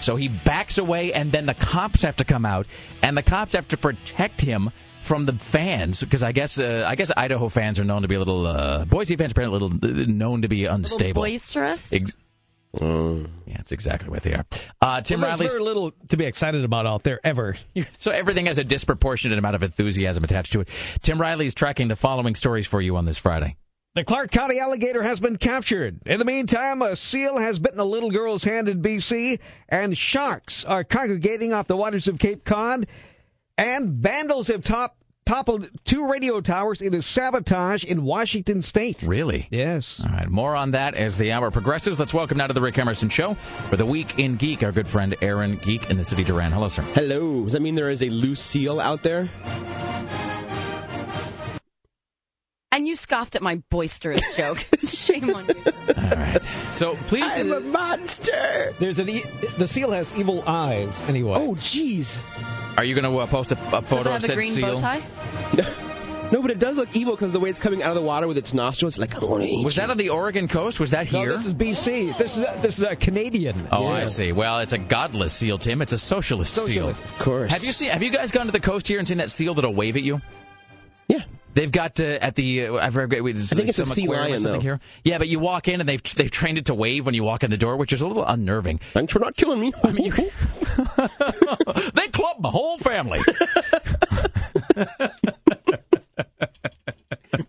[0.00, 2.66] So he backs away, and then the cops have to come out,
[3.02, 4.70] and the cops have to protect him
[5.00, 8.14] from the fans because I guess uh, I guess Idaho fans are known to be
[8.16, 11.22] a little uh, Boise fans are a little uh, known to be A unstable.
[11.22, 11.92] boisterous.
[11.92, 12.12] Ex-
[12.80, 13.24] yeah,
[13.56, 14.44] that's exactly what they are.
[14.82, 17.56] Uh, Tim Well, there's Riley's very little to be excited about out there ever.
[17.92, 20.68] so everything has a disproportionate amount of enthusiasm attached to it.
[21.02, 23.56] Tim Riley's tracking the following stories for you on this Friday.
[23.94, 26.06] The Clark County alligator has been captured.
[26.06, 30.64] In the meantime, a seal has bitten a little girl's hand in BC, and sharks
[30.64, 32.86] are congregating off the waters of Cape Cod,
[33.56, 39.02] and vandals have top, toppled two radio towers in a sabotage in Washington State.
[39.02, 39.48] Really?
[39.50, 40.00] Yes.
[40.04, 41.98] All right, more on that as the hour progresses.
[41.98, 44.86] Let's welcome now to the Rick Emerson Show for the Week in Geek, our good
[44.86, 46.52] friend Aaron Geek in the city of Duran.
[46.52, 46.82] Hello, sir.
[46.82, 47.42] Hello.
[47.44, 49.28] Does that mean there is a loose seal out there?
[52.70, 54.58] And you scoffed at my boisterous joke.
[54.84, 55.54] Shame on you.
[55.96, 56.48] All right.
[56.72, 57.24] So please.
[57.24, 58.74] I'm a monster.
[58.78, 59.24] There's an e-
[59.56, 61.00] the seal has evil eyes.
[61.02, 61.32] Anyway.
[61.34, 62.20] Oh, jeez.
[62.76, 64.36] Are you going to uh, post a, a Does photo it of have a said
[64.36, 64.72] green seal?
[64.74, 65.02] bow tie?
[66.30, 68.26] No, but it does look evil because the way it's coming out of the water
[68.28, 69.80] with its nostrils, like I want to eat Was you.
[69.80, 70.78] that on the Oregon coast?
[70.78, 71.32] Was that No, here?
[71.32, 72.18] this is BC.
[72.18, 73.66] This is a, this is a Canadian.
[73.72, 74.08] Oh, I seal.
[74.10, 74.32] see.
[74.32, 75.80] Well, it's a godless seal, Tim.
[75.80, 77.00] It's a socialist, Socialist.
[77.00, 77.08] seal.
[77.14, 77.50] Of course.
[77.50, 77.92] Have you seen?
[77.92, 80.02] Have you guys gone to the coast here and seen that seal that'll wave at
[80.02, 80.20] you?
[81.58, 83.20] They've got uh, at the uh, I forget.
[83.20, 84.60] I I think it's a sea lion, though.
[84.60, 84.78] here.
[85.02, 87.42] Yeah, but you walk in and they've they've trained it to wave when you walk
[87.42, 88.78] in the door, which is a little unnerving.
[88.78, 89.72] Thanks for not killing me.
[89.82, 90.12] I mean, you,
[91.94, 93.22] they clubbed my whole family.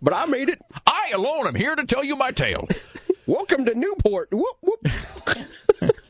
[0.02, 0.60] but I made it.
[0.84, 2.66] I alone am here to tell you my tale.
[3.26, 4.30] Welcome to Newport.
[4.32, 4.88] Whoop, whoop.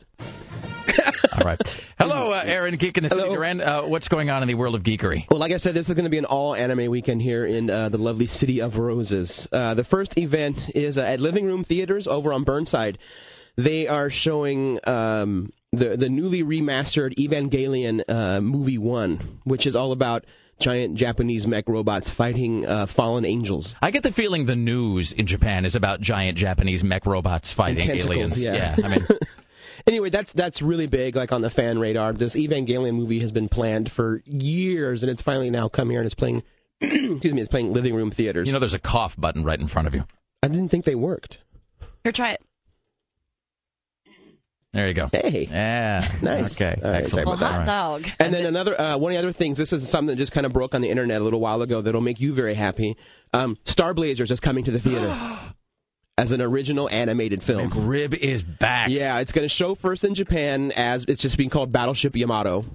[1.33, 1.85] All right.
[1.97, 3.35] Hello, uh, Aaron Geek in the city of Hello.
[3.37, 3.61] Duran.
[3.61, 5.29] Uh, what's going on in the world of geekery?
[5.29, 7.69] Well, like I said, this is going to be an all anime weekend here in
[7.69, 9.47] uh, the lovely city of Roses.
[9.51, 12.97] Uh, the first event is uh, at Living Room Theaters over on Burnside.
[13.55, 19.91] They are showing um, the the newly remastered Evangelion uh, movie one, which is all
[19.91, 20.25] about
[20.59, 23.75] giant Japanese mech robots fighting uh, fallen angels.
[23.81, 27.89] I get the feeling the news in Japan is about giant Japanese mech robots fighting
[27.89, 28.41] aliens.
[28.41, 28.75] yeah.
[28.81, 29.07] I mean,
[29.87, 32.13] Anyway, that's that's really big, like on the fan radar.
[32.13, 36.05] This Evangelion movie has been planned for years, and it's finally now come here and
[36.05, 36.43] it's playing.
[36.81, 38.47] excuse me, it's playing living room theaters.
[38.47, 40.05] you know, there's a cough button right in front of you.
[40.41, 41.37] I didn't think they worked.
[42.03, 42.41] Here, try it.
[44.73, 45.09] There you go.
[45.11, 45.99] Hey, Yeah.
[46.21, 46.55] Nice.
[46.59, 46.79] Okay.
[46.81, 47.27] All right, Excellent.
[47.27, 47.67] Well, about that.
[47.67, 48.03] hot All right.
[48.03, 48.13] dog.
[48.19, 49.57] And then another uh, one of the other things.
[49.57, 51.81] This is something that just kind of broke on the internet a little while ago.
[51.81, 52.95] That'll make you very happy.
[53.33, 55.13] Um, Star Blazers is coming to the theater
[56.21, 57.69] as an original animated film.
[57.69, 58.89] McRib is back.
[58.89, 62.65] Yeah, it's going to show first in Japan as it's just being called Battleship Yamato.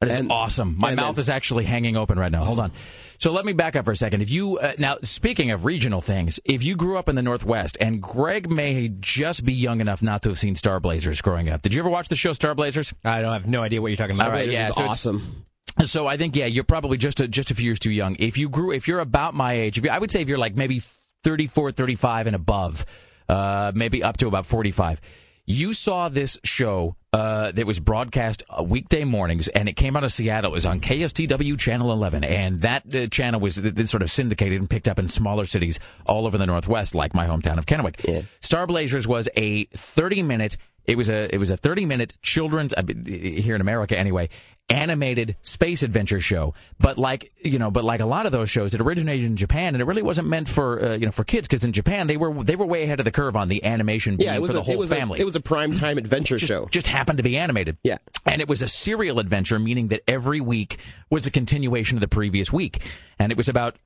[0.00, 0.76] That is And- awesome.
[0.78, 2.44] My and mouth then- is actually hanging open right now.
[2.44, 2.70] Hold on.
[3.18, 4.20] So let me back up for a second.
[4.20, 7.78] If you uh, now speaking of regional things, if you grew up in the Northwest,
[7.80, 11.62] and Greg may just be young enough not to have seen Star Blazers growing up.
[11.62, 12.92] Did you ever watch the show Star Blazers?
[13.06, 14.26] I don't have no idea what you're talking about.
[14.26, 15.46] All right, yeah, is so awesome.
[15.86, 18.16] So I think yeah, you're probably just a, just a few years too young.
[18.18, 20.36] If you grew, if you're about my age, if you, I would say if you're
[20.36, 20.82] like maybe
[21.26, 22.86] 34, 35 and above,
[23.28, 25.00] uh, maybe up to about 45.
[25.44, 30.04] You saw this show uh, that was broadcast uh, weekday mornings, and it came out
[30.04, 30.52] of Seattle.
[30.52, 34.60] It was on KSTW Channel 11, and that uh, channel was uh, sort of syndicated
[34.60, 38.06] and picked up in smaller cities all over the Northwest, like my hometown of Kennewick.
[38.06, 38.22] Yeah.
[38.40, 40.56] Star Blazers was a 30 minute.
[40.84, 44.28] It was a it was a 30 minute children's uh, here in America anyway
[44.68, 46.54] animated space adventure show.
[46.78, 49.74] But like you know, but like a lot of those shows, it originated in Japan,
[49.74, 52.16] and it really wasn't meant for uh, you know for kids because in Japan they
[52.16, 54.50] were they were way ahead of the curve on the animation being Yeah, it was
[54.50, 55.18] for the a, whole it was family.
[55.18, 56.66] A, it was a prime time adventure just, show.
[56.66, 57.76] just happened to be animated.
[57.82, 57.98] Yeah.
[58.24, 60.78] And it was a serial adventure, meaning that every week
[61.10, 62.82] was a continuation of the previous week.
[63.18, 63.76] And it was about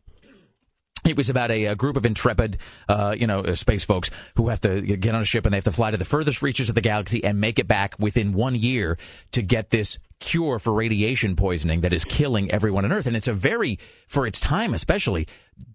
[1.05, 2.59] it was about a, a group of intrepid,
[2.89, 5.57] uh, you know, uh, space folks who have to get on a ship and they
[5.57, 8.33] have to fly to the furthest reaches of the galaxy and make it back within
[8.33, 8.99] one year
[9.33, 13.07] to get this cure for radiation poisoning that is killing everyone on Earth.
[13.07, 15.27] And it's a very, for its time especially,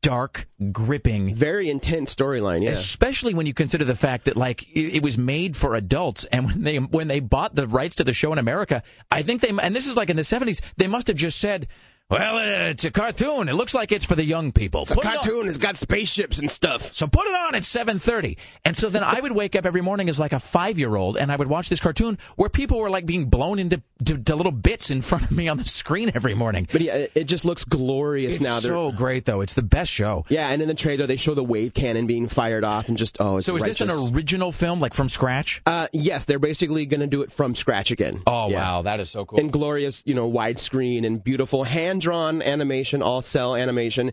[0.02, 2.64] dark, gripping, Very intense storyline.
[2.64, 2.70] Yeah.
[2.72, 6.46] especially when you consider the fact that like it, it was made for adults and
[6.46, 9.50] when they when they bought the rights to the show in America I think they
[9.50, 11.68] and this is like in the 70s they must have just said
[12.10, 14.96] well uh, it's a cartoon it looks like it's for the young people It's a
[14.96, 15.48] Put it cartoon.
[15.50, 16.94] It's got spaceships and stuff.
[16.94, 20.08] so put it on at 7:30 and so then I would wake up every morning
[20.10, 23.26] as like a 5-year-old and I would watch this cartoon where people were like being
[23.26, 26.68] blown into to, to little bits in front of me on the screen every morning
[26.72, 28.60] But yeah, it- just looks glorious it's now.
[28.60, 31.34] They're- so great though it's the best show yeah, and in the trailer they show
[31.34, 34.52] the wave cannon being fired off, and just oh, it's so is this an original
[34.52, 38.22] film like from scratch Uh, yes, they're basically going to do it from scratch again.
[38.28, 38.58] Oh Yeah.
[38.62, 43.02] wow that is so cool In glorious, you know, widescreen and beautiful hand drawn animation,
[43.02, 44.12] all cell animation.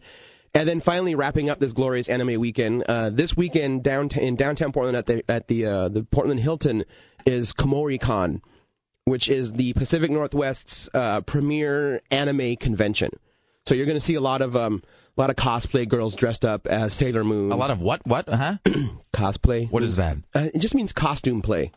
[0.55, 2.83] And then finally wrapping up this glorious anime weekend.
[2.87, 6.85] Uh, this weekend downtown in downtown Portland at the at the uh, the Portland Hilton
[7.25, 8.43] is Kumoricon,
[9.05, 13.11] which is the Pacific Northwest's uh, premier anime convention.
[13.67, 14.83] So you're going to see a lot of um,
[15.17, 17.53] a lot of cosplay girls dressed up as Sailor Moon.
[17.53, 18.07] A lot of what?
[18.07, 18.29] What?
[18.29, 18.59] Huh?
[19.15, 19.71] cosplay.
[19.71, 20.17] What is that?
[20.35, 21.73] Uh, it just means costume play.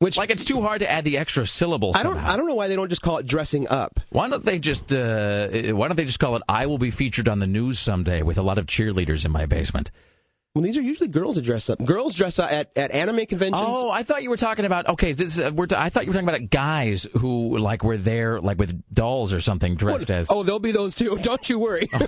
[0.00, 1.92] Which like it's too hard to add the extra syllable.
[1.94, 2.16] I don't.
[2.16, 4.00] I don't know why they don't just call it dressing up.
[4.08, 7.28] Why don't they just uh, Why don't they just call it "I will be featured
[7.28, 9.90] on the news someday" with a lot of cheerleaders in my basement?
[10.54, 11.84] Well, these are usually girls that dress up.
[11.84, 13.62] Girls dress up at, at anime conventions.
[13.64, 14.88] Oh, I thought you were talking about.
[14.88, 15.66] Okay, this is, uh, we're.
[15.66, 19.32] T- I thought you were talking about guys who like were there, like with dolls
[19.32, 20.28] or something, dressed as.
[20.28, 21.16] Oh, there'll be those too.
[21.22, 21.88] Don't you worry.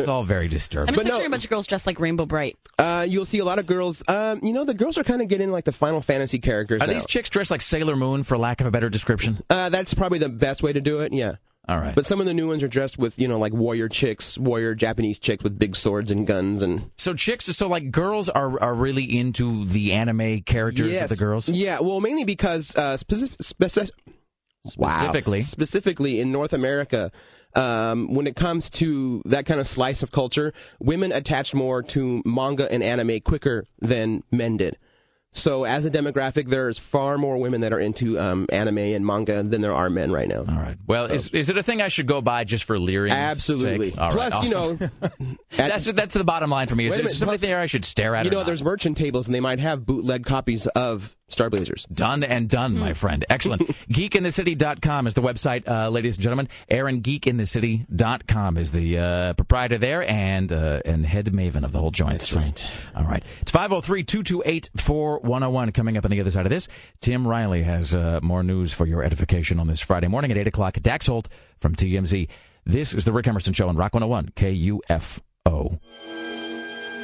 [0.00, 0.88] It's all very disturbing.
[0.88, 2.56] I'm just picturing a bunch of girls dressed like Rainbow Brite.
[2.78, 4.02] Uh, you'll see a lot of girls.
[4.08, 6.80] Um, you know, the girls are kind of getting like the Final Fantasy characters.
[6.80, 6.92] Are now.
[6.92, 9.42] these chicks dressed like Sailor Moon, for lack of a better description?
[9.50, 11.12] Uh, that's probably the best way to do it.
[11.12, 11.34] Yeah.
[11.70, 11.94] All right.
[11.94, 14.74] But some of the new ones are dressed with, you know, like warrior chicks, warrior
[14.74, 16.90] Japanese chicks with big swords and guns and.
[16.96, 21.04] So chicks, so like girls are are really into the anime characters yes.
[21.04, 21.48] of the girls.
[21.48, 21.78] Yeah.
[21.78, 23.90] Well, mainly because uh, specific, speci-
[24.76, 24.98] wow.
[24.98, 25.40] Specifically.
[25.42, 27.12] specifically in North America.
[27.56, 32.22] Um, when it comes to that kind of slice of culture, women attach more to
[32.24, 34.76] manga and anime quicker than men did.
[35.32, 39.42] So, as a demographic, there's far more women that are into um, anime and manga
[39.44, 40.40] than there are men right now.
[40.40, 40.76] All right.
[40.88, 43.12] Well, is, is it a thing I should go by just for leering?
[43.12, 43.96] Absolutely.
[43.96, 44.90] All right, Plus, you awesome.
[45.00, 46.86] know, that's that's the bottom line for me.
[46.86, 48.24] Is Wait a there something plus- there I should stare at?
[48.24, 51.86] you know, there's merchant tables, and they might have bootleg copies of Star Blazers.
[51.92, 53.24] Done and done, my friend.
[53.28, 53.62] Excellent.
[53.90, 56.48] GeekInTheCity.com is the website, uh, ladies and gentlemen.
[56.68, 61.90] Aaron GeekInTheCity.com is the uh, proprietor there and uh, and head maven of the whole
[61.90, 62.12] joint.
[62.12, 62.70] That's right.
[62.94, 63.22] All right.
[63.40, 66.68] It's 503-228-4101 coming up on the other side of this.
[67.00, 70.46] Tim Riley has uh, more news for your edification on this Friday morning at 8
[70.48, 70.78] o'clock.
[70.80, 71.28] Dax Holt
[71.58, 72.28] from TMZ.
[72.64, 75.80] This is the Rick Emerson Show on Rock 101 KUFO.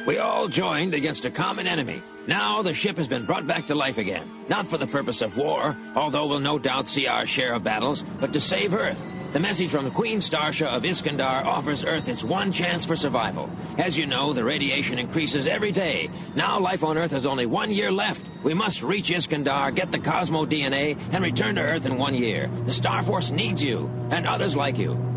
[0.07, 2.01] We all joined against a common enemy.
[2.27, 4.25] Now the ship has been brought back to life again.
[4.47, 8.05] Not for the purpose of war, although we'll no doubt see our share of battles,
[8.17, 9.03] but to save Earth.
[9.33, 13.49] The message from Queen Starsha of Iskandar offers Earth its one chance for survival.
[13.77, 16.09] As you know, the radiation increases every day.
[16.35, 18.25] Now life on Earth has only one year left.
[18.45, 22.49] We must reach Iskandar, get the Cosmo DNA, and return to Earth in one year.
[22.63, 25.16] The Star Force needs you, and others like you.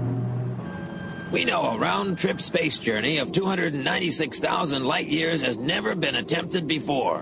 [1.31, 6.66] We know a round trip space journey of 296,000 light years has never been attempted
[6.66, 7.20] before.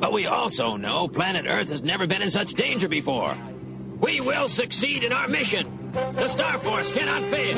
[0.00, 3.34] But we also know planet Earth has never been in such danger before.
[4.00, 5.90] We will succeed in our mission.
[5.92, 7.56] The Star Force cannot fail.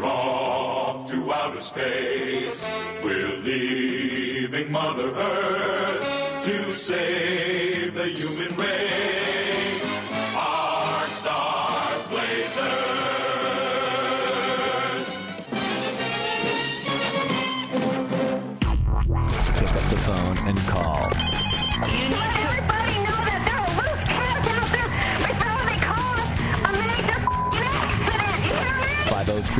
[0.00, 2.66] We're off to outer space.
[3.04, 9.19] We're leaving Mother Earth to save the human race.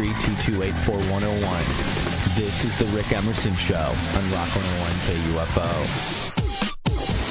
[0.01, 2.35] 213-228-4101.
[2.35, 5.69] This is The Rick Emerson Show on Rock 101 KUFO.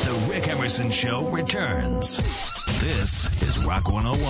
[0.05, 2.17] The Rick Emerson Show returns.
[2.79, 4.21] This is Rock 101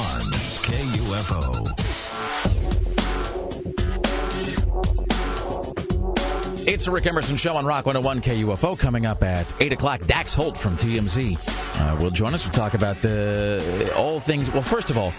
[0.63, 1.67] KUFO.
[6.69, 10.05] It's the Rick Emerson Show on Rock 101 KUFO coming up at 8 o'clock.
[10.05, 11.35] Dax Holt from TMZ
[11.79, 14.51] uh, will join us to talk about the all things.
[14.51, 15.11] Well, first of all,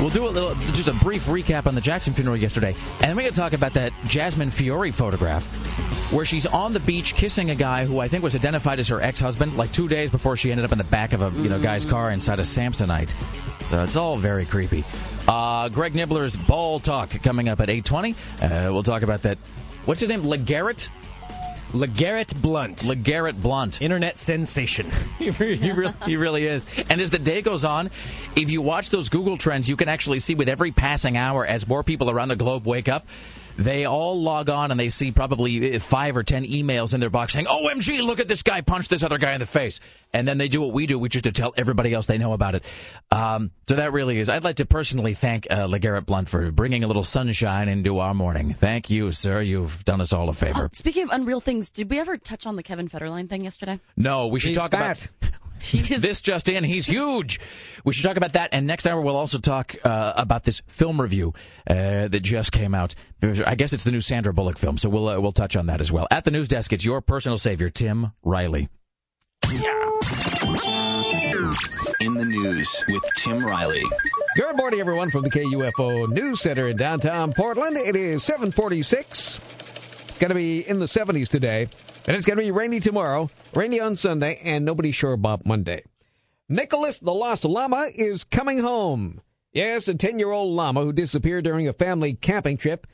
[0.00, 2.74] we'll do a little, just a brief recap on the Jackson funeral yesterday.
[2.94, 5.46] And then we're going to talk about that Jasmine Fiore photograph
[6.12, 9.00] where she's on the beach kissing a guy who I think was identified as her
[9.00, 11.60] ex-husband like two days before she ended up in the back of a you know
[11.60, 13.14] guy's car inside a Samsonite.
[13.70, 14.84] So it's all very creepy.
[15.28, 18.14] Uh, Greg Nibler's Ball Talk coming up at 8.20.
[18.40, 19.38] Uh, we'll talk about that.
[19.86, 20.24] What's his name?
[20.24, 20.90] LeGarrette?
[21.72, 22.78] LeGarrette Blount.
[22.78, 23.80] LeGarrette Blount.
[23.80, 24.90] Internet sensation.
[25.18, 26.66] he, really, he, really, he really is.
[26.90, 27.90] And as the day goes on,
[28.34, 31.68] if you watch those Google trends, you can actually see with every passing hour, as
[31.68, 33.06] more people around the globe wake up,
[33.56, 37.32] they all log on and they see probably five or ten emails in their box
[37.32, 39.80] saying, OMG, look at this guy punch this other guy in the face.
[40.12, 42.32] And then they do what we do, which is to tell everybody else they know
[42.32, 42.64] about it.
[43.10, 44.28] Um, so that really is.
[44.28, 48.14] I'd like to personally thank uh, LeGarrette Blount for bringing a little sunshine into our
[48.14, 48.52] morning.
[48.54, 49.40] Thank you, sir.
[49.42, 50.70] You've done us all a favor.
[50.72, 53.80] Speaking of unreal things, did we ever touch on the Kevin Federline thing yesterday?
[53.96, 55.10] No, we should He's talk fat.
[55.20, 55.30] about
[55.60, 56.64] this just in.
[56.64, 57.40] He's huge.
[57.84, 58.50] We should talk about that.
[58.52, 61.34] And next hour, we'll also talk uh, about this film review
[61.66, 62.94] uh, that just came out.
[63.22, 65.80] I guess it's the new Sandra Bullock film, so we'll uh, we'll touch on that
[65.80, 66.06] as well.
[66.10, 68.68] At the news desk, it's your personal savior, Tim Riley.
[72.00, 73.84] In the news with Tim Riley.
[74.36, 77.76] Good morning, everyone, from the KUFO News Center in downtown Portland.
[77.76, 79.40] It is 746.
[80.08, 81.68] It's going to be in the 70s today,
[82.06, 85.82] and it's going to be rainy tomorrow, rainy on Sunday, and nobody's sure about Monday.
[86.48, 89.20] Nicholas the Lost Llama is coming home.
[89.52, 92.86] Yes, a 10 year old llama who disappeared during a family camping trip,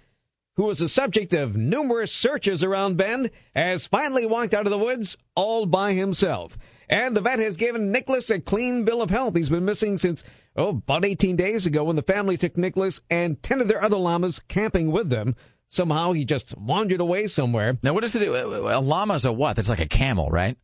[0.57, 4.79] who was the subject of numerous searches around Bend, has finally walked out of the
[4.79, 6.57] woods all by himself.
[6.89, 9.35] And the vet has given Nicholas a clean bill of health.
[9.35, 10.23] He's been missing since,
[10.57, 13.97] oh, about 18 days ago when the family took Nicholas and 10 of their other
[13.97, 15.35] llamas camping with them.
[15.73, 17.79] Somehow he just wandered away somewhere.
[17.83, 18.21] Now, what is it?
[18.21, 18.35] do?
[18.35, 19.59] A llama's a what?
[19.59, 20.59] It's like a camel, right?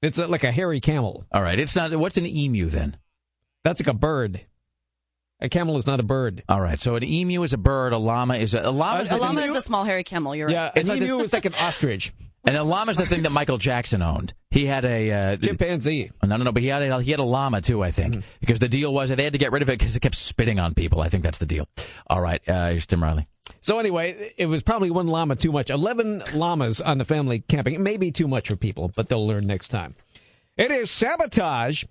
[0.00, 1.26] It's a, like a hairy camel.
[1.32, 1.58] All right.
[1.58, 1.94] It's not.
[1.96, 2.96] What's an emu then?
[3.64, 4.40] That's like a bird.
[5.42, 6.42] A camel is not a bird.
[6.48, 6.78] All right.
[6.80, 7.92] So an emu is a bird.
[7.92, 9.00] A llama is a, a llama.
[9.00, 10.34] Uh, is A llama thing- is a small hairy camel.
[10.34, 10.72] You're Yeah, right.
[10.76, 12.14] It's an like the- emu is like an ostrich.
[12.44, 14.34] And a llama is the thing that Michael Jackson owned.
[14.50, 16.10] He had a uh, Chimpanzee.
[16.24, 16.50] No, no, no.
[16.50, 18.26] But he had a, he had a llama too, I think, Mm-hmm.
[18.40, 20.16] because the deal was that they had to get rid of it because it kept
[20.16, 21.00] spitting on people.
[21.00, 21.68] I think that's the deal.
[22.08, 22.42] All right.
[22.48, 23.28] Uh, here's Tim Riley.
[23.60, 25.70] So anyway, it was probably one llama too much.
[25.70, 27.74] Eleven llamas on the family camping.
[27.74, 29.94] It may be too much for people, but they'll learn next time.
[30.56, 31.84] It is sabotage.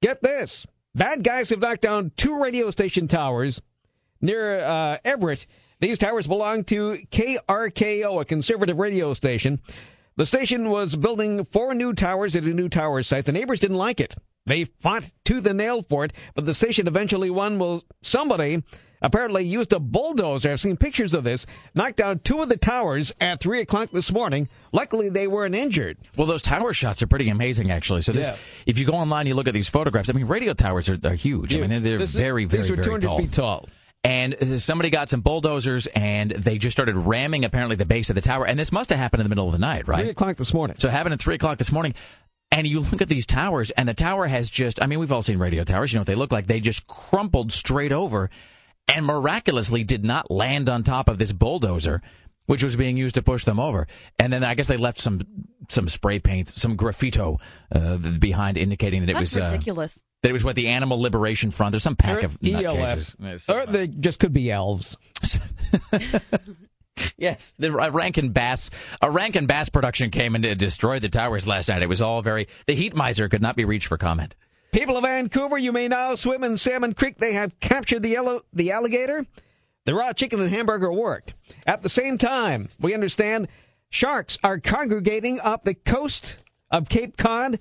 [0.00, 0.66] Get this:
[0.96, 3.60] bad guys have knocked down two radio station towers
[4.20, 5.46] near uh, Everett.
[5.78, 9.60] These towers belong to KRKO, a conservative radio station.
[10.16, 13.26] The station was building four new towers at a new tower site.
[13.26, 14.14] The neighbors didn't like it.
[14.46, 17.58] They fought tooth and nail for it, but the station eventually won.
[17.58, 18.62] Well, somebody
[19.02, 20.50] apparently used a bulldozer.
[20.52, 21.46] I've seen pictures of this.
[21.74, 24.48] Knocked down two of the towers at 3 o'clock this morning.
[24.72, 25.98] Luckily, they weren't injured.
[26.16, 28.02] Well, those tower shots are pretty amazing, actually.
[28.02, 28.36] So this, Yeah.
[28.66, 30.10] if you go online, you look at these photographs.
[30.10, 31.54] I mean, radio towers are, are huge.
[31.54, 33.18] I mean, they're, they're This is- very, very, these are very 200 tall.
[33.18, 33.68] feet tall.
[34.04, 38.14] And uh, somebody got some bulldozers, and they just started ramming apparently the base of
[38.14, 38.46] the tower.
[38.46, 39.96] And this must have happened in the middle of the night, right?
[39.96, 40.10] 3 right?
[40.12, 40.76] o'clock this morning.
[40.78, 41.94] So it happened at three o'clock this morning.
[42.52, 45.22] And you look at these towers, and the tower has just, I mean, we've all
[45.22, 45.92] seen radio towers.
[45.92, 46.46] You know what they look like.
[46.46, 48.30] They just crumpled straight over
[48.88, 52.02] and miraculously did not land on top of this bulldozer,
[52.46, 53.86] which was being used to push them over.
[54.18, 55.20] And then I guess they left some
[55.68, 57.40] some spray paint, some graffito
[57.74, 59.42] uh, behind indicating that it That's was.
[59.42, 60.02] Uh, ridiculous.
[60.22, 61.72] that it was what the Animal Liberation Front.
[61.72, 63.48] There's some pack of nutcases.
[63.48, 64.96] Or they just could be elves.
[67.18, 68.70] Yes, the a Rankin Bass,
[69.02, 71.82] a Rankin Bass production came and destroyed the towers last night.
[71.82, 72.48] It was all very.
[72.66, 74.34] The heat miser could not be reached for comment.
[74.72, 77.18] People of Vancouver, you may now swim in Salmon Creek.
[77.18, 79.26] They have captured the yellow, the alligator.
[79.84, 81.34] The raw chicken and hamburger worked.
[81.66, 83.48] At the same time, we understand
[83.88, 86.38] sharks are congregating up the coast
[86.70, 87.60] of Cape Cod.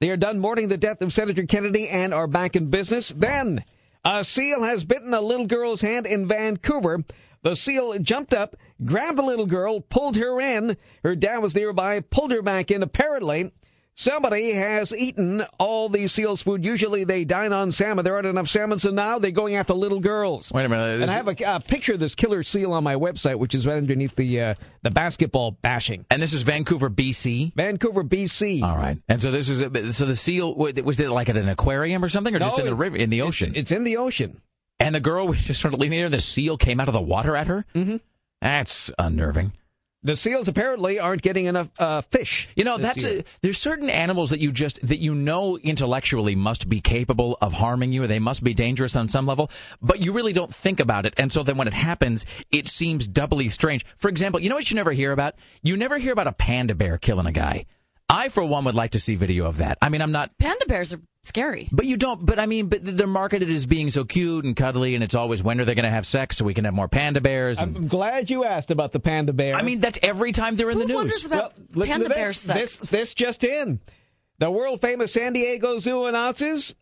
[0.00, 3.08] They are done mourning the death of Senator Kennedy and are back in business.
[3.08, 3.64] Then,
[4.04, 7.02] a seal has bitten a little girl's hand in Vancouver.
[7.42, 10.76] The seal jumped up, grabbed the little girl, pulled her in.
[11.02, 12.82] Her dad was nearby, pulled her back in.
[12.82, 13.52] Apparently,
[13.96, 16.64] somebody has eaten all the seal's food.
[16.64, 18.04] Usually they dine on salmon.
[18.04, 20.52] There aren't enough salmon, so now they're going after little girls.
[20.52, 21.00] Wait a minute.
[21.02, 23.66] And I have a, a picture of this killer seal on my website, which is
[23.66, 26.06] underneath the uh, the basketball bashing.
[26.10, 27.54] and this is Vancouver, BC.
[27.54, 28.62] Vancouver, BC.
[28.62, 28.98] All right.
[29.08, 32.08] And so this is a, so the seal was it like at an aquarium or
[32.08, 33.52] something, or just in the river, in the ocean?
[33.56, 34.40] It's in the ocean.
[34.78, 36.08] and the girl was just sort of leaning there.
[36.10, 37.64] The seal came out of the water at her.
[37.74, 37.96] Mm-hmm.
[38.42, 39.52] That's unnerving.
[40.02, 42.48] The seals apparently aren't getting enough uh, fish.
[42.54, 46.68] You know, that's a, there's certain animals that you just that you know intellectually must
[46.68, 48.06] be capable of harming you.
[48.06, 49.50] They must be dangerous on some level,
[49.82, 51.14] but you really don't think about it.
[51.16, 53.84] And so then when it happens, it seems doubly strange.
[53.96, 55.34] For example, you know what you never hear about?
[55.62, 57.66] You never hear about a panda bear killing a guy.
[58.08, 59.78] I, for one, would like to see video of that.
[59.82, 61.68] I mean, I'm not Panda bears are scary.
[61.72, 62.24] But you don't.
[62.24, 65.42] But I mean, but they're marketed as being so cute and cuddly, and it's always
[65.42, 67.58] when are they going to have sex so we can have more panda bears?
[67.58, 69.56] And, I'm glad you asked about the panda bear.
[69.56, 70.94] I mean, that's every time they're in the news.
[70.94, 72.78] wonders about listen panda to bear sex?
[72.78, 73.80] This this just in.
[74.38, 76.74] The world famous San Diego Zoo announces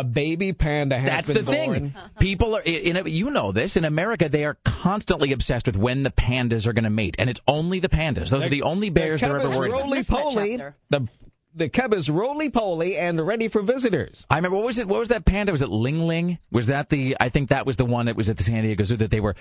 [0.00, 1.94] a baby panda has That's been the thing.
[2.18, 3.76] People are, in, in, you know this.
[3.76, 7.30] In America, they are constantly obsessed with when the pandas are going to mate, and
[7.30, 8.30] it's only the pandas.
[8.30, 9.82] Those are the only bears the they're ever is worried about.
[9.82, 10.62] roly-poly.
[10.90, 11.08] The
[11.56, 14.26] the cub is roly poly and ready for visitors.
[14.28, 14.88] I remember what was it?
[14.88, 15.52] What was that panda?
[15.52, 16.38] Was it Ling Ling?
[16.50, 17.16] Was that the?
[17.20, 19.20] I think that was the one that was at the San Diego Zoo that they
[19.20, 19.36] were.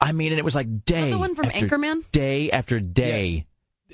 [0.00, 1.10] I mean, and it was like day.
[1.10, 2.10] the one from after Anchorman?
[2.10, 3.46] Day after day.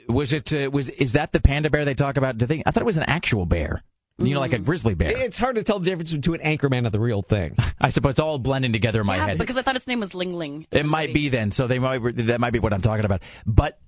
[0.08, 0.52] Was it?
[0.52, 2.38] Uh, was is that the panda bear they talk about?
[2.38, 2.62] Do they?
[2.66, 3.84] I thought it was an actual bear.
[4.20, 5.16] You know, like a grizzly bear.
[5.16, 7.56] It's hard to tell the difference between an Anchorman and the real thing.
[7.80, 9.38] I suppose it's all blending together in my yeah, head.
[9.38, 10.66] because I thought its name was Ling Ling.
[10.70, 11.50] It might be then.
[11.50, 13.22] So they might that might be what I'm talking about.
[13.46, 13.78] But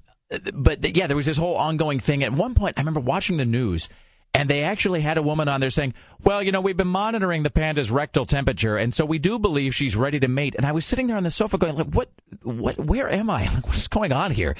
[0.54, 2.22] but yeah, there was this whole ongoing thing.
[2.24, 3.88] At one point, I remember watching the news.
[4.34, 5.92] And they actually had a woman on there saying,
[6.24, 9.74] "Well, you know, we've been monitoring the panda's rectal temperature, and so we do believe
[9.74, 12.08] she's ready to mate." And I was sitting there on the sofa, going, "Like, what?
[12.42, 12.78] What?
[12.78, 13.42] Where am I?
[13.54, 14.56] Like, what's going on here?"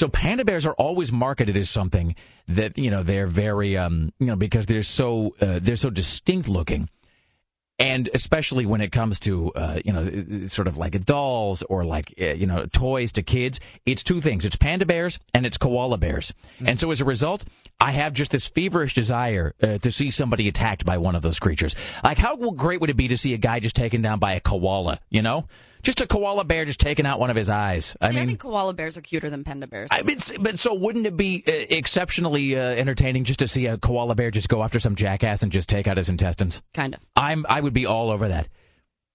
[0.00, 2.14] So panda bears are always marketed as something
[2.46, 6.48] that you know they're very, um, you know, because they're so uh, they're so distinct
[6.48, 6.88] looking.
[7.80, 10.04] and especially when it comes to uh, you know
[10.46, 14.44] sort of like dolls or like uh, you know toys to kids, it's two things:
[14.44, 16.34] it's panda bears and it's koala bears.
[16.64, 17.44] And so as a result,
[17.80, 21.38] I have just this feverish desire uh, to see somebody attacked by one of those
[21.38, 21.74] creatures.
[22.04, 24.40] Like, how great would it be to see a guy just taken down by a
[24.40, 25.00] koala?
[25.08, 25.46] You know,
[25.82, 27.96] just a koala bear just taking out one of his eyes.
[28.00, 28.28] I See, I mean.
[28.28, 29.88] think koala bears are cuter than panda bears.
[29.92, 33.78] I mean, but so wouldn't it be uh, exceptionally uh, entertaining just to see a
[33.78, 36.62] koala bear just go after some jackass and just take out his intestines?
[36.74, 37.00] Kind of.
[37.16, 38.48] I'm I would be all over that.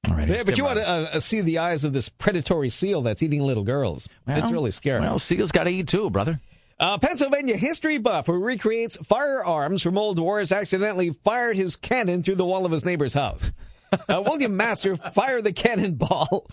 [0.08, 3.02] All right, Yeah, but you want to uh, see the eyes of this predatory seal
[3.02, 4.08] that's eating little girls.
[4.28, 5.02] it's really scary.
[5.02, 6.40] Well, seals got to eat too, brother.
[6.80, 12.36] Uh, Pennsylvania history buff who recreates firearms from old wars accidentally fired his cannon through
[12.36, 13.52] the wall of his neighbor's house.
[13.92, 16.48] Uh, William Master fired the cannonball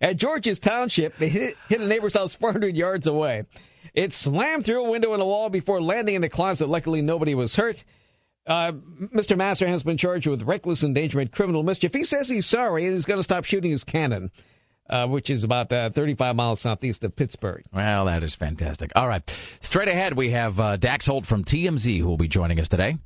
[0.00, 1.20] at George's Township.
[1.20, 3.44] It hit, hit a neighbor's house 400 yards away.
[3.94, 6.68] It slammed through a window and a wall before landing in a closet.
[6.68, 7.84] Luckily, nobody was hurt.
[8.46, 8.72] Uh,
[9.14, 9.36] Mr.
[9.36, 11.94] Master has been charged with reckless endangerment, criminal mischief.
[11.94, 14.32] He says he's sorry and he's going to stop shooting his cannon,
[14.90, 17.62] uh, which is about uh, 35 miles southeast of Pittsburgh.
[17.72, 18.90] Well, that is fantastic.
[18.96, 19.28] All right,
[19.60, 22.96] straight ahead we have uh, Dax Holt from TMZ who will be joining us today.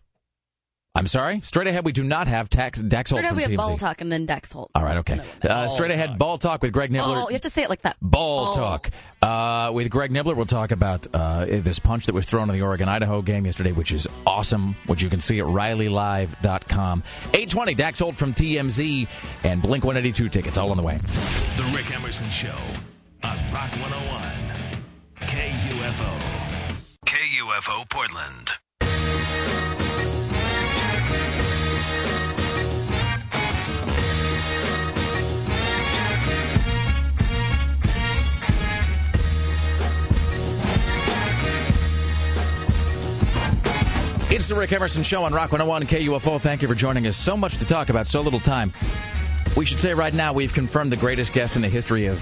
[0.97, 1.43] I'm sorry.
[1.43, 3.57] Straight ahead we do not have Tax, Dax Holt Straight out, from we have TMZ.
[3.57, 4.71] ball talk and then Dex Holt.
[4.75, 5.21] All right, okay.
[5.43, 7.25] Uh, straight ahead, ball talk with Greg Nibler.
[7.25, 7.99] Oh, you have to say it like that.
[8.01, 8.89] Ball talk.
[9.21, 12.63] Uh, with Greg Nibler, we'll talk about uh, this punch that was thrown in the
[12.63, 17.03] Oregon Idaho game yesterday, which is awesome, which you can see at RileyLive.com.
[17.29, 19.07] 820, Dax Holt from TMZ,
[19.45, 20.97] and Blink 182 tickets, all on the way.
[21.57, 22.57] The Rick Emerson Show
[23.23, 24.23] on Rock 101.
[25.21, 26.21] KUFO.
[27.05, 28.53] KUFO Portland.
[44.37, 46.39] It's the Rick Emerson Show on Rock 101 KUFO.
[46.39, 47.17] Thank you for joining us.
[47.17, 48.71] So much to talk about, so little time.
[49.57, 52.19] We should say right now we've confirmed the greatest guest in the history of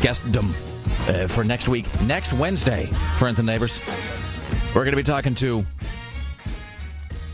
[0.00, 0.54] guestdom
[1.06, 1.86] uh, for next week.
[2.00, 2.86] Next Wednesday,
[3.18, 3.82] friends and neighbors,
[4.68, 5.66] we're going to be talking to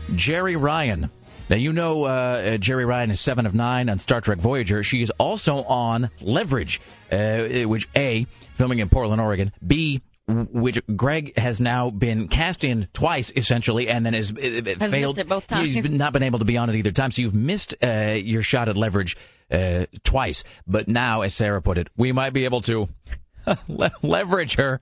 [0.09, 1.09] Jeri Ryan.
[1.49, 4.83] Now, you know uh, uh, Jeri Ryan is Seven of Nine on Star Trek Voyager.
[4.83, 11.37] She is also on Leverage, uh, which A, filming in Portland, Oregon, B, which Greg
[11.37, 14.35] has now been cast in twice, essentially, and then has, uh,
[14.79, 15.15] Has failed.
[15.15, 15.65] missed it both times.
[15.73, 17.11] He's not been able to be on it either time.
[17.11, 19.15] So you've missed uh, your shot at Leverage
[19.51, 20.43] uh, twice.
[20.65, 22.89] But now, as Sarah put it, we might be able to.
[23.67, 24.81] le- leverage her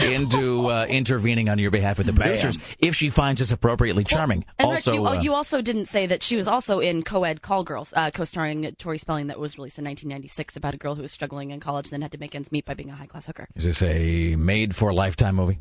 [0.00, 4.44] into uh, intervening on your behalf with the producers if she finds us appropriately charming.
[4.58, 7.42] And also, Rick, you, uh, you also didn't say that she was also in Co-Ed
[7.42, 11.02] Call Girls, uh, co-starring Tori Spelling, that was released in 1996 about a girl who
[11.02, 13.26] was struggling in college, and then had to make ends meet by being a high-class
[13.26, 13.46] hooker.
[13.54, 15.60] Is this a made for lifetime movie?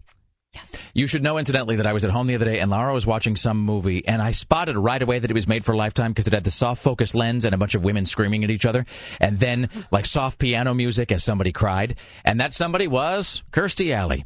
[0.54, 0.76] Yes.
[0.94, 3.08] You should know, incidentally, that I was at home the other day and Laura was
[3.08, 6.28] watching some movie, and I spotted right away that it was made for Lifetime because
[6.28, 8.86] it had the soft focus lens and a bunch of women screaming at each other,
[9.20, 14.26] and then like soft piano music as somebody cried, and that somebody was Kirstie Alley,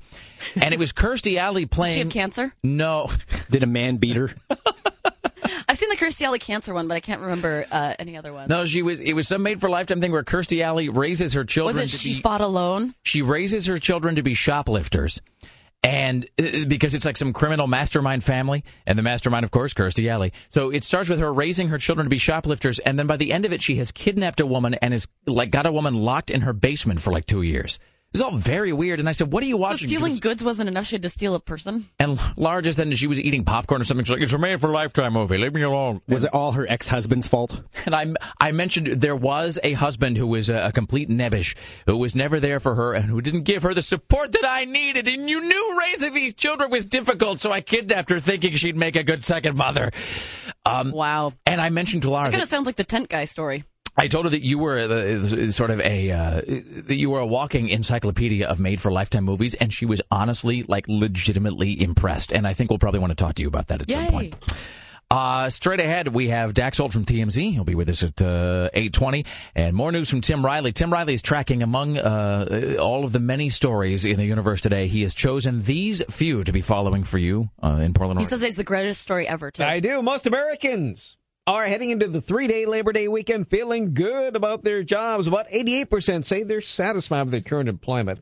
[0.60, 1.94] and it was Kirstie Alley Does playing.
[1.94, 2.54] she have cancer?
[2.62, 3.10] No.
[3.50, 4.32] Did a man beat her?
[5.70, 8.48] I've seen the Kirstie Alley cancer one, but I can't remember uh, any other one.
[8.50, 9.00] No, she was.
[9.00, 11.76] It was some made for lifetime thing where Kirstie Alley raises her children.
[11.78, 12.96] was it to She be, Fought Alone?
[13.04, 15.22] she raises her children to be shoplifters.
[15.84, 20.10] And uh, because it's like some criminal mastermind family, and the mastermind, of course, Kirstie
[20.10, 20.34] Alley.
[20.50, 23.32] So it starts with her raising her children to be shoplifters, and then by the
[23.32, 26.32] end of it, she has kidnapped a woman and has like got a woman locked
[26.32, 27.80] in her basement for like two years.
[28.14, 29.00] It's all very weird.
[29.00, 30.88] And I said, "What are you So watching?" She stealing was- goods wasn't enough.
[30.88, 31.86] She had to steal a person.
[32.00, 34.06] and Laura just then she was eating popcorn or something.
[34.06, 35.38] She's like, "It's a made for lifetime movie.
[35.38, 37.60] Leave me alone." Was it all her ex husband's fault?
[37.86, 38.08] And I,
[38.40, 41.56] I mentioned there was a husband who was a, a complete nebbish,
[41.86, 44.66] who was never there for her and who didn't give her the support that I
[44.66, 45.08] needed.
[45.08, 48.96] And you knew raising these children was difficult, so I kidnapped her thinking she'd make
[48.96, 49.92] a good second mother.
[50.66, 51.34] Um, wow.
[51.46, 53.64] And I mentioned to Laura It kind of sounds like the tent guy story.
[54.00, 57.26] I told her that you were the, sort of a uh, that you were a
[57.26, 62.32] walking encyclopedia of made for lifetime movies, and she was honestly like legitimately impressed.
[62.32, 64.36] And I think we'll probably want to talk to you about that at some point.
[65.10, 67.54] Uh, straight ahead, we have Dax Holt from TMZ.
[67.54, 69.26] He'll be with us at uh, 8.20.
[69.56, 70.74] And more news from Tim Riley.
[70.74, 74.90] Tim Riley is tracking among uh, all of the many stories in the universe today.
[74.90, 78.38] He has chosen these few to be following for you uh, in Portland, He Oregon.
[78.38, 79.50] says it's the greatest story ever.
[79.50, 79.64] Too.
[79.64, 80.02] I do.
[80.02, 81.16] Most Americans
[81.48, 85.26] are heading into the three day Labor Day weekend feeling good about their jobs.
[85.26, 88.20] About 88% say they're satisfied with their current employment.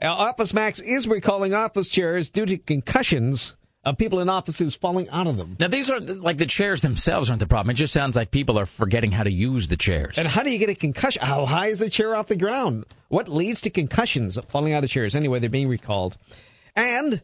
[0.00, 5.26] Office Max is recalling office chairs due to concussions of people in offices falling out
[5.26, 5.56] of them.
[5.58, 7.70] Now, these are like the chairs themselves aren't the problem.
[7.70, 10.16] It just sounds like people are forgetting how to use the chairs.
[10.16, 11.22] And how do you get a concussion?
[11.22, 12.84] How high is a chair off the ground?
[13.08, 15.14] What leads to concussions of falling out of chairs?
[15.14, 16.16] Anyway, they're being recalled.
[16.74, 17.22] And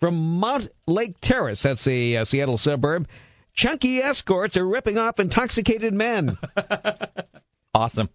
[0.00, 3.06] from Mount Lake Terrace, that's a uh, Seattle suburb,
[3.58, 6.38] Chunky escorts are ripping off intoxicated men.
[7.74, 8.08] Awesome.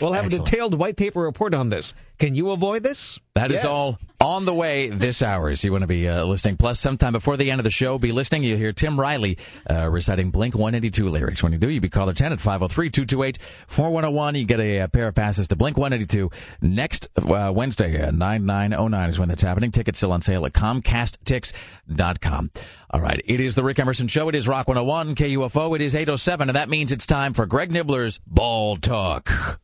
[0.00, 0.48] We'll have Excellent.
[0.48, 1.94] a detailed white paper report on this.
[2.18, 3.18] Can you avoid this?
[3.34, 3.64] That is Yes.
[3.66, 5.54] all on the way this hour.
[5.56, 6.56] So you want to be uh, listening.
[6.56, 8.44] Plus, sometime before the end of the show, be listening.
[8.44, 9.38] You'll hear Tim Riley
[9.68, 11.42] uh, reciting Blink 182 lyrics.
[11.42, 14.34] When you do, you be caller 10 at 503 228 4101.
[14.34, 16.30] You get a, uh pair of passes to Blink 182
[16.60, 19.70] next uh, Wednesday, uh, 9909 is when that's happening.
[19.72, 22.50] Tickets still on sale at ComcastTix.com.
[22.90, 23.22] All right.
[23.24, 24.28] It is the Rick Emerson Show.
[24.28, 25.76] It is Rock 101, KUFO.
[25.76, 29.60] It is 807, and that means it's time for Greg Nibler's Ball Talk.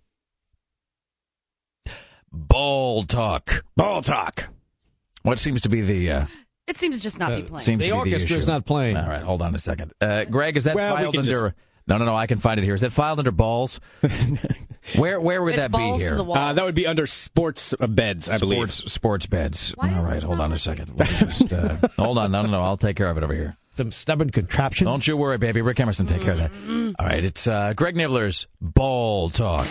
[2.37, 3.65] Ball Talk.
[3.77, 4.49] Ball Talk.
[5.23, 6.27] What seems to be the uh,
[6.67, 7.59] It seems to just not be playing.
[7.61, 8.47] seems The to be the orchestra's issue.
[8.47, 8.97] not playing.
[8.97, 9.93] All right, hold on a second.
[10.01, 11.31] Uh, Greg, is that Well, filed can under?
[11.31, 11.55] just-
[11.89, 12.17] No, no, no.
[12.17, 12.75] I can find it here.
[12.75, 13.81] Is that filed under balls?
[14.97, 16.17] where where would It's that balls be to here?
[16.17, 16.37] the wall.
[16.37, 18.73] Uh, that would be under sports uh, beds, I believe.
[18.73, 19.73] Sports sports beds.
[19.77, 20.93] Why All is right, this hold not on a second.
[20.99, 22.31] Let me just, uh, hold on.
[22.33, 22.61] No, no, no.
[22.63, 23.57] I'll take care of it over here.
[23.75, 24.87] Some stubborn contraption.
[24.87, 25.61] Don't you worry, baby.
[25.61, 26.51] Rick Emerson, take care of that.
[26.53, 26.93] Mm-hmm.
[26.99, 29.67] All right, it's uh, Greg Nibler's Ball Talk.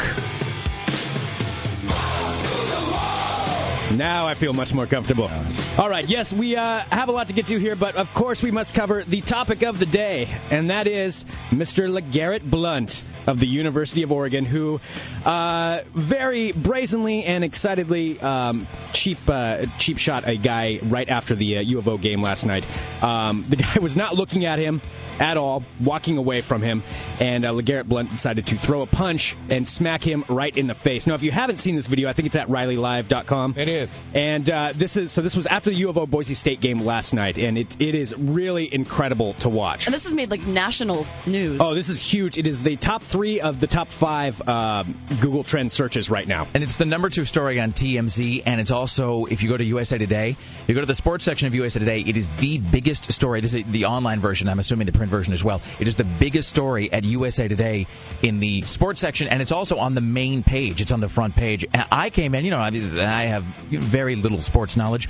[3.94, 5.30] Now I feel much more comfortable.
[5.78, 8.42] All right, yes, we uh, have a lot to get to here, but of course
[8.42, 11.88] we must cover the topic of the day, and that is Mr.
[11.88, 14.82] LeGarrette Blount of the University of Oregon, who
[15.24, 21.58] uh, very brazenly and excitedly um, cheap uh, cheap shot a guy right after the
[21.58, 22.66] uh, U of O game last night.
[23.04, 24.82] Um, the guy was not looking at him
[25.20, 26.84] at all, walking away from him,
[27.20, 30.76] and uh, LeGarrette Blount decided to throw a punch and smack him right in the
[30.76, 31.08] face.
[31.08, 33.56] Now, if you haven't seen this video, I think it's at RileyLive.com.
[33.58, 33.90] It is.
[34.14, 35.22] And uh, this is so.
[35.22, 37.96] This was after the U of O Boise State game last night, and it it
[37.96, 39.88] is really incredible to watch.
[39.88, 41.60] and this has made like national news.
[41.62, 42.38] Oh, this is huge!
[42.38, 46.48] It is the top three of the top five um, Google Trend searches right now.
[46.54, 49.64] And it's the number two story on TMZ, and it's also, if you go to
[49.64, 50.36] USA Today,
[50.68, 53.42] you go to the sports section of USA Today, it is the biggest story.
[53.42, 55.62] This is the online version, I'm assuming the print version as well.
[55.80, 57.88] It is the biggest story at USA Today
[58.22, 60.82] in the sports section, and it's also on the main page.
[60.82, 61.66] It's on the front page.
[61.92, 65.08] I came in, you know, I I have very little sports knowledge.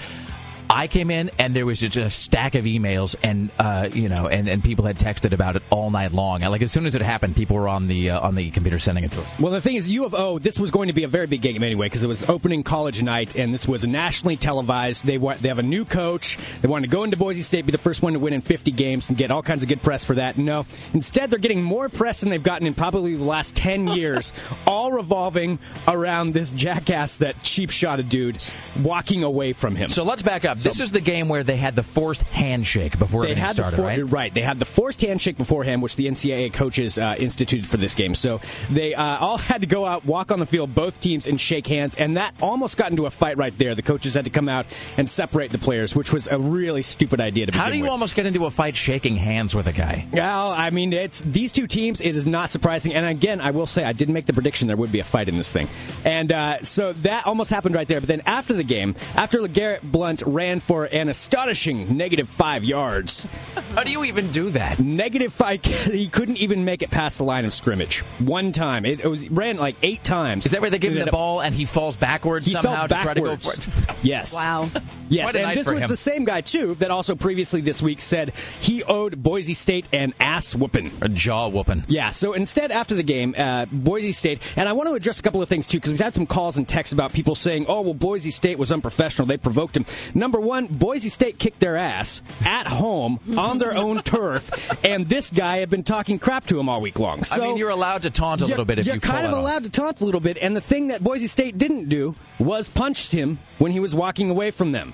[0.76, 4.28] I came in and there was just a stack of emails and uh, you know
[4.28, 6.42] and, and people had texted about it all night long.
[6.42, 8.78] And like as soon as it happened, people were on the uh, on the computer
[8.78, 9.40] sending it to us.
[9.40, 11.42] Well, the thing is, U of O, this was going to be a very big
[11.42, 15.06] game anyway because it was opening college night, and this was nationally televised.
[15.06, 16.38] They want they have a new coach.
[16.60, 18.72] They wanted to go into Boise State, be the first one to win in 50
[18.72, 20.38] games, and get all kinds of good press for that.
[20.38, 24.34] No, instead they're getting more press than they've gotten in probably the last 10 years,
[24.68, 25.58] all revolving
[25.88, 28.44] around this jackass, that cheap shot of dude,
[28.82, 29.88] walking away from him.
[29.88, 30.65] So let's back up.
[30.66, 33.78] This is the game where they had the forced handshake before they everything had started,
[33.78, 34.34] the for- right?
[34.34, 38.16] They had the forced handshake beforehand, which the NCAA coaches uh, instituted for this game.
[38.16, 41.40] So they uh, all had to go out, walk on the field, both teams, and
[41.40, 41.96] shake hands.
[41.96, 43.76] And that almost got into a fight right there.
[43.76, 44.66] The coaches had to come out
[44.98, 47.84] and separate the players, which was a really stupid idea to begin How do you
[47.84, 47.92] with.
[47.92, 50.06] almost get into a fight shaking hands with a guy?
[50.12, 52.02] Well, I mean, it's these two teams.
[52.02, 52.94] It is not surprising.
[52.94, 55.30] And again, I will say, I did make the prediction there would be a fight
[55.30, 55.68] in this thing,
[56.04, 58.00] and uh, so that almost happened right there.
[58.00, 63.28] But then after the game, after LeGarrette Blount ran for an astonishing negative five yards,
[63.74, 64.80] How do you even do that?
[64.80, 68.86] negative five, he couldn't even make it past the line of scrimmage one time.
[68.86, 70.46] It, it was ran like eight times.
[70.46, 72.88] Is that where they give him the up- ball and he falls backwards He somehow
[72.88, 73.68] fell to try to go for it?
[74.04, 74.34] Yes.
[74.36, 74.70] Wow.
[75.10, 75.90] Yes, and this was him.
[75.90, 80.14] the same guy too that also previously this week said he owed Boise State an
[80.20, 80.92] ass whooping.
[81.02, 81.86] A jaw whooping.
[81.88, 85.24] Yeah, so instead, after the game, uh, Boise State, and I want to address a
[85.24, 87.82] couple of things too, because we've had some calls and texts about people saying, oh,
[87.82, 89.28] well, Boise State was unprofessional.
[89.28, 89.86] They provoked him.
[90.14, 95.32] Number one, Boise State kicked their ass at home on their own turf, and this
[95.32, 97.24] guy had been talking crap to him all week long.
[97.24, 99.32] So I mean, you're allowed to taunt a little bit if you're you kind of
[99.32, 99.42] it off.
[99.42, 102.70] allowed to taunt a little bit, and the thing that Boise State didn't do was
[102.70, 104.94] punch him when he was walking away from them.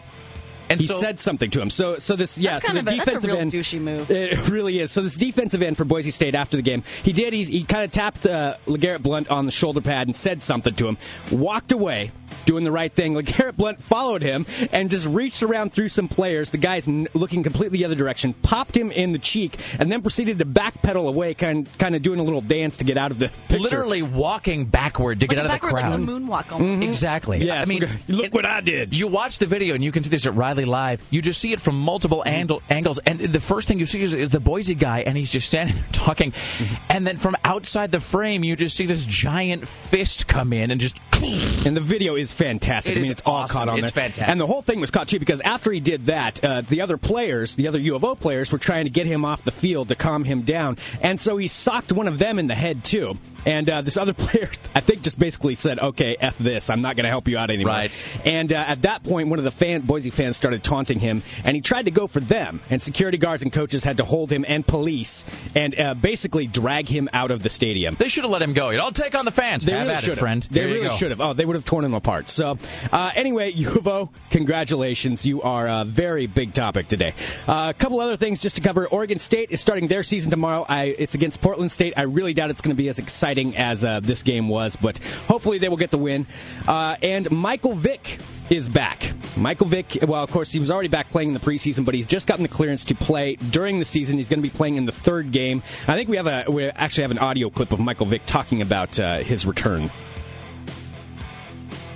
[0.71, 1.69] And he so- said something to him.
[1.69, 4.09] So, so this, yeah, so the a- defensive end, douchey move.
[4.09, 4.91] It really is.
[4.91, 7.33] So this defensive end for Boise State after the game, he did.
[7.33, 10.73] He's, he kind of tapped uh, LeGarrette Blount on the shoulder pad and said something
[10.75, 10.97] to him.
[11.31, 12.11] Walked away,
[12.45, 13.13] doing the right thing.
[13.13, 16.51] Legarrette Blount followed him and just reached around through some players.
[16.51, 20.39] The guy's looking completely the other direction, popped him in the cheek, and then proceeded
[20.39, 23.29] to backpedal away, kind kind of doing a little dance to get out of the
[23.47, 23.59] picture.
[23.59, 25.99] Literally walking backward to Like get out of the backward, like crowd.
[25.99, 26.53] a moonwalk mm-hmm.
[26.53, 26.83] almost.
[26.83, 27.45] Exactly.
[27.45, 28.97] Yes, I mean, look- look what I did.
[28.97, 31.03] You watch the video and you can see this at Riley Live.
[31.09, 32.51] You just see it from multiple mm-hmm.
[32.51, 35.31] angl- angles, and the first thing you see is, is the Boise guy, and he's
[35.31, 36.75] just standing there talking, mm-hmm.
[36.89, 40.81] and then from outside the frame, you just see this giant fist come in and
[40.81, 40.99] just.
[41.23, 42.95] And the video is fantastic.
[42.95, 44.03] It I mean, it's all caught on It's there.
[44.03, 44.27] fantastic.
[44.29, 46.97] And the whole thing was caught too because after he did that, uh, the other
[46.97, 49.89] players, the other U of O players, were trying to get him off the field
[49.89, 53.17] to calm him down, and so he socked one of them in the head too.
[53.45, 56.69] And uh, this other player, I think, just basically said, "Okay, f this.
[56.69, 57.91] I'm not going to help you out anymore." Right.
[58.25, 61.55] And uh, at that point, one of the fan, Boise fans started taunting him, and
[61.55, 62.61] he tried to go for them.
[62.69, 66.87] And security guards and coaches had to hold him, and police, and uh, basically drag
[66.87, 67.95] him out of the stadium.
[67.95, 68.71] They should have let him go.
[68.71, 69.65] Don't take on the fans.
[69.65, 70.19] They Have really at it, should have.
[70.19, 70.47] friend.
[70.51, 71.21] They There really should have.
[71.21, 72.29] Oh, they would have torn him apart.
[72.29, 72.57] So,
[72.91, 75.25] uh, anyway, U of O, congratulations.
[75.25, 77.13] You are a very big topic today.
[77.47, 78.87] Uh, a couple other things just to cover.
[78.87, 80.65] Oregon State is starting their season tomorrow.
[80.67, 81.93] I, it's against Portland State.
[81.97, 84.97] I really doubt it's going to be as exciting as uh, this game was, but
[85.27, 86.25] hopefully they will get the win.
[86.67, 89.13] Uh, and Michael Vick is back.
[89.37, 92.07] Michael Vick, well, of course, he was already back playing in the preseason, but he's
[92.07, 94.17] just gotten the clearance to play during the season.
[94.17, 95.63] He's going to be playing in the third game.
[95.87, 98.61] I think we have a we actually have an audio clip of Michael Vick talking
[98.61, 99.89] about uh, his return.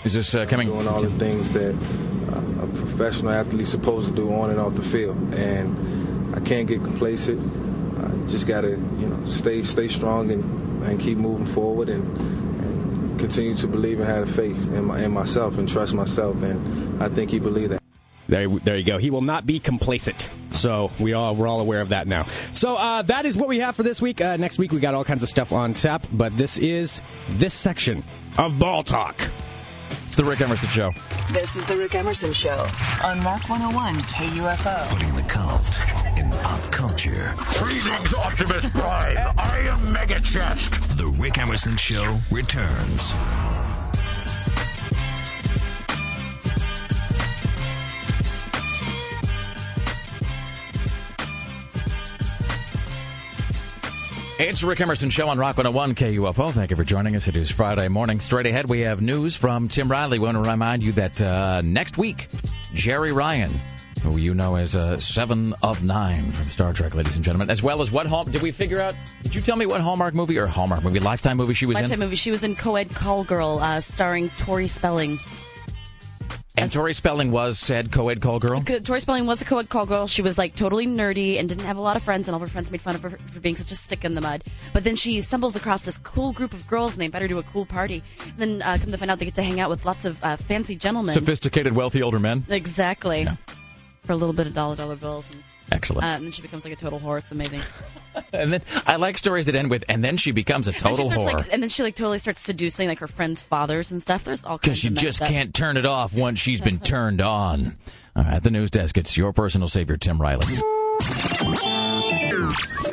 [0.05, 0.67] Is this uh, coming?
[0.67, 1.75] Doing all the things that
[2.61, 6.81] a professional athlete's supposed to do on and off the field, and I can't get
[6.83, 7.39] complacent.
[7.99, 10.43] I just gotta, you know, stay stay strong and,
[10.85, 15.11] and keep moving forward and, and continue to believe and have faith in, my, in
[15.11, 17.81] myself and trust myself, and I think he believed that.
[18.27, 18.97] There, there you go.
[18.97, 20.29] He will not be complacent.
[20.51, 22.23] So we all we're all aware of that now.
[22.51, 24.21] So uh, that is what we have for this week.
[24.21, 27.53] Uh, next week we got all kinds of stuff on tap, but this is this
[27.53, 28.03] section
[28.37, 29.29] of ball talk.
[30.07, 30.91] It's the Rick Emerson Show.
[31.31, 32.67] This is the Rick Emerson Show
[33.03, 34.87] on Rock 101 KUFO.
[34.89, 36.04] Putting the cult in
[36.45, 37.33] pop culture.
[37.57, 39.17] Greetings, Optimus Prime.
[39.35, 40.95] I am Mega Chest.
[40.95, 43.13] The Rick Emerson Show returns.
[54.37, 56.51] It's the Rick Emerson Show on Rock 101 KUFO.
[56.51, 57.27] Thank you for joining us.
[57.27, 58.19] It is Friday morning.
[58.19, 60.19] Straight ahead, we have news from Tim Riley.
[60.19, 62.27] We want to remind you that uh, next week,
[62.75, 63.51] Jeri Ryan,
[64.05, 67.61] who you know as uh, Seven of Nine from Star Trek, ladies and gentlemen, as
[67.61, 68.23] well as what Hall.
[68.23, 68.95] Did we figure out?
[69.23, 71.83] Did you tell me what Hallmark movie or Hallmark movie, Lifetime movie she was in?
[71.83, 72.07] Lifetime in?
[72.07, 72.15] movie.
[72.15, 75.17] She was in Co-ed Call Girl, uh, starring Tori Spelling.
[76.57, 78.61] And Tori Spelling was said co-ed call girl.
[78.61, 80.07] Tori Spelling was a co-ed call girl.
[80.07, 82.47] She was like totally nerdy and didn't have a lot of friends, and all her
[82.47, 84.41] friends made fun of her for being such a stick in the mud.
[84.71, 87.39] But then she stumbles across this cool group of girls, and they invite her to
[87.39, 88.01] a cool party.
[88.23, 90.23] And then uh, come to find out, they get to hang out with lots of
[90.23, 91.13] uh, fancy gentlemen.
[91.13, 92.45] Sophisticated, wealthy older men.
[92.47, 93.27] Exactly.
[94.05, 95.31] For a little bit of dollar dollar bills.
[95.33, 96.03] And, Excellent.
[96.03, 97.17] uh, and then she becomes like a total whore.
[97.17, 97.61] It's amazing.
[98.31, 101.09] And then I like stories that end with, and then she becomes a and, total
[101.09, 101.33] starts, whore.
[101.33, 104.23] like, and then she like totally starts seducing like her friends' fathers and stuff.
[104.23, 106.79] There's all Because kinds she of just up- can't turn it off once she's been
[106.79, 107.75] turned on.
[108.15, 110.45] All right, at the news desk, it's your personal savior, Tim Riley.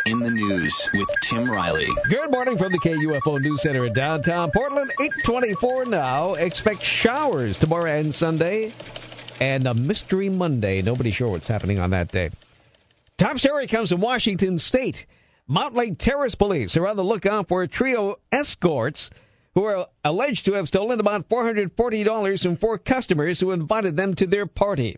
[0.07, 1.87] In the news with Tim Riley.
[2.11, 4.91] Good morning from the KUFO News Center in downtown Portland.
[5.01, 6.35] 824 now.
[6.35, 8.73] Expect showers tomorrow and Sunday.
[9.43, 10.83] And a mystery Monday.
[10.83, 12.31] Nobody sure what's happening on that day.
[13.19, 15.05] Top story comes from Washington State.
[15.51, 19.11] Mountlake Terrace Police are on the lookout for a trio escorts
[19.57, 24.29] who are alleged to have stolen about $440 from four customers who invited them to
[24.29, 24.97] their party.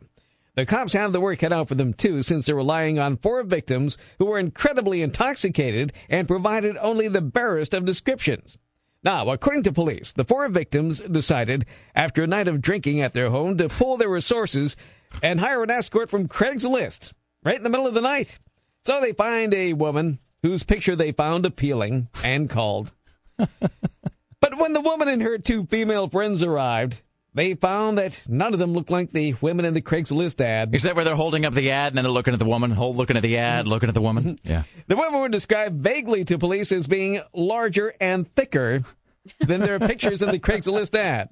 [0.57, 3.43] The cops have the work cut out for them too, since they're relying on four
[3.45, 8.59] victims who were incredibly intoxicated and provided only the barest of descriptions.
[9.05, 13.29] Now, according to police, the four victims decided, after a night of drinking at their
[13.29, 14.77] home, to pool their resources
[15.23, 17.13] and hire an escort from Craigslist
[17.45, 18.39] right in the middle of the night.
[18.83, 22.93] So they find a woman whose picture they found appealing and called.
[23.37, 27.03] but when the woman and her two female friends arrived,
[27.35, 30.75] they found that none of them looked like the women in the Craigslist ad.
[30.75, 32.71] Is that where they're holding up the ad and then they're looking at the woman,
[32.71, 33.71] hold, looking at the ad, mm-hmm.
[33.71, 34.25] looking at the woman?
[34.37, 34.49] Mm-hmm.
[34.49, 34.63] Yeah.
[34.87, 38.85] The women were described vaguely to police as being larger and thicker
[39.41, 41.29] than their pictures in the Craigslist ad.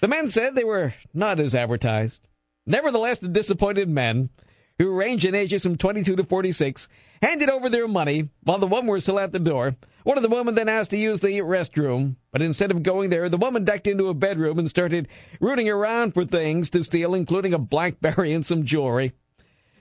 [0.00, 2.22] The men said they were not as advertised.
[2.64, 4.30] Nevertheless, the disappointed men,
[4.78, 6.88] who range in ages from 22 to 46,
[7.22, 9.76] handed over their money while the women were still at the door.
[10.04, 13.28] One of the women then asked to use the restroom, but instead of going there,
[13.28, 15.08] the woman ducked into a bedroom and started
[15.40, 19.12] rooting around for things to steal, including a Blackberry and some jewelry.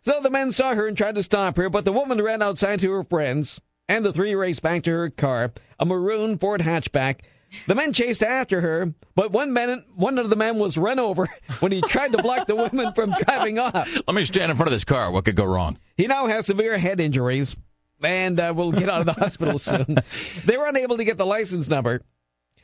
[0.03, 2.79] So the men saw her and tried to stop her, but the woman ran outside
[2.79, 7.21] to her friends, and the three raced back to her car, a maroon Ford hatchback.
[7.65, 11.27] The men chased after her, but one man, one of the men was run over
[11.59, 13.89] when he tried to block the woman from driving off.
[14.07, 15.11] Let me stand in front of this car.
[15.11, 15.77] What could go wrong?
[15.95, 17.55] He now has severe head injuries
[18.03, 19.97] and uh, will get out of the hospital soon.
[20.45, 22.01] They were unable to get the license number.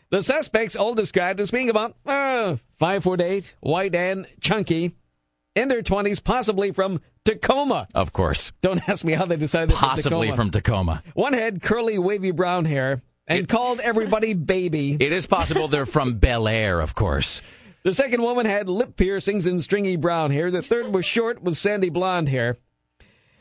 [0.10, 4.94] The suspects, all described as being about uh, five foot eight, white and chunky,
[5.56, 7.88] in their twenties, possibly from Tacoma.
[7.96, 8.52] Of course.
[8.62, 9.74] Don't ask me how they decided.
[9.76, 10.36] Possibly Tacoma.
[10.36, 11.04] from Tacoma.
[11.16, 14.98] One had curly, wavy brown hair and called everybody baby.
[15.00, 17.42] It is possible they're from Bel Air, of course.
[17.84, 20.50] The second woman had lip piercings and stringy brown hair.
[20.50, 22.58] The third was short with sandy blonde hair.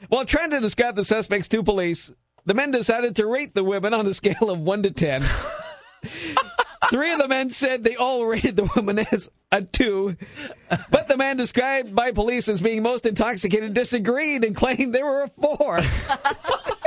[0.08, 2.12] While trying to describe the suspects to police,
[2.44, 5.22] the men decided to rate the women on a scale of 1 to 10.
[6.90, 10.16] Three of the men said they all rated the woman as a 2,
[10.90, 15.22] but the man described by police as being most intoxicated disagreed and claimed they were
[15.22, 15.80] a 4.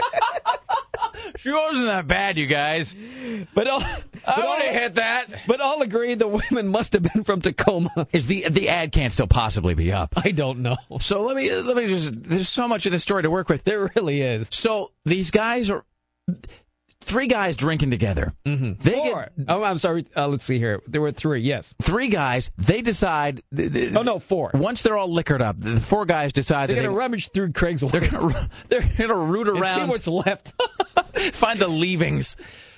[1.46, 2.96] She wasn't that bad, you guys.
[3.54, 5.28] But all, I would all- have hit that.
[5.46, 8.08] But all agree the women must have been from Tacoma.
[8.12, 10.16] Is the the ad can't still possibly be up?
[10.18, 10.78] I don't know.
[11.00, 12.24] So let me let me just.
[12.24, 13.64] There's so much of this story to work with.
[13.64, 14.48] There really is.
[14.52, 15.86] So these guys are
[17.06, 18.34] three guys drinking together.
[18.46, 18.74] Mm-hmm.
[18.80, 19.30] They Four.
[19.48, 20.06] oh, I'm sorry.
[20.16, 20.82] Uh, let's see here.
[20.88, 21.42] There were three.
[21.42, 21.74] Yes.
[21.82, 22.52] three guys.
[22.58, 23.42] They decide.
[23.96, 24.52] Oh no, four.
[24.54, 27.92] Once they're all liquored up, the four guys decide They're gonna they, rummage through Craigslist.
[27.92, 30.54] they're gonna they're gonna root and see what's left.
[31.34, 32.36] find the leavings.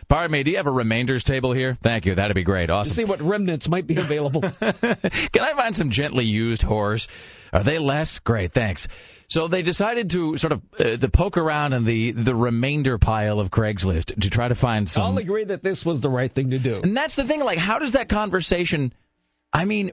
[0.09, 0.43] Pardon me.
[0.43, 1.77] Do you have a remainders table here?
[1.81, 2.15] Thank you.
[2.15, 2.67] That'd be great.
[2.67, 2.93] to Awesome.
[2.93, 4.39] see what remnants might be available.
[4.59, 7.09] Can I find some gently used whores?
[7.51, 8.19] Are they less?
[8.19, 8.87] Great, thanks.
[9.29, 13.39] So they decided to sort of uh, to poke around in the the remainder pile
[13.39, 15.03] of Craigslist to try to find some.
[15.03, 16.81] I'll agree that this was the right thing to do.
[16.81, 17.43] And that's the thing.
[17.43, 18.93] Like, how does that conversation?
[19.51, 19.91] I mean,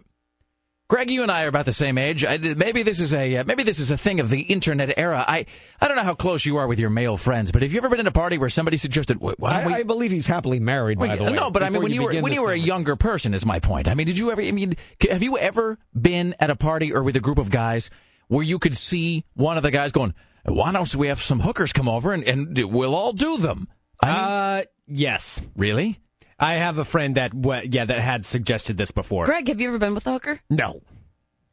[0.87, 2.25] Greg, you and I are about the same age.
[2.25, 5.25] I, maybe this is a uh, maybe this is a thing of the internet era.
[5.27, 5.47] I
[5.81, 7.89] I don't know how close you are with your male friends, but have you ever
[7.89, 10.61] been at a party where somebody suggested, "Why don't we?" I, I believe he's happily
[10.61, 10.99] married.
[11.01, 12.95] By the way, no, but I mean, when you, were when you were a younger
[12.95, 13.89] person, is my point.
[13.89, 14.43] I mean, did you ever?
[14.43, 14.75] I mean,
[15.11, 17.91] have you ever been at a party or with a group of guys
[18.29, 20.15] where you could see one of the guys going,
[20.45, 23.69] "Why don't we have some hookers come over and, and we'll all do them?"
[24.03, 25.41] I mean, Uh, yes.
[25.57, 26.01] really?
[26.39, 29.25] I have a friend that, wa- yeah, that had suggested this before.
[29.27, 30.41] Greg, have you ever been with a hooker?
[30.51, 30.83] No.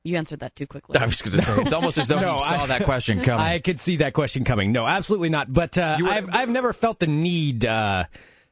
[0.04, 0.98] You answered that too quickly.
[1.00, 3.22] I was going to say it's almost as though No, you saw I- that question
[3.22, 3.46] coming.
[3.46, 4.72] I could see that question coming.
[4.72, 5.54] No, absolutely not.
[5.54, 8.06] But uh, were- I've I've never felt the need uh,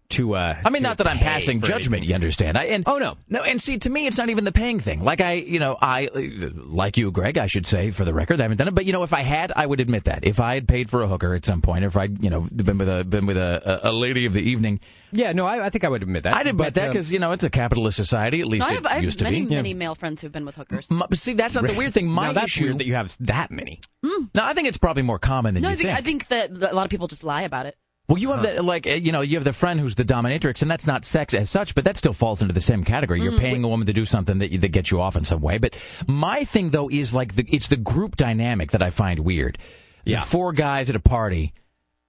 [0.09, 0.35] to.
[0.35, 1.99] Uh, I mean, to not that I'm passing judgment.
[2.01, 2.09] anything.
[2.09, 2.57] You understand?
[2.57, 3.17] I, and Oh, no.
[3.27, 3.43] no.
[3.43, 5.03] And see, to me, it's not even the paying thing.
[5.03, 7.37] Like I, you know, I like you, Greg.
[7.37, 8.75] I should say for the record, I haven't done it.
[8.75, 10.19] But you know, if I had, I would admit that.
[10.23, 12.41] If I had paid for a hooker at some point, or if I'd, you know,
[12.41, 14.79] been with a been with a, a, a lady of the evening,
[15.11, 16.35] Yeah, no, I, I think I would admit that.
[16.35, 18.41] I'd admit But, that um, because you know it's a capitalist society.
[18.41, 19.55] At least No, I it have, I have used to many, be.
[19.55, 20.91] many male friends who've been with hookers.
[20.91, 22.07] M- But see, that's not the weird thing.
[22.07, 22.65] My now that's issue.
[22.65, 23.79] weird that you have that many.
[24.03, 25.97] no, I think it's probably more common than No, you I think, think.
[25.97, 27.77] I think that that a lot of people just lie about it.
[28.09, 30.63] Well, you have that, like, uh, you know, you have the friend who's the dominatrix,
[30.63, 33.21] and that's not sex as such, but that still falls into the same category.
[33.21, 35.59] You're paying a woman to do something that, that gets you off in some way.
[35.59, 35.77] But
[36.07, 39.59] my thing, though, is like, the, it's the group dynamic that I find weird.
[40.05, 40.21] Yeah.
[40.21, 41.53] The four guys at a party,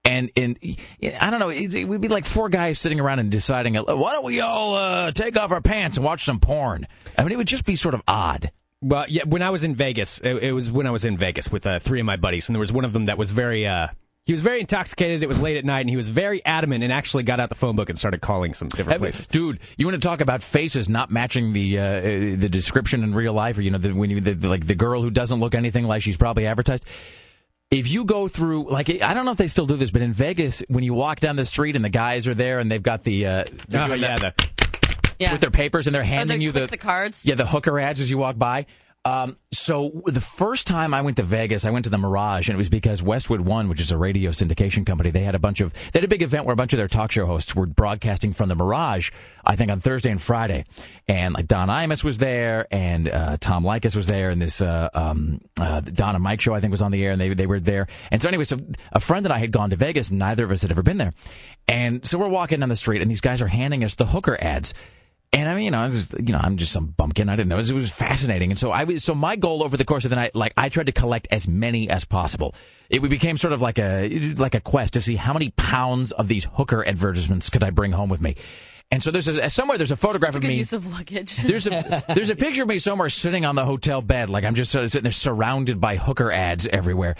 [0.06, 0.58] and, and
[1.20, 3.82] I don't know, it, it would be like four guys sitting around and deciding, uh,
[3.82, 6.86] why don't we all uh, take off our pants and watch some porn?
[7.18, 8.52] I mean, it would just be sort of odd.
[8.80, 11.52] Well, yeah, when I was in Vegas, it, it was when I was in Vegas
[11.52, 13.66] with uh, three of my buddies, and there was one of them that was very,
[13.66, 13.88] uh,
[14.26, 15.22] he was very intoxicated.
[15.22, 17.54] It was late at night, and he was very adamant, and actually got out the
[17.54, 19.26] phone book and started calling some different I mean, places.
[19.26, 22.02] Dude, you want to talk about faces not matching the uh, uh,
[22.36, 24.74] the description in real life, or you know, the, when you the, the- like the
[24.74, 26.84] girl who doesn't look anything like she's probably advertised.
[27.70, 30.12] If you go through, like, I don't know if they still do this, but in
[30.12, 33.04] Vegas, when you walk down the street and the guys are there and they've got
[33.04, 34.34] the, uh, Oh, yeah, the,
[35.20, 35.30] Yeah.
[35.30, 37.24] with their papers and they're Or they handing you the, the cards.
[37.24, 38.66] yeah, the hooker ads as you walk by.
[39.06, 42.56] Um, so the first time I went to Vegas, I went to the Mirage, and
[42.56, 45.62] it was because Westwood One, which is a radio syndication company, they had a bunch
[45.62, 47.64] of they had a big event where a bunch of their talk show hosts were
[47.64, 49.10] broadcasting from the Mirage.
[49.42, 50.66] I think on Thursday and Friday,
[51.08, 54.90] and like Don Imus was there, and uh, Tom Leykis was there, and this uh,
[54.92, 57.46] um, uh, Don and Mike show I think was on the air, and they they
[57.46, 57.86] were there.
[58.10, 58.58] And so anyway, so
[58.92, 61.14] a friend and I had gone to Vegas, neither of us had ever been there,
[61.66, 64.36] and so we're walking down the street, and these guys are handing us the hooker
[64.42, 64.74] ads.
[65.32, 67.28] And I mean, you know, I was just, you know, I'm just some bumpkin.
[67.28, 67.56] I didn't know.
[67.56, 68.50] It was, it was fascinating.
[68.50, 70.68] And so I was, so my goal over the course of the night, like I
[70.68, 72.52] tried to collect as many as possible.
[72.88, 76.26] It became sort of like a, like a quest to see how many pounds of
[76.26, 78.34] these hooker advertisements could I bring home with me.
[78.90, 80.56] And so there's a, somewhere there's a photograph a of good me.
[80.56, 81.36] use of luggage.
[81.46, 84.56] There's a there's a picture of me somewhere sitting on the hotel bed, like I'm
[84.56, 87.14] just sort of sitting there surrounded by hooker ads everywhere.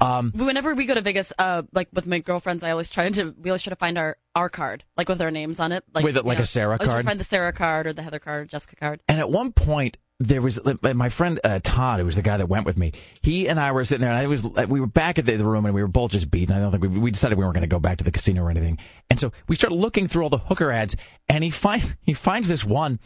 [0.00, 3.34] Um, Whenever we go to Vegas, uh, like with my girlfriends, I always try to
[3.38, 6.04] we always try to find our our card, like with our names on it, like
[6.04, 7.04] With, like, a Sarah I always try card?
[7.06, 9.00] Find the Sarah card or the Heather card, or Jessica card.
[9.08, 12.48] And at one point, there was my friend uh, Todd, who was the guy that
[12.48, 12.92] went with me.
[13.22, 15.44] He and I were sitting there, and I was we were back at the, the
[15.44, 16.54] room, and we were both just beaten.
[16.54, 18.42] I don't think we, we decided we weren't going to go back to the casino
[18.42, 18.78] or anything.
[19.10, 20.96] And so we started looking through all the hooker ads,
[21.28, 22.98] and he find he finds this one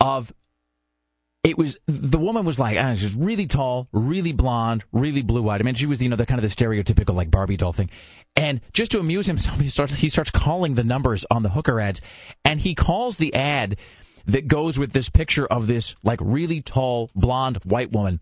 [0.00, 0.32] of
[1.42, 5.48] it was the woman was like I know, she's really tall, really blonde, really blue
[5.48, 5.60] eyed.
[5.60, 7.90] I mean, she was you know the kind of the stereotypical like Barbie doll thing.
[8.36, 11.80] And just to amuse himself, he starts he starts calling the numbers on the hooker
[11.80, 12.00] ads,
[12.44, 13.76] and he calls the ad
[14.26, 18.20] that goes with this picture of this like really tall blonde white woman.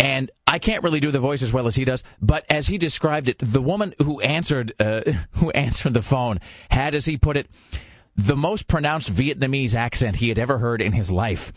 [0.00, 2.76] And I can't really do the voice as well as he does, but as he
[2.76, 5.02] described it, the woman who answered uh,
[5.32, 6.40] who answered the phone
[6.70, 7.48] had, as he put it,
[8.16, 11.52] the most pronounced Vietnamese accent he had ever heard in his life.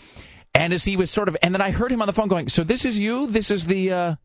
[0.55, 2.49] And as he was sort of, and then I heard him on the phone going,
[2.49, 3.27] "So this is you?
[3.27, 4.15] This is the, uh,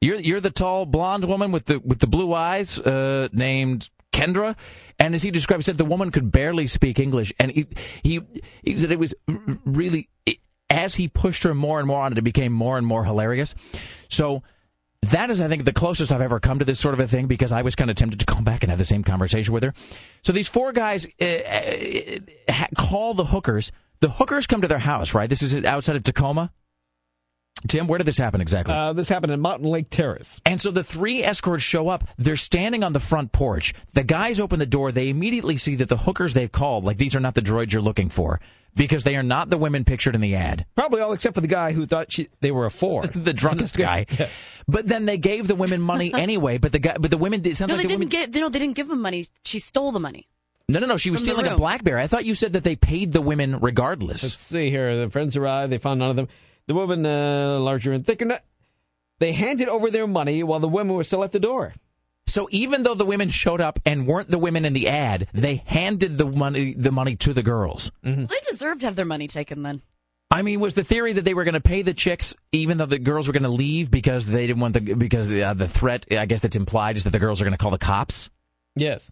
[0.00, 4.56] You're you're the tall blonde woman with the with the blue eyes, uh, named Kendra.
[4.98, 7.66] And as he described, he said the woman could barely speak English, and he
[8.02, 8.20] he,
[8.62, 9.14] he said it was
[9.64, 10.38] really it,
[10.70, 13.54] as he pushed her more and more on it, it became more and more hilarious.
[14.08, 14.42] So.
[15.10, 17.26] That is, I think, the closest I've ever come to this sort of a thing
[17.26, 19.64] because I was kind of tempted to go back and have the same conversation with
[19.64, 19.74] her.
[20.22, 23.72] So these four guys uh, uh, call the hookers.
[24.02, 25.28] The hookers come to their house, right?
[25.30, 26.50] This is outside of Tacoma.
[27.68, 28.74] Tim, where did this happen exactly?
[28.74, 30.40] Uh, this happened in Mountain Lake Terrace.
[30.44, 32.02] And so the three escorts show up.
[32.18, 33.72] They're standing on the front porch.
[33.94, 34.90] The guys open the door.
[34.90, 37.80] They immediately see that the hookers they've called, like these are not the droids you're
[37.80, 38.40] looking for,
[38.74, 40.66] because they are not the women pictured in the ad.
[40.74, 43.06] Probably all except for the guy who thought she, they were a four.
[43.14, 44.06] the drunkest guy.
[44.18, 44.42] Yes.
[44.66, 46.58] But then they gave the women money anyway.
[46.58, 48.08] But the guy, but the women, it sounds No, like they the didn't women.
[48.08, 48.32] get.
[48.32, 49.26] They, no, they didn't give them money.
[49.44, 50.26] She stole the money.
[50.68, 50.96] No, no, no.
[50.96, 51.58] She was From stealing a room.
[51.58, 52.02] BlackBerry.
[52.02, 54.22] I thought you said that they paid the women regardless.
[54.22, 54.96] Let's see here.
[55.04, 55.72] The friends arrived.
[55.72, 56.28] They found none of them.
[56.66, 58.24] The woman, uh, larger and thicker.
[58.24, 58.44] nut-
[59.18, 61.74] They handed over their money while the women were still at the door.
[62.26, 65.56] So even though the women showed up and weren't the women in the ad, they
[65.66, 67.90] handed the money the money to the girls.
[68.04, 69.82] Well, they deserve to have their money taken then.
[70.30, 72.86] I mean, was the theory that they were going to pay the chicks even though
[72.86, 76.06] the girls were going to leave because they didn't want the because uh, the threat
[76.10, 78.30] I guess that's implied is that the girls are going to call the cops?
[78.76, 79.10] Yes.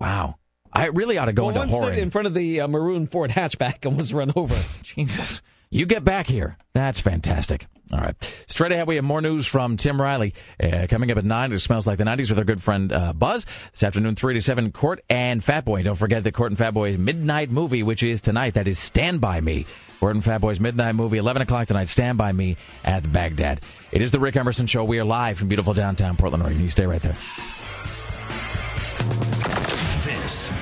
[0.00, 0.36] Wow.
[0.72, 1.92] I really ought to go well, into horror.
[1.92, 4.58] in front of the uh, maroon Ford hatchback and was run over.
[4.82, 5.42] Jesus.
[5.70, 6.58] You get back here.
[6.74, 7.66] That's fantastic.
[7.92, 8.14] All right.
[8.46, 10.34] Straight ahead, we have more news from Tim Riley.
[10.62, 13.12] Uh, coming up at 9, it smells like the 90s with our good friend uh,
[13.12, 13.46] Buzz.
[13.72, 15.84] This afternoon, 3 to 7, Court and Fatboy.
[15.84, 18.54] Don't forget the Court and Fatboy midnight movie, which is tonight.
[18.54, 19.66] That is Stand By Me.
[20.00, 21.88] Court and Fatboy's midnight movie, 11 o'clock tonight.
[21.88, 23.60] Stand By Me at Bagdad.
[23.92, 24.84] It is the Rick Emerson Show.
[24.84, 26.60] We are live from beautiful downtown Portland, Oregon.
[26.60, 27.16] You stay right there.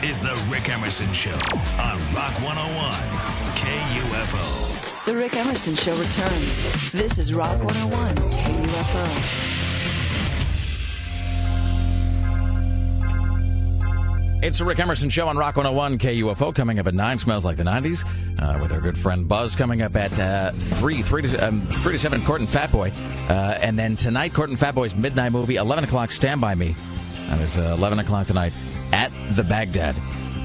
[0.01, 2.93] This is the Rick Emerson Show on Rock 101
[3.57, 5.05] KUFO.
[5.05, 6.91] The Rick Emerson Show returns.
[6.93, 9.57] This is Rock 101 KUFO.
[14.43, 17.19] It's the Rick Emerson Show on Rock 101 KUFO coming up at 9.
[17.19, 18.07] Smells like the 90s
[18.39, 21.93] uh, with our good friend Buzz coming up at uh, 3, 3 to, um, 3
[21.93, 22.91] to 7, Court and Fatboy.
[23.29, 26.75] Uh, and then tonight, Court and Fatboy's midnight movie, 11 o'clock, Stand By Me.
[27.29, 28.55] That is uh, 11 o'clock tonight
[28.93, 29.97] at the Bagdad.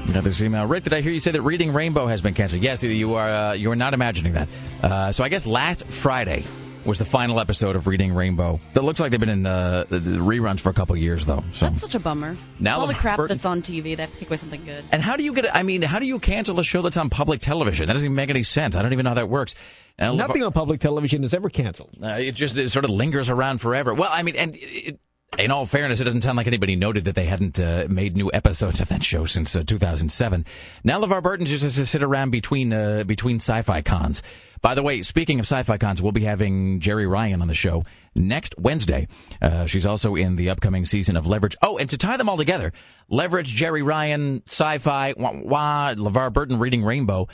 [0.06, 0.66] We got this email.
[0.66, 2.62] Rick, did I hear you say that Reading Rainbow has been canceled?
[2.62, 4.48] Yes, you are, uh, you are not imagining that.
[4.82, 6.44] Uh, so I guess last Friday
[6.84, 8.60] was the final episode of Reading Rainbow.
[8.74, 11.42] That looks like they've been in the, the, the reruns for a couple years, though.
[11.50, 11.66] So.
[11.66, 12.36] That's such a bummer.
[12.60, 14.84] Now All the crap Burton- that's on TV, they have to take away something good.
[14.92, 15.52] And how do you get?
[15.54, 17.88] I mean, how do you cancel a show that's on public television?
[17.88, 18.76] That doesn't even make any sense.
[18.76, 19.56] I don't even know how that works.
[19.98, 21.90] Now, LeVar- Nothing on public television is ever canceled.
[22.00, 23.92] uh, it just it sort of lingers around forever.
[23.92, 25.00] Well, I mean, and it,
[25.38, 28.30] in all fairness, it doesn't sound like anybody noted that they hadn't uh, made new
[28.32, 30.46] episodes of that show since uh, 2007.
[30.82, 34.22] Now LeVar Burton just has to sit around between uh, between sci-fi cons.
[34.62, 37.84] By the way, speaking of sci-fi cons, we'll be having Jeri Ryan on the show
[38.14, 39.06] next Wednesday.
[39.42, 41.56] Uh, she's also in the upcoming season of Leverage.
[41.62, 42.72] Oh, and to tie them all together,
[43.08, 47.28] Leverage, Jeri Ryan, sci-fi, wah, wah, LeVar Burton reading Rainbow.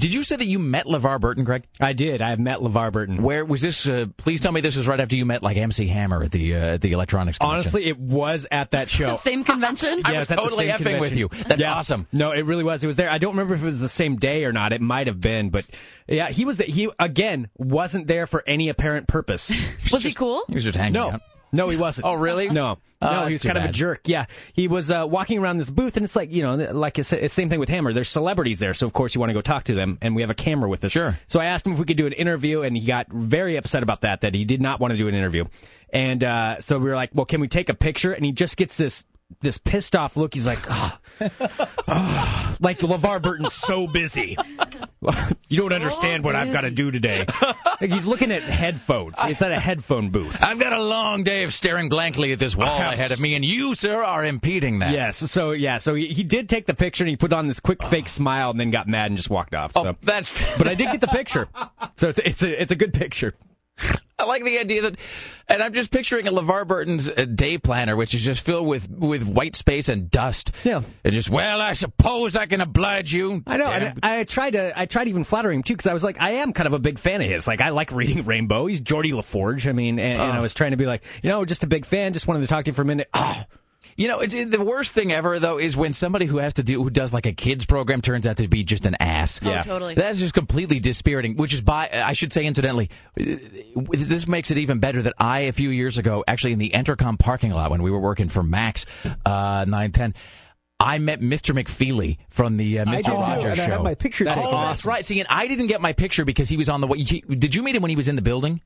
[0.00, 1.64] Did you say that you met LeVar Burton, Greg?
[1.78, 2.22] I did.
[2.22, 3.22] I've met LeVar Burton.
[3.22, 3.86] Where was this?
[3.86, 6.54] Uh, please tell me this was right after you met like MC Hammer at the
[6.54, 7.36] uh, at the electronics.
[7.36, 7.54] Convention.
[7.54, 9.08] Honestly, it was at that show.
[9.10, 10.00] The same convention?
[10.04, 11.28] I Yeah, was it's at the totally same effing with you.
[11.46, 11.74] That's Yeah.
[11.74, 12.06] awesome.
[12.12, 12.82] No, it really was.
[12.82, 13.10] It was there.
[13.10, 14.72] I don't remember if it was the same day or not.
[14.72, 15.68] It might have been, but
[16.08, 16.56] yeah, he was.
[16.56, 19.50] The, he again wasn't there for any apparent purpose.
[19.92, 20.44] Was he cool?
[20.48, 21.22] He was just hanging no, out.
[21.52, 22.06] No, he wasn't.
[22.06, 22.48] Oh, really?
[22.48, 22.78] No.
[23.02, 24.02] Oh, no, he was kind of a jerk.
[24.04, 27.02] Yeah, he was uh, walking around this booth, and it's like you know, like I
[27.02, 27.94] said, the same thing with Hammer.
[27.94, 30.20] There's celebrities there, so of course you want to go talk to them, and we
[30.20, 30.92] have a camera with us.
[30.92, 31.18] Sure.
[31.26, 33.82] So I asked him if we could do an interview, and he got very upset
[33.82, 34.20] about that.
[34.20, 35.46] That he did not want to do an interview,
[35.90, 38.58] and uh, so we were like, "Well, can we take a picture?" And he just
[38.58, 39.06] gets this
[39.40, 40.34] this pissed off look.
[40.34, 40.99] He's like, "Ah,
[41.88, 44.36] ah," like LeVar Burton's so busy.
[45.48, 47.24] you don't understand what I've got to do today.
[47.80, 49.18] Like, he's looking at headphones.
[49.24, 50.42] It's at a headphone booth.
[50.42, 53.44] I've got a long day of staring blankly at this wall ahead of me, and
[53.44, 54.92] you, sir, are impeding that.
[54.92, 55.16] Yes.
[55.30, 55.78] So yeah.
[55.78, 58.50] So he, he did take the picture and he put on this quick fake smile
[58.50, 59.72] and then got mad and just walked off.
[59.72, 59.86] So.
[59.86, 60.58] Oh, that's.
[60.58, 61.48] but I did get the picture.
[61.96, 63.34] So it's it's a it's a good picture.
[64.20, 64.96] I like the idea that,
[65.48, 68.90] and I'm just picturing a LeVar Burton's uh, day planner, which is just filled with
[68.90, 70.52] with white space and dust.
[70.64, 70.82] Yeah.
[71.04, 73.42] And just, well, I suppose I can oblige you.
[73.46, 73.64] I know.
[73.64, 73.82] Damn.
[73.82, 76.20] And I, I tried to I tried even flattering him too because I was like
[76.20, 77.46] I am kind of a big fan of his.
[77.46, 78.66] Like I like reading Rainbow.
[78.66, 79.66] He's Geordi La Forge.
[79.66, 81.86] I mean, and, and I was trying to be like you know just a big
[81.86, 82.12] fan.
[82.12, 83.08] Just wanted to talk to you for a minute.
[83.14, 83.42] Oh,
[84.00, 86.62] You know, it's, it, the worst thing ever though is when somebody who has to
[86.62, 89.38] do who does like a kids program turns out to be just an ass.
[89.44, 89.94] Oh, totally.
[89.94, 91.36] That's just completely dispiriting.
[91.36, 92.88] Which is by I should say, incidentally,
[93.20, 93.24] uh,
[93.92, 97.18] this makes it even better that I a few years ago, actually in the Entercom
[97.18, 98.86] parking lot when we were working for Max
[99.26, 100.14] uh, nine ten.
[100.80, 101.54] I met Mr.
[101.54, 103.08] McFeely from the uh, Mr.
[103.08, 103.72] Rogers and I show.
[103.72, 104.56] have my picture That's taken.
[104.56, 105.04] oh, that's right.
[105.04, 107.00] See, and I didn't get my picture because he was on the way.
[107.00, 108.62] he- Did you meet him when he was in the building?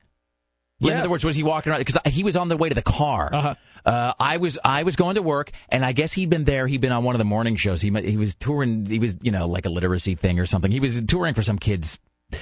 [0.81, 1.79] In other words, was he walking around?
[1.79, 3.33] Because he was on the way to the car.
[3.33, 3.55] Uh-huh.
[3.85, 6.67] Uh, I was I was going to work, and I guess he'd been there.
[6.67, 7.81] He'd been on one of the morning shows.
[7.81, 8.85] He he was touring.
[8.85, 10.71] He was you know like a literacy thing or something.
[10.71, 11.99] He was touring for some kids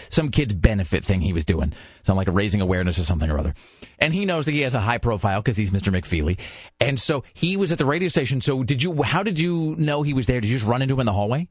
[0.09, 1.73] some kids benefit thing he was doing,
[2.03, 3.53] something like raising awareness or something or other.
[3.99, 5.91] And he knows that he has a high profile because he's Mr.
[5.91, 6.39] McFeely,
[6.79, 8.41] and so he was at the radio station.
[8.41, 9.03] So did you?
[9.03, 10.41] How did you know he was there?
[10.41, 11.47] Did you just run into him in the hallway?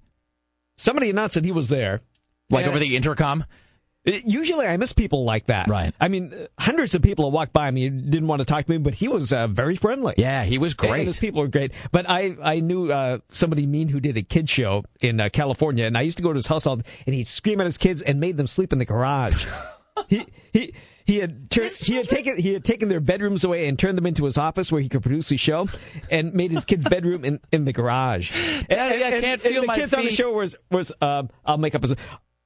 [0.76, 2.00] Somebody announced that he was there.
[2.50, 3.44] Like And- over the intercom?
[4.04, 5.68] Usually, I miss people like that.
[5.68, 5.94] Right.
[6.00, 8.72] I mean, uh, hundreds of people have walked by me didn't want to talk to
[8.72, 10.14] me, but he was uh, very friendly.
[10.16, 10.92] Yeah, he was great.
[10.98, 11.70] And his people are great.
[11.92, 15.84] But I, I knew uh, somebody mean who did a kid show in uh, California,
[15.84, 18.02] and I used to go to his house all, and he'd scream at his kids
[18.02, 19.46] and made them sleep in the garage.
[20.08, 20.74] he he.
[21.04, 24.06] He had tur- he had taken he had taken their bedrooms away and turned them
[24.06, 25.66] into his office where he could produce his show,
[26.12, 28.30] and made his kids' bedroom in, in the garage.
[28.68, 31.28] Daddy, I And- can't and feel the my kids on the show was was um,
[31.44, 31.96] I'll make up a.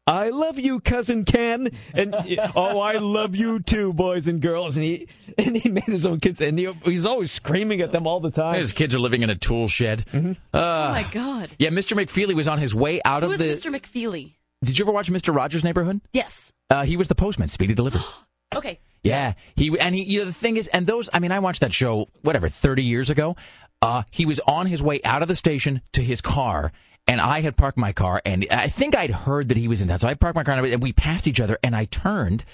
[0.09, 2.15] I love you, cousin Ken, and
[2.55, 4.77] oh, I love you too, boys and girls.
[4.77, 5.09] And he
[5.39, 8.31] and he made his own kids, and he, he's always screaming at them all the
[8.31, 8.55] time.
[8.55, 10.05] His kids are living in a tool shed.
[10.13, 10.33] Mm-hmm.
[10.55, 11.51] Uh, oh my God.
[11.59, 12.01] Yeah, Mr.
[12.01, 13.71] McFeely was on his way out Who of is the.
[13.71, 13.75] Mr.
[13.75, 14.33] McFeely?
[14.65, 15.35] Did you ever watch Mr.
[15.35, 16.01] Rogers' Neighborhood?
[16.13, 16.53] Yes.
[16.71, 18.03] Uh, he was the postman, Speedy Delivery.
[18.55, 18.79] Okay.
[19.03, 20.05] Yeah, he and he.
[20.05, 21.11] You know, the thing is, and those.
[21.13, 23.35] I mean, I watched that show whatever thirty years ago.
[23.83, 26.73] Uh, he was on his way out of the station to his car,
[27.07, 29.89] and I had parked my car, and I think I'd heard that he was in
[29.89, 32.45] town, so I parked my car, and we passed each other, and I turned,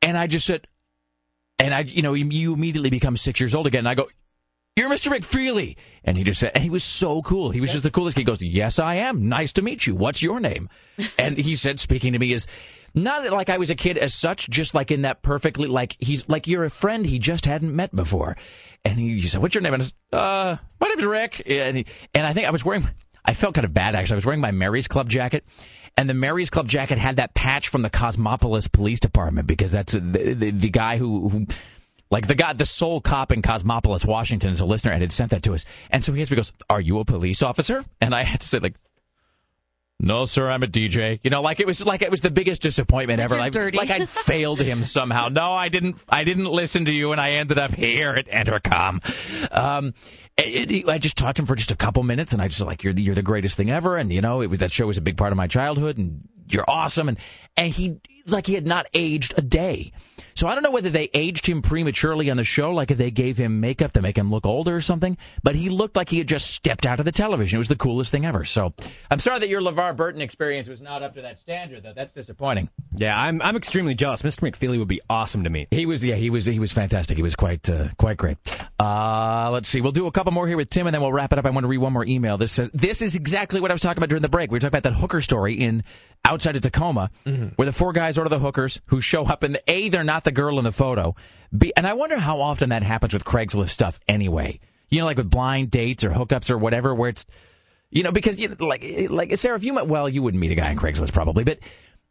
[0.00, 0.66] and I just said,
[1.58, 4.08] and I, you know, you, immediately become six years old again, and I go.
[4.74, 5.12] You're Mr.
[5.12, 5.76] McFeely.
[6.02, 7.50] And he just said, and he was so cool.
[7.50, 8.16] He was just the coolest.
[8.16, 9.28] He goes, Yes, I am.
[9.28, 9.94] Nice to meet you.
[9.94, 10.70] What's your name?
[11.18, 12.46] And he said, speaking to me, is
[12.94, 16.26] not like I was a kid as such, just like in that perfectly, like he's
[16.28, 18.36] like you're a friend he just hadn't met before.
[18.84, 19.74] And he, he said, What's your name?
[19.74, 21.42] And I said, Uh, my name's Rick.
[21.46, 22.88] And, he, and I think I was wearing,
[23.24, 24.14] I felt kind of bad actually.
[24.14, 25.44] I was wearing my Mary's Club jacket.
[25.96, 29.92] And the Mary's Club jacket had that patch from the Cosmopolis Police Department because that's
[29.92, 31.46] the, the, the guy who, who
[32.10, 35.30] like the guy, the sole cop in Cosmopolis, Washington, is a listener and had sent
[35.30, 35.64] that to us.
[35.90, 38.42] And so he asked me, he goes, "Are you a police officer?" And I had
[38.42, 38.74] to say, like,
[40.02, 42.60] "No, sir, I'm a DJ." You know, like it was like it was the biggest
[42.62, 43.36] disappointment ever.
[43.38, 45.28] Like, like I'd failed him somehow.
[45.28, 45.96] No, I didn't.
[46.08, 49.00] I didn't listen to you, and I ended up here at Entercom.
[49.56, 49.94] Um,
[50.36, 52.60] it, it- I just talked to him for just a couple minutes, and I just
[52.60, 54.86] like you're the, you're the greatest thing ever, and you know it was that show
[54.86, 57.18] was a big part of my childhood, and you're awesome, and
[57.56, 57.96] and he
[58.26, 59.92] like he had not aged a day.
[60.42, 63.12] So I don't know whether they aged him prematurely on the show, like if they
[63.12, 66.18] gave him makeup to make him look older or something, but he looked like he
[66.18, 67.58] had just stepped out of the television.
[67.58, 68.44] It was the coolest thing ever.
[68.44, 68.74] So
[69.08, 71.92] I'm sorry that your LeVar Burton experience was not up to that standard, though.
[71.92, 72.70] That's disappointing.
[72.92, 74.22] Yeah, I'm I'm extremely jealous.
[74.22, 74.50] Mr.
[74.50, 75.68] McFeely would be awesome to meet.
[75.70, 77.16] He was, yeah, he was, he was fantastic.
[77.16, 78.36] He was quite, uh, quite great.
[78.80, 79.80] Uh, let's see.
[79.80, 81.46] We'll do a couple more here with Tim, and then we'll wrap it up.
[81.46, 82.36] I want to read one more email.
[82.36, 84.50] This says, this is exactly what I was talking about during the break.
[84.50, 85.84] We were talking about that hooker story in
[86.24, 87.10] outside of Tacoma,
[87.56, 90.31] where the four guys order the hookers who show up, and a they're not the
[90.32, 91.14] girl in the photo.
[91.76, 94.00] And I wonder how often that happens with Craigslist stuff.
[94.08, 94.60] Anyway,
[94.90, 97.24] you know, like with blind dates or hookups or whatever, where it's
[97.90, 100.50] you know, because you know, like like Sarah, if you met well, you wouldn't meet
[100.50, 101.58] a guy on Craigslist probably, but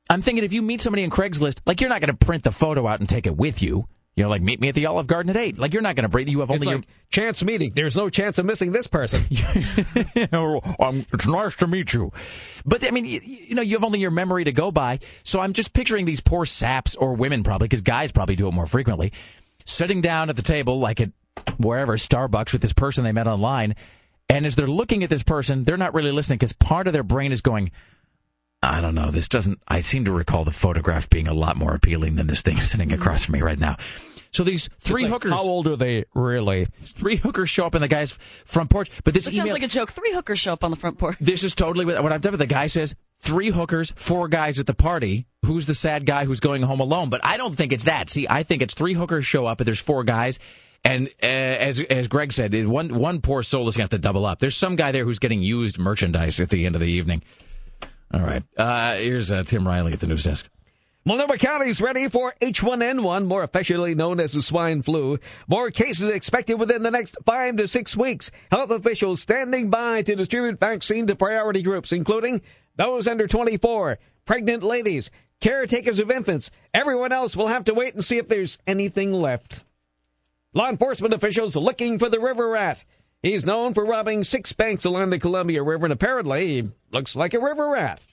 [0.10, 2.52] I'm thinking if you meet somebody on Craigslist, like you're not going to print the
[2.52, 3.88] photo out and take it with you.
[4.16, 5.58] You know, like meet me at the Olive Garden at eight.
[5.58, 6.28] Like you're not going to bring.
[6.28, 7.72] You have only like chance meeting.
[7.74, 9.22] There's no chance of missing this person.
[10.80, 12.12] um, it's nice to meet you,
[12.66, 15.00] but I mean, you, you know, you have only your memory to go by.
[15.24, 18.54] So I'm just picturing these poor saps or women probably, because guys probably do it
[18.54, 19.14] more frequently,
[19.66, 21.12] sitting down at the table like at
[21.58, 23.76] wherever Starbucks with this person they met online,
[24.28, 27.04] and as they're looking at this person, they're not really listening because part of their
[27.04, 27.72] brain is going.
[28.64, 29.10] I don't know.
[29.10, 29.60] This doesn't.
[29.68, 32.92] I seem to recall the photograph being a lot more appealing than this thing sitting
[32.92, 33.78] across from me right now.
[34.32, 35.34] So these three like, hookers.
[35.34, 36.68] How old are they really?
[36.86, 38.12] Three hookers show up in the guy's
[38.46, 39.48] front porch, but this This email.
[39.48, 39.92] sounds like a joke.
[39.92, 41.18] Three hookers show up on the front porch.
[41.20, 42.32] This is totally what what I've done.
[42.34, 45.26] But the guy says three hookers, four guys at the party.
[45.46, 47.10] Who's the sad guy who's going home alone?
[47.10, 48.10] But I don't think it's that.
[48.10, 50.40] See, I think it's three hookers show up, and there's four guys.
[50.86, 54.04] And uh, as as Greg said, one one poor soul is going to have to
[54.04, 54.40] double up.
[54.40, 57.22] There's some guy there who's getting used merchandise at the end of the evening.
[58.14, 60.50] All right, uh, here's uh, Tim Riley at the news desk.
[61.04, 65.18] Multnomah County is ready for H1N1, more affectionately known as the swine flu.
[65.48, 68.30] More cases expected within the next five to six weeks.
[68.52, 72.42] Health officials standing by to distribute vaccine to priority groups, including
[72.76, 75.10] those under 24, pregnant ladies,
[75.40, 76.52] caretakers of infants.
[76.72, 79.64] Everyone else will have to wait and see if there's anything left.
[80.54, 82.84] Law enforcement officials looking for the river rat.
[83.24, 87.34] He's known for robbing six banks along the Columbia River, and apparently he looks like
[87.36, 88.04] a river rat.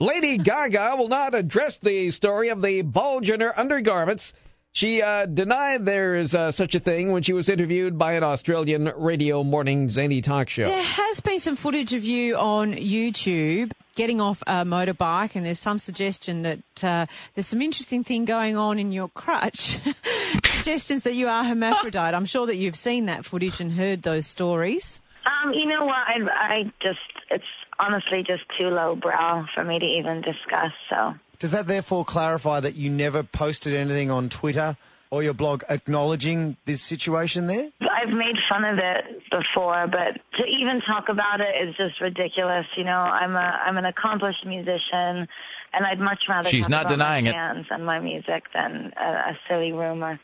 [0.00, 4.34] Lady Gaga will not address the story of the bulge in her undergarments.
[4.72, 8.24] She uh, denied there is uh, such a thing when she was interviewed by an
[8.24, 10.64] Australian radio morning zany talk show.
[10.64, 15.58] There has been some footage of you on YouTube getting off a motorbike, and there's
[15.58, 19.78] some suggestion that uh, there's some interesting thing going on in your crutch.
[20.62, 22.14] Suggestions that you are hermaphrodite.
[22.14, 25.00] I'm sure that you've seen that footage and heard those stories.
[25.26, 25.96] Um, you know what?
[25.96, 27.00] I, I just,
[27.32, 27.42] it's
[27.80, 31.14] honestly just too low brow for me to even discuss, so.
[31.40, 34.76] Does that therefore clarify that you never posted anything on Twitter
[35.10, 37.70] or your blog acknowledging this situation there?
[37.80, 42.66] I've made fun of it before, but to even talk about it is just ridiculous.
[42.76, 45.26] You know, I'm a I'm an accomplished musician,
[45.72, 47.34] and I'd much rather She's talk not about denying my it.
[47.34, 50.20] fans and my music than a, a silly rumor.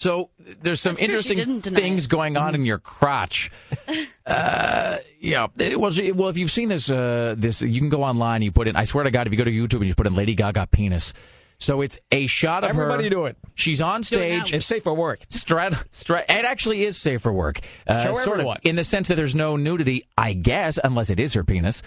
[0.00, 0.30] So
[0.62, 3.50] there's some That's interesting didn't deny things going on in your crotch.
[4.26, 5.48] uh, yeah.
[5.76, 8.40] Well, she- well, if you've seen this, uh, this you can go online.
[8.40, 8.76] You put in.
[8.76, 10.68] I swear to God, if you go to YouTube and you put in Lady Gaga
[10.68, 11.12] penis.
[11.58, 12.84] So it's a shot of her.
[12.84, 13.36] Everybody do it.
[13.54, 14.54] She's on Do it stage.
[14.54, 15.20] It's safe for work.
[15.28, 17.60] Strat, strat, it actually is safe for work.
[17.86, 18.56] Uh, Show sort everyone.
[18.56, 21.82] of in the sense that there's no nudity, I guess, unless it is her penis.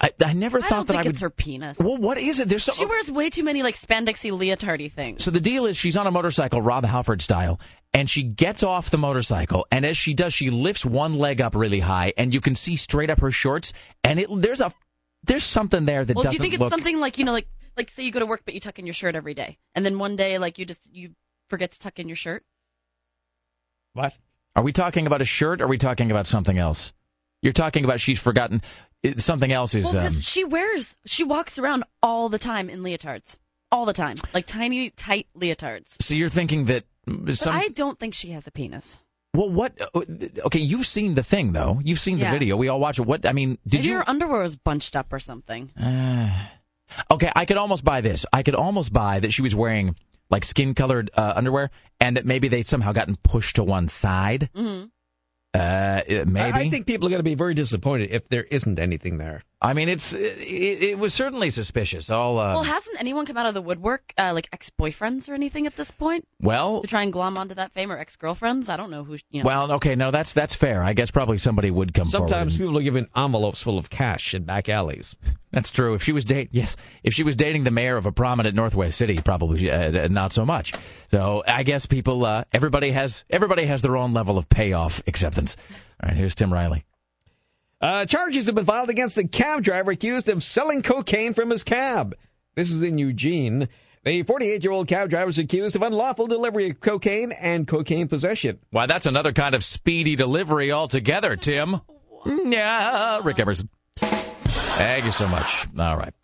[0.00, 1.10] I, I never I thought don't that think I would.
[1.10, 1.78] it's her penis.
[1.78, 2.48] Well, what is it?
[2.48, 5.22] There's so, She uh, wears way too many like spandexy leotardy things.
[5.24, 7.60] so the deal is she's on a motorcycle, Rob Halford style,
[7.94, 11.54] and she gets off the motorcycle, and as she does, she lifts one leg up
[11.54, 13.72] really high, and you can see straight up her shorts,
[14.04, 14.72] and it there's a
[15.24, 16.70] there's something there that well, do doesn't you think it's look.
[16.70, 18.86] something like you know, like like say you go to work but you tuck in
[18.86, 21.10] your shirt every day, and then one day like you just you
[21.48, 22.44] forget to tuck in your shirt?
[23.92, 24.18] What?
[24.54, 25.60] Are we talking about a shirt?
[25.60, 26.92] or Are we talking about something else?
[27.42, 28.62] You're talking about she's forgotten
[29.06, 29.84] it- something else is.
[29.94, 33.38] Well, um, she wears she walks around all the time in leotards,
[33.72, 36.02] all the time, like tiny tight leotards.
[36.02, 37.54] so you're thinking that But some.
[37.54, 39.00] I don't think she has a penis.
[39.34, 39.72] well, what?
[39.80, 40.00] uh,
[40.46, 41.80] Okay, you've seen the thing though.
[41.84, 42.32] You've seen the Yeah.
[42.32, 42.56] video.
[42.56, 43.02] We all watch it.
[43.06, 43.24] What?
[43.26, 43.96] I mean, did Maybe you?
[43.98, 45.70] her underwear was bunched up or something?
[47.10, 48.24] Okay, I could almost buy this.
[48.32, 49.96] I could almost buy that she was wearing
[50.30, 51.70] like skin colored uh, underwear,
[52.00, 54.50] and that maybe they somehow gotten pushed to one side.
[54.56, 54.86] Mm-hmm.
[55.56, 56.40] Uh, maybe.
[56.40, 59.42] I, I think people are going to be very disappointed if there isn't anything there.
[59.60, 60.38] I mean, it's it,
[60.82, 62.10] it was certainly suspicious.
[62.10, 65.34] All uh, well, hasn't anyone come out of the woodwork, uh, like ex boyfriends or
[65.34, 68.68] anything at this point, well, to try and glom onto that fame or ex girlfriends?
[68.68, 69.16] I don't know who.
[69.30, 69.46] You know.
[69.46, 70.82] well, okay, no, that's that's fair.
[70.82, 72.68] I guess probably somebody would come Sometimes forward.
[72.68, 75.16] people are given envelopes full of cash in back alleys.
[75.52, 75.94] That's true.
[75.94, 78.98] If she was date, yes, if she was dating the mayor of a prominent Northwest
[78.98, 80.74] city, probably uh, not so much.
[81.08, 85.00] So I guess people, uh, everybody has everybody has their own level of payoff
[85.54, 85.56] acceptance.
[86.02, 86.84] All right, here's Tim Riley.
[87.80, 91.62] Uh, charges have been filed against a cab driver accused of selling cocaine from his
[91.62, 92.14] cab.
[92.54, 93.68] This is in Eugene.
[94.04, 98.08] The 48 year old cab driver is accused of unlawful delivery of cocaine and cocaine
[98.08, 98.60] possession.
[98.70, 101.80] Why, that's another kind of speedy delivery altogether, Tim.
[102.24, 103.68] Yeah, Rick Emerson.
[103.96, 105.66] Thank you so much.
[105.78, 106.14] All right.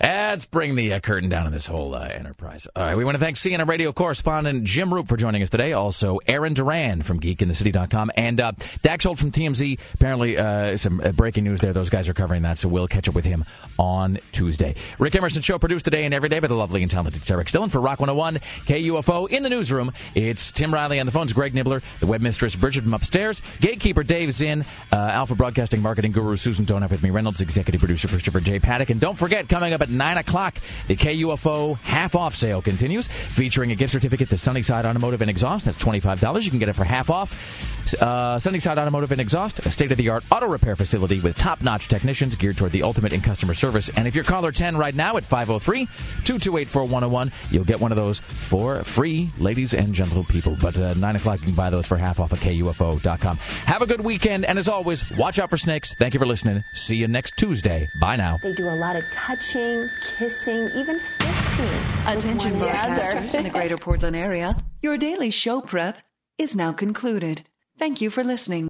[0.00, 2.68] Let's bring the uh, curtain down on this whole uh, enterprise.
[2.76, 5.72] All right, we want to thank CNN radio correspondent Jim Roope for joining us today.
[5.72, 8.52] Also, Aaron Duran from geekinthecity.com and uh,
[8.82, 9.80] Dax Holt from TMZ.
[9.94, 11.72] Apparently, uh, some uh, breaking news there.
[11.72, 13.44] Those guys are covering that, so we'll catch up with him
[13.76, 14.76] on Tuesday.
[15.00, 17.70] Rick Emerson Show produced today and every day by the lovely and talented Sarah Dillon
[17.70, 19.28] for Rock 101 KUFO.
[19.30, 22.84] In the newsroom, it's Tim Riley on the phones, Greg Nibler, the web mistress Bridget
[22.84, 27.40] from upstairs, gatekeeper Dave Zinn, uh, Alpha Broadcasting Marketing Guru Susan Donaf with me, Reynolds,
[27.40, 28.60] executive producer Christopher J.
[28.60, 28.90] Paddock.
[28.90, 33.72] And don't forget, coming up at 9 o'clock, the KUFO half off sale continues, featuring
[33.72, 35.64] a gift certificate to Sunnyside Automotive and Exhaust.
[35.64, 36.44] That's $25.
[36.44, 37.34] You can get it for half off.
[38.00, 41.62] Uh, Sunnyside Automotive and Exhaust, a state of the art auto repair facility with top
[41.62, 43.88] notch technicians geared toward the ultimate in customer service.
[43.96, 47.96] And if you're caller 10 right now at 503 228 4101, you'll get one of
[47.96, 50.56] those for free, ladies and gentle people.
[50.60, 53.36] But uh, 9 o'clock, you can buy those for half off at KUFO.com.
[53.36, 55.94] Have a good weekend, and as always, watch out for snakes.
[55.94, 56.64] Thank you for listening.
[56.72, 57.88] See you next Tuesday.
[58.00, 58.38] Bye now.
[58.42, 59.77] They do a lot of touching,
[60.16, 62.16] kissing, even fisting.
[62.16, 64.56] Attention broadcasters in the greater Portland area.
[64.82, 65.98] Your daily show prep
[66.38, 67.42] is now concluded.
[67.78, 68.66] Thank you for listening.